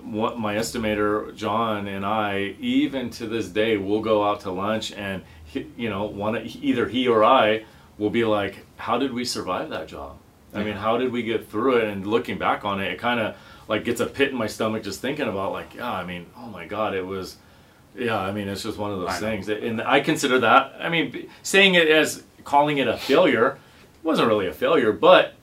what 0.06 0.40
my 0.40 0.56
estimator 0.56 1.36
John 1.36 1.88
and 1.88 2.06
I, 2.06 2.56
even 2.60 3.10
to 3.12 3.28
this 3.28 3.48
day, 3.48 3.78
will 3.78 4.02
go 4.02 4.24
out 4.24 4.42
to 4.42 4.52
lunch, 4.52 4.92
and 4.92 5.24
he, 5.46 5.68
you 5.76 5.90
know, 5.90 6.06
one 6.06 6.38
either 6.62 6.88
he 6.88 7.08
or 7.08 7.24
I 7.24 7.66
will 7.98 8.10
be 8.10 8.26
like, 8.26 8.66
"How 8.78 8.98
did 8.98 9.14
we 9.14 9.26
survive 9.26 9.70
that 9.70 9.88
job? 9.88 10.18
I 10.54 10.64
mean, 10.64 10.76
how 10.76 10.98
did 10.98 11.12
we 11.12 11.24
get 11.24 11.50
through 11.50 11.78
it?" 11.78 11.86
And 11.86 12.08
looking 12.08 12.38
back 12.38 12.64
on 12.64 12.82
it, 12.82 12.92
it 12.94 13.00
kind 13.00 13.20
of 13.20 13.36
like 13.68 13.84
gets 13.84 14.00
a 14.00 14.06
pit 14.06 14.30
in 14.30 14.38
my 14.38 14.48
stomach 14.48 14.84
just 14.84 15.02
thinking 15.02 15.28
about 15.28 15.52
like, 15.52 15.74
yeah, 15.74 15.92
I 15.92 16.06
mean, 16.06 16.28
oh 16.38 16.48
my 16.48 16.66
God, 16.66 16.94
it 16.94 17.06
was. 17.06 17.38
Yeah, 17.98 18.20
I 18.20 18.34
mean, 18.34 18.50
it's 18.50 18.64
just 18.64 18.78
one 18.78 18.92
of 18.92 19.00
those 19.00 19.10
I 19.10 19.14
know. 19.14 19.20
things, 19.20 19.48
and 19.48 19.82
I 19.82 20.02
consider 20.02 20.40
that. 20.40 20.76
I 20.80 20.90
mean, 20.90 21.30
saying 21.44 21.76
it 21.76 21.88
as 21.88 22.24
calling 22.44 22.78
it 22.78 22.90
a 22.90 22.98
failure 22.98 23.58
wasn't 24.04 24.28
really 24.28 24.48
a 24.48 24.54
failure, 24.54 24.92
but 24.92 25.35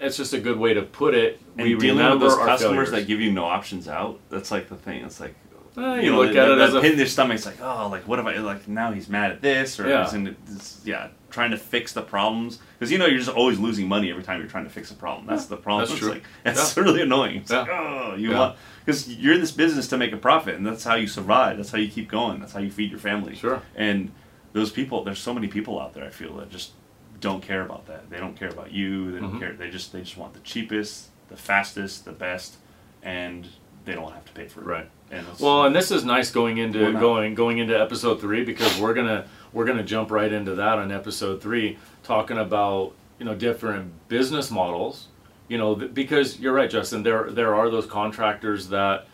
it's 0.00 0.16
just 0.16 0.32
a 0.32 0.40
good 0.40 0.58
way 0.58 0.74
to 0.74 0.82
put 0.82 1.14
it. 1.14 1.40
And 1.56 1.68
we 1.68 1.74
dealing 1.76 2.10
with 2.10 2.20
those 2.20 2.36
customers 2.36 2.60
failures. 2.88 2.90
that 2.92 3.06
give 3.06 3.20
you 3.20 3.32
no 3.32 3.44
options 3.44 3.88
out. 3.88 4.20
That's 4.30 4.50
like 4.50 4.68
the 4.68 4.76
thing. 4.76 5.04
It's 5.04 5.20
like 5.20 5.34
you, 5.76 5.82
you 5.94 6.10
know, 6.10 6.18
look 6.22 6.32
that, 6.34 6.48
at 6.48 6.50
it 6.50 6.58
that 6.58 6.68
as 6.68 6.74
a 6.74 6.80
pit 6.80 6.92
in 6.92 6.98
their 6.98 7.06
stomach. 7.06 7.36
It's 7.36 7.46
like, 7.46 7.60
oh, 7.60 7.88
like 7.88 8.06
what 8.08 8.18
if 8.18 8.26
I 8.26 8.36
like 8.38 8.66
now 8.68 8.92
he's 8.92 9.08
mad 9.08 9.30
at 9.30 9.40
this 9.40 9.78
or 9.78 9.88
Yeah. 9.88 10.04
he's 10.04 10.14
in 10.14 10.36
this, 10.46 10.80
yeah, 10.84 11.08
trying 11.30 11.52
to 11.52 11.56
fix 11.58 11.92
the 11.92 12.02
problems 12.02 12.58
because 12.78 12.90
you 12.90 12.98
know 12.98 13.06
you're 13.06 13.18
just 13.18 13.30
always 13.30 13.58
losing 13.60 13.86
money 13.86 14.10
every 14.10 14.22
time 14.24 14.40
you're 14.40 14.48
trying 14.50 14.64
to 14.64 14.70
fix 14.70 14.90
a 14.90 14.94
problem. 14.94 15.26
That's 15.26 15.46
the 15.46 15.56
problem. 15.56 15.82
That's 15.82 15.92
it's 15.92 16.00
true. 16.00 16.10
like 16.10 16.24
it's 16.44 16.76
really 16.76 17.02
annoying. 17.02 17.36
It's 17.36 17.50
like, 17.50 17.68
oh, 17.68 18.14
you 18.16 18.30
Yeah. 18.30 18.38
want 18.38 18.56
because 18.84 19.08
you're 19.08 19.34
in 19.34 19.40
this 19.40 19.52
business 19.52 19.86
to 19.88 19.96
make 19.98 20.12
a 20.12 20.16
profit, 20.16 20.54
and 20.56 20.66
that's 20.66 20.82
how 20.82 20.94
you 20.94 21.06
survive. 21.06 21.58
That's 21.58 21.70
how 21.70 21.78
you 21.78 21.88
keep 21.88 22.08
going. 22.08 22.40
That's 22.40 22.52
how 22.54 22.60
you 22.60 22.70
feed 22.70 22.90
your 22.90 23.00
family. 23.00 23.34
Sure. 23.36 23.62
And 23.76 24.10
those 24.54 24.70
people, 24.72 25.04
there's 25.04 25.18
so 25.20 25.34
many 25.34 25.46
people 25.46 25.78
out 25.78 25.92
there. 25.94 26.04
I 26.04 26.08
feel 26.08 26.34
that 26.38 26.48
just 26.50 26.72
don't 27.20 27.42
care 27.42 27.62
about 27.62 27.86
that. 27.86 28.10
They 28.10 28.18
don't 28.18 28.36
care 28.38 28.48
about 28.48 28.72
you. 28.72 29.10
They 29.12 29.20
don't 29.20 29.34
Mhm. 29.34 29.38
care. 29.40 29.52
They 29.52 29.70
just 29.70 29.92
they 29.92 30.00
just 30.00 30.16
want 30.16 30.34
the 30.34 30.40
cheapest, 30.40 31.08
the 31.28 31.36
fastest, 31.36 32.04
the 32.04 32.12
best, 32.12 32.56
and 33.02 33.46
they 33.84 33.94
don't 33.94 34.12
have 34.12 34.24
to 34.26 34.32
pay 34.32 34.46
for 34.48 34.60
it. 34.60 34.66
Right. 34.66 34.90
And 35.10 35.26
well, 35.40 35.64
and 35.64 35.74
this 35.74 35.90
is 35.90 36.04
nice 36.04 36.30
going 36.30 36.58
into 36.58 36.92
going 36.92 37.34
going 37.34 37.58
into 37.58 37.78
episode 37.78 38.20
three 38.20 38.44
because 38.44 38.78
we're 38.78 38.94
gonna 38.94 39.24
we're 39.52 39.64
gonna 39.64 39.82
jump 39.82 40.10
right 40.10 40.30
into 40.32 40.54
that 40.56 40.78
on 40.78 40.92
episode 40.92 41.40
three, 41.42 41.78
talking 42.02 42.36
about 42.38 42.92
you 43.18 43.24
know 43.24 43.34
different 43.34 43.92
business 44.08 44.50
models. 44.50 45.08
You 45.48 45.56
know, 45.56 45.74
th- 45.76 45.94
because 45.94 46.38
you're 46.38 46.52
right, 46.52 46.68
Justin. 46.68 47.02
There 47.02 47.30
there 47.30 47.54
are 47.54 47.70
those 47.70 47.86
contractors 47.86 48.68
that 48.68 49.06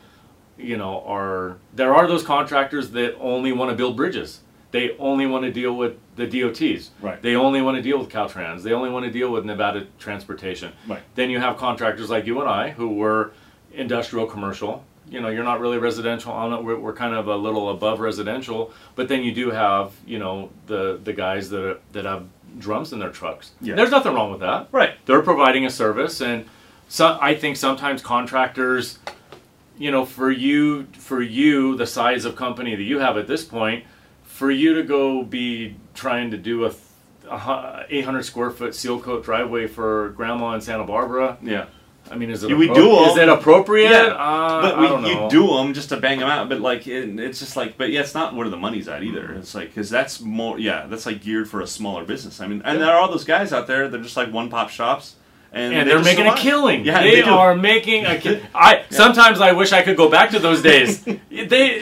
you 0.58 0.76
know 0.76 1.02
are 1.06 1.58
there 1.72 1.94
are 1.94 2.08
those 2.08 2.24
contractors 2.24 2.90
that 2.90 3.16
only 3.20 3.52
want 3.52 3.70
to 3.70 3.76
build 3.76 3.96
bridges. 3.96 4.40
They 4.74 4.96
only 4.98 5.26
want 5.26 5.44
to 5.44 5.52
deal 5.52 5.76
with 5.76 5.98
the 6.16 6.26
DOTs. 6.26 6.90
Right. 7.00 7.22
They 7.22 7.37
only 7.37 7.62
want 7.62 7.76
to 7.76 7.82
deal 7.82 7.96
with 7.96 8.08
Caltrans. 8.08 8.64
They 8.64 8.72
only 8.72 8.90
want 8.90 9.04
to 9.04 9.10
deal 9.12 9.30
with 9.30 9.44
Nevada 9.44 9.87
Transportation. 10.00 10.72
Right. 10.88 11.00
Then 11.14 11.30
you 11.30 11.38
have 11.38 11.58
contractors 11.58 12.10
like 12.10 12.26
you 12.26 12.40
and 12.40 12.50
I 12.50 12.70
who 12.70 12.88
were 12.88 13.30
industrial 13.72 14.26
commercial. 14.26 14.84
You 15.08 15.20
know, 15.20 15.28
you're 15.28 15.44
not 15.44 15.60
really 15.60 15.78
residential 15.78 16.32
on 16.32 16.52
it. 16.52 16.64
We're, 16.64 16.76
we're 16.76 16.92
kind 16.92 17.14
of 17.14 17.28
a 17.28 17.37
little 17.37 17.70
above 17.70 18.00
residential, 18.00 18.72
but 18.96 19.06
then 19.06 19.22
you 19.22 19.32
do 19.32 19.52
have, 19.52 19.92
you 20.04 20.18
know, 20.18 20.50
the 20.66 20.98
the 21.04 21.12
guys 21.12 21.50
that 21.50 21.64
are, 21.64 21.78
that 21.92 22.04
have 22.04 22.26
drums 22.58 22.92
in 22.92 22.98
their 22.98 23.10
trucks. 23.12 23.52
Yeah. 23.60 23.76
There's 23.76 23.92
nothing 23.92 24.12
wrong 24.12 24.32
with 24.32 24.40
that. 24.40 24.70
Right. 24.72 24.94
They're 25.06 25.22
providing 25.22 25.66
a 25.66 25.70
service, 25.70 26.20
and 26.20 26.46
so 26.88 27.16
I 27.20 27.37
think 27.37 27.58
sometimes 27.58 28.02
contractors, 28.02 28.98
you 29.78 29.92
know, 29.92 30.04
for 30.04 30.32
you 30.32 30.88
for 30.94 31.22
you 31.22 31.76
the 31.76 31.87
size 31.87 32.24
of 32.24 32.34
company 32.34 32.74
that 32.74 32.82
you 32.82 32.98
have 32.98 33.16
at 33.16 33.28
this 33.28 33.44
point, 33.44 33.84
for 34.34 34.50
you 34.50 34.74
to 34.74 34.82
go 34.82 35.22
be 35.22 35.76
trying 35.94 36.32
to 36.32 36.36
do 36.36 36.64
a, 36.66 36.72
a 37.30 37.86
800 37.88 38.24
square 38.24 38.50
foot 38.50 38.74
seal 38.74 38.98
coat 39.00 39.24
driveway 39.24 39.68
for 39.68 40.08
grandma 40.16 40.54
in 40.54 40.60
Santa 40.60 40.82
Barbara. 40.84 41.38
Yeah. 41.40 41.66
I 42.10 42.16
mean, 42.16 42.30
is 42.30 42.42
it 42.42 42.50
Yeah, 42.50 42.56
we 42.56 42.66
do 42.66 42.96
'em. 42.98 43.10
Is 43.10 43.16
it 43.16 43.28
appropriate? 43.28 43.90
Yeah, 43.90 44.08
uh, 44.08 44.60
but 44.62 44.74
I 44.74 44.80
we, 44.80 44.88
don't 44.88 45.02
know. 45.02 45.24
you 45.24 45.30
do 45.30 45.46
them 45.56 45.72
just 45.72 45.88
to 45.90 45.96
bang 45.96 46.18
them 46.18 46.28
out. 46.28 46.48
But 46.48 46.60
like, 46.60 46.86
it, 46.88 47.18
it's 47.18 47.38
just 47.38 47.56
like, 47.56 47.78
but 47.78 47.90
yeah, 47.92 48.00
it's 48.00 48.12
not 48.14 48.34
where 48.34 48.48
the 48.48 48.56
money's 48.58 48.88
at 48.88 49.02
either. 49.04 49.32
It's 49.34 49.54
like 49.54 49.68
because 49.68 49.88
that's 49.88 50.20
more, 50.20 50.58
yeah, 50.58 50.86
that's 50.86 51.06
like 51.06 51.22
geared 51.22 51.48
for 51.48 51.60
a 51.62 51.66
smaller 51.66 52.04
business. 52.04 52.40
I 52.40 52.46
mean, 52.48 52.60
and 52.64 52.78
Yeah. 52.78 52.86
there 52.86 52.94
are 52.94 53.00
all 53.00 53.10
those 53.10 53.24
guys 53.24 53.52
out 53.54 53.66
there. 53.68 53.88
They're 53.88 54.02
just 54.02 54.16
like 54.18 54.30
one 54.32 54.50
pop 54.50 54.68
shops, 54.68 55.14
and, 55.50 55.72
and 55.72 55.88
they 55.88 55.94
they're 55.94 56.02
making 56.04 56.24
survive. 56.26 56.38
a 56.40 56.42
killing. 56.42 56.84
Yeah, 56.84 57.00
they, 57.02 57.22
they 57.22 57.22
are 57.22 57.54
making 57.56 58.04
a 58.04 58.18
killing. 58.18 58.42
I 58.54 58.82
sometimes 58.90 59.40
I 59.40 59.52
wish 59.52 59.72
I 59.72 59.80
could 59.80 59.96
go 59.96 60.10
back 60.10 60.28
to 60.32 60.38
those 60.40 60.60
days. 60.60 61.02
they 61.30 61.78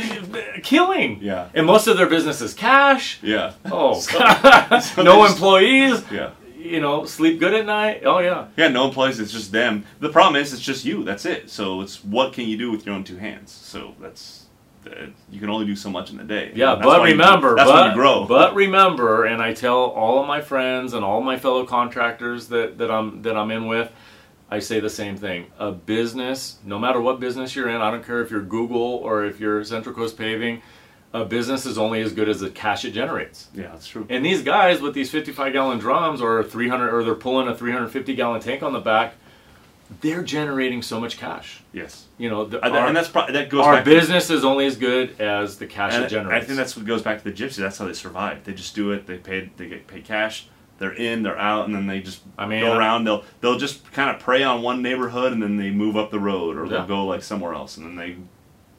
killing. 0.63 1.19
Yeah. 1.23 1.49
And 1.55 1.67
most 1.67 1.87
of 1.87 1.97
their 1.97 2.09
business 2.09 2.41
is 2.41 2.55
cash. 2.55 3.19
Yeah. 3.23 3.53
Oh, 3.67 3.95
So- 4.01 4.79
so 4.81 5.03
no 5.03 5.25
employees. 5.25 6.03
Yeah. 6.11 6.31
You 6.59 6.81
know, 6.81 7.05
sleep 7.05 7.41
good 7.41 7.55
at 7.55 7.67
night. 7.67 8.03
Oh 8.05 8.21
yeah. 8.21 8.47
Yeah, 8.57 8.69
no 8.69 8.87
employees. 8.87 9.19
It's 9.19 9.33
just 9.33 9.51
them. 9.53 9.85
The 10.01 10.09
problem 10.11 10.41
is, 10.41 10.53
it's 10.53 10.63
just 10.63 10.85
you. 10.85 11.03
That's 11.05 11.27
it. 11.27 11.51
So 11.51 11.81
it's 11.81 12.05
what 12.05 12.33
can 12.33 12.47
you 12.47 12.57
do 12.57 12.71
with 12.71 12.87
your 12.87 12.95
own 12.95 13.03
two 13.05 13.17
hands? 13.17 13.51
So 13.51 13.95
that's 14.01 14.47
uh, 14.87 15.07
you 15.31 15.41
can 15.41 15.49
only 15.51 15.67
do 15.67 15.75
so 15.77 15.91
much 15.91 16.11
in 16.11 16.17
the 16.19 16.25
day. 16.25 16.53
Yeah, 16.55 16.77
but 16.77 16.87
why 16.87 16.97
you- 16.99 17.13
remember, 17.13 17.57
that's 17.57 17.69
but, 17.71 17.89
you 17.89 17.95
grow. 17.95 18.27
but 18.27 18.55
remember, 18.55 19.25
and 19.25 19.43
I 19.43 19.53
tell 19.55 19.77
all 19.77 20.21
of 20.21 20.27
my 20.29 20.41
friends 20.41 20.93
and 20.95 21.05
all 21.05 21.21
my 21.21 21.37
fellow 21.37 21.65
contractors 21.67 22.47
that, 22.49 22.79
that 22.79 22.91
I'm 22.93 23.23
that 23.23 23.37
I'm 23.37 23.51
in 23.51 23.67
with, 23.67 23.91
I 24.53 24.59
say 24.59 24.81
the 24.81 24.91
same 24.91 25.17
thing. 25.17 25.47
A 25.59 25.73
business, 25.73 26.59
no 26.63 26.79
matter 26.79 27.01
what 27.01 27.19
business 27.19 27.57
you're 27.57 27.71
in, 27.71 27.81
I 27.81 27.91
don't 27.91 28.05
care 28.05 28.21
if 28.21 28.31
you're 28.31 28.43
Google 28.43 28.97
or 28.97 29.25
if 29.25 29.41
you're 29.41 29.65
Central 29.65 29.95
Coast 29.95 30.19
Paving, 30.19 30.61
a 31.15 31.25
business 31.25 31.65
is 31.65 31.79
only 31.79 32.03
as 32.03 32.13
good 32.13 32.29
as 32.29 32.41
the 32.41 32.51
cash 32.51 32.85
it 32.85 32.91
generates. 32.91 33.49
yeah, 33.55 33.69
that's 33.69 33.89
true. 33.89 34.07
And 34.11 34.23
these 34.23 34.43
guys 34.43 34.83
with 34.83 34.93
these 34.93 35.11
55 35.11 35.55
gallon 35.55 35.79
drums 35.79 36.21
or 36.21 36.45
300 36.45 36.93
or 36.93 37.03
they're 37.03 37.15
pulling 37.15 37.49
a 37.49 37.57
350 37.57 38.15
gallon 38.15 38.43
tank 38.43 38.63
on 38.63 38.75
the 38.75 38.79
back, 38.81 39.15
they're 40.03 40.23
generating 40.23 40.83
so 40.83 41.01
much 41.01 41.17
cash. 41.17 41.63
yes, 41.73 42.05
You 42.19 42.29
know, 42.29 42.45
the, 42.45 42.63
uh, 42.63 42.67
and, 42.67 42.77
our, 42.77 42.87
and 42.89 42.97
that's 42.97 43.09
pro- 43.09 43.33
that 43.33 43.49
goes 43.49 43.65
our 43.65 43.83
business 43.83 44.29
is 44.29 44.45
only 44.45 44.67
as 44.67 44.77
good 44.77 45.19
as 45.19 45.57
the 45.57 45.67
cash 45.67 45.95
it 45.95 46.11
generates. 46.11 46.45
I 46.45 46.47
think 46.47 46.59
that's 46.59 46.77
what 46.77 46.85
goes 46.85 47.01
back 47.01 47.23
to 47.23 47.25
the 47.25 47.33
gypsy. 47.33 47.57
That's 47.57 47.79
how 47.79 47.87
they 47.87 47.95
survive. 47.95 48.45
They 48.45 48.53
just 48.53 48.75
do 48.75 48.91
it. 48.93 49.07
They 49.07 49.17
pay. 49.17 49.51
They 49.57 49.69
get 49.69 49.87
paid 49.87 50.05
cash. 50.05 50.49
They're 50.79 50.93
in. 50.95 51.23
They're 51.23 51.39
out, 51.39 51.67
and 51.67 51.75
then 51.75 51.87
they 51.87 52.01
just 52.01 52.21
I 52.37 52.47
mean, 52.47 52.61
go 52.61 52.77
around. 52.77 53.05
They'll 53.05 53.25
they'll 53.41 53.59
just 53.59 53.91
kind 53.93 54.11
of 54.11 54.21
prey 54.21 54.43
on 54.43 54.63
one 54.63 54.83
neighborhood, 54.83 55.33
and 55.33 55.43
then 55.43 55.57
they 55.57 55.71
move 55.71 55.97
up 55.97 56.11
the 56.11 56.19
road, 56.21 56.57
or 56.57 56.65
Yeah. 56.65 56.71
they'll 56.71 56.87
go 56.87 57.05
like 57.07 57.23
somewhere 57.23 57.55
else, 57.55 57.77
and 57.77 57.87
then 57.87 57.97
they 57.97 58.17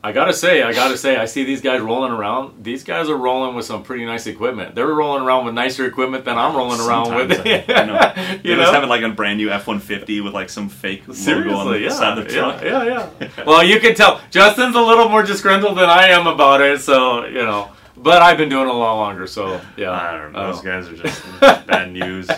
I 0.06 0.12
gotta 0.12 0.34
say, 0.34 0.62
I 0.64 0.74
gotta 0.74 0.98
say, 0.98 1.16
I 1.16 1.24
see 1.24 1.46
these 1.46 1.62
guys 1.62 1.80
rolling 1.80 2.12
around. 2.12 2.62
These 2.62 2.84
guys 2.84 3.08
are 3.08 3.16
rolling 3.16 3.56
with 3.56 3.64
some 3.64 3.84
pretty 3.84 4.06
nice 4.06 4.28
equipment. 4.28 4.76
They're 4.76 4.86
rolling 4.86 5.24
around 5.24 5.46
with 5.46 5.54
nicer 5.54 5.86
equipment 5.86 6.26
than 6.26 6.38
I'm 6.38 6.54
rolling 6.58 6.82
around 6.82 7.16
with. 7.16 7.34
Sometimes 7.34 7.70
I, 7.70 7.74
I 7.74 7.86
know. 7.86 8.40
You 8.44 8.58
know? 8.58 8.70
have 8.70 8.84
it 8.84 8.88
like 8.88 9.02
a 9.04 9.08
brand 9.10 9.38
new 9.38 9.50
F 9.50 9.66
one 9.66 9.80
fifty 9.80 10.20
with 10.20 10.34
like 10.34 10.50
some 10.50 10.68
fake 10.68 11.08
logo 11.08 11.12
on 11.14 11.16
Seriously, 11.16 11.80
the 11.80 11.84
yeah, 11.86 11.90
side 11.90 12.18
of 12.18 12.26
the 12.28 12.34
truck. 12.34 12.62
yeah, 12.62 12.84
yeah, 12.84 13.10
yeah. 13.22 13.44
well, 13.46 13.64
you 13.64 13.80
can 13.80 13.96
tell 13.96 14.20
Justin's 14.30 14.76
a 14.76 14.82
little 14.82 15.08
more 15.08 15.24
disgruntled 15.24 15.78
than 15.78 15.90
I 15.90 16.08
am 16.10 16.28
about 16.28 16.60
it, 16.60 16.82
so 16.82 17.26
you 17.26 17.36
know. 17.46 17.72
But 17.96 18.22
I've 18.22 18.38
been 18.38 18.50
doing 18.50 18.68
it 18.68 18.74
a 18.74 18.78
lot 18.78 18.96
longer, 18.98 19.28
so 19.28 19.62
yeah. 19.78 19.92
I 19.92 20.18
don't 20.18 20.32
know. 20.34 20.40
I 20.40 20.46
Those 20.48 20.62
don't 20.62 20.66
guys 20.66 20.88
are 20.90 20.98
just 20.98 21.40
bad 21.68 21.92
news. 21.92 22.30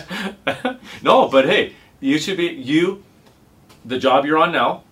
no, 1.02 1.28
but 1.28 1.46
hey, 1.46 1.74
you 2.00 2.18
should 2.18 2.36
be 2.36 2.46
you. 2.46 3.02
The 3.84 3.98
job 3.98 4.24
you're 4.26 4.38
on 4.38 4.52
now. 4.52 4.82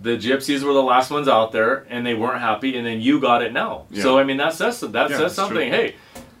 The 0.00 0.16
gypsies 0.16 0.62
were 0.62 0.72
the 0.74 0.82
last 0.82 1.10
ones 1.10 1.28
out 1.28 1.52
there, 1.52 1.86
and 1.88 2.04
they 2.04 2.14
weren't 2.14 2.40
happy, 2.40 2.76
and 2.76 2.86
then 2.86 3.00
you 3.00 3.20
got 3.20 3.42
it 3.42 3.52
now. 3.52 3.86
Yeah. 3.90 4.02
So 4.02 4.18
I 4.18 4.24
mean, 4.24 4.36
that 4.38 4.52
says 4.54 4.80
that 4.80 5.10
Yeah, 5.10 5.16
says 5.16 5.34
something. 5.34 5.56
true. 5.56 5.78
Hey, 5.78 5.94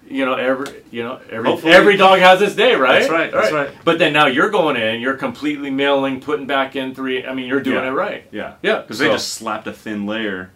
you 0.08 0.24
know 0.26 0.34
every 0.34 0.82
you 0.90 1.02
know 1.02 1.18
every 1.30 1.48
Hopefully- 1.50 1.72
every 1.72 1.96
dog 1.96 2.18
has 2.20 2.42
its 2.42 2.54
day, 2.54 2.74
right? 2.74 3.00
That's 3.00 3.10
right, 3.10 3.32
that's 3.32 3.52
right. 3.52 3.70
But 3.84 3.98
then 3.98 4.12
now 4.12 4.26
you're 4.26 4.50
going 4.50 4.76
in, 4.76 5.00
you're 5.00 5.16
completely 5.16 5.70
milling, 5.70 6.20
putting 6.20 6.46
back 6.46 6.76
in 6.76 6.94
three. 6.94 7.24
I 7.24 7.32
mean, 7.34 7.46
you're 7.46 7.60
doing 7.60 7.82
Yeah. 7.82 7.88
it 7.88 7.92
right. 7.92 8.24
Yeah, 8.30 8.54
Yeah, 8.62 8.80
because 8.82 8.98
they 8.98 9.08
just 9.08 9.32
slapped 9.32 9.66
a 9.66 9.72
thin 9.72 10.04
layer 10.06 10.50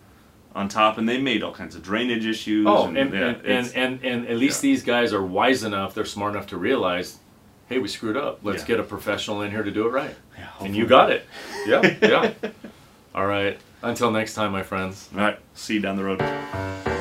on 0.54 0.68
top, 0.68 0.98
and 0.98 1.08
they 1.08 1.18
made 1.18 1.42
all 1.42 1.52
kinds 1.52 1.74
of 1.76 1.82
drainage 1.82 2.26
issues. 2.26 2.66
Oh, 2.68 2.86
and, 2.86 2.96
and 2.96 3.12
yeah, 3.12 3.20
and, 3.44 3.72
and, 3.74 4.04
and, 4.04 4.26
at 4.26 4.36
least 4.38 4.62
yeah. 4.62 4.70
these 4.70 4.82
guys 4.82 5.12
are 5.12 5.22
wise 5.22 5.62
enough, 5.62 5.94
they're 5.94 6.04
smart 6.04 6.34
enough 6.34 6.46
to 6.48 6.56
realize 6.56 7.18
hey, 7.68 7.78
we 7.78 7.88
screwed 7.88 8.16
up. 8.16 8.40
Let's 8.42 8.62
Yeah. 8.62 8.68
get 8.68 8.80
a 8.80 8.82
professional 8.82 9.42
in 9.42 9.50
here 9.50 9.62
to 9.62 9.70
do 9.70 9.86
it 9.86 9.90
right. 9.90 10.14
Yeah, 10.38 10.46
and 10.60 10.74
you 10.74 10.86
got 10.86 11.10
it. 11.12 11.26
Yeah, 11.66 11.96
yeah. 12.02 12.32
All 13.14 13.26
right. 13.26 13.58
Until 13.82 14.10
next 14.10 14.34
time, 14.34 14.52
my 14.52 14.62
friends. 14.62 15.08
All 15.14 15.20
right. 15.20 15.38
See 15.54 15.74
you 15.74 15.80
down 15.80 15.96
the 15.96 16.04
road. 16.04 16.97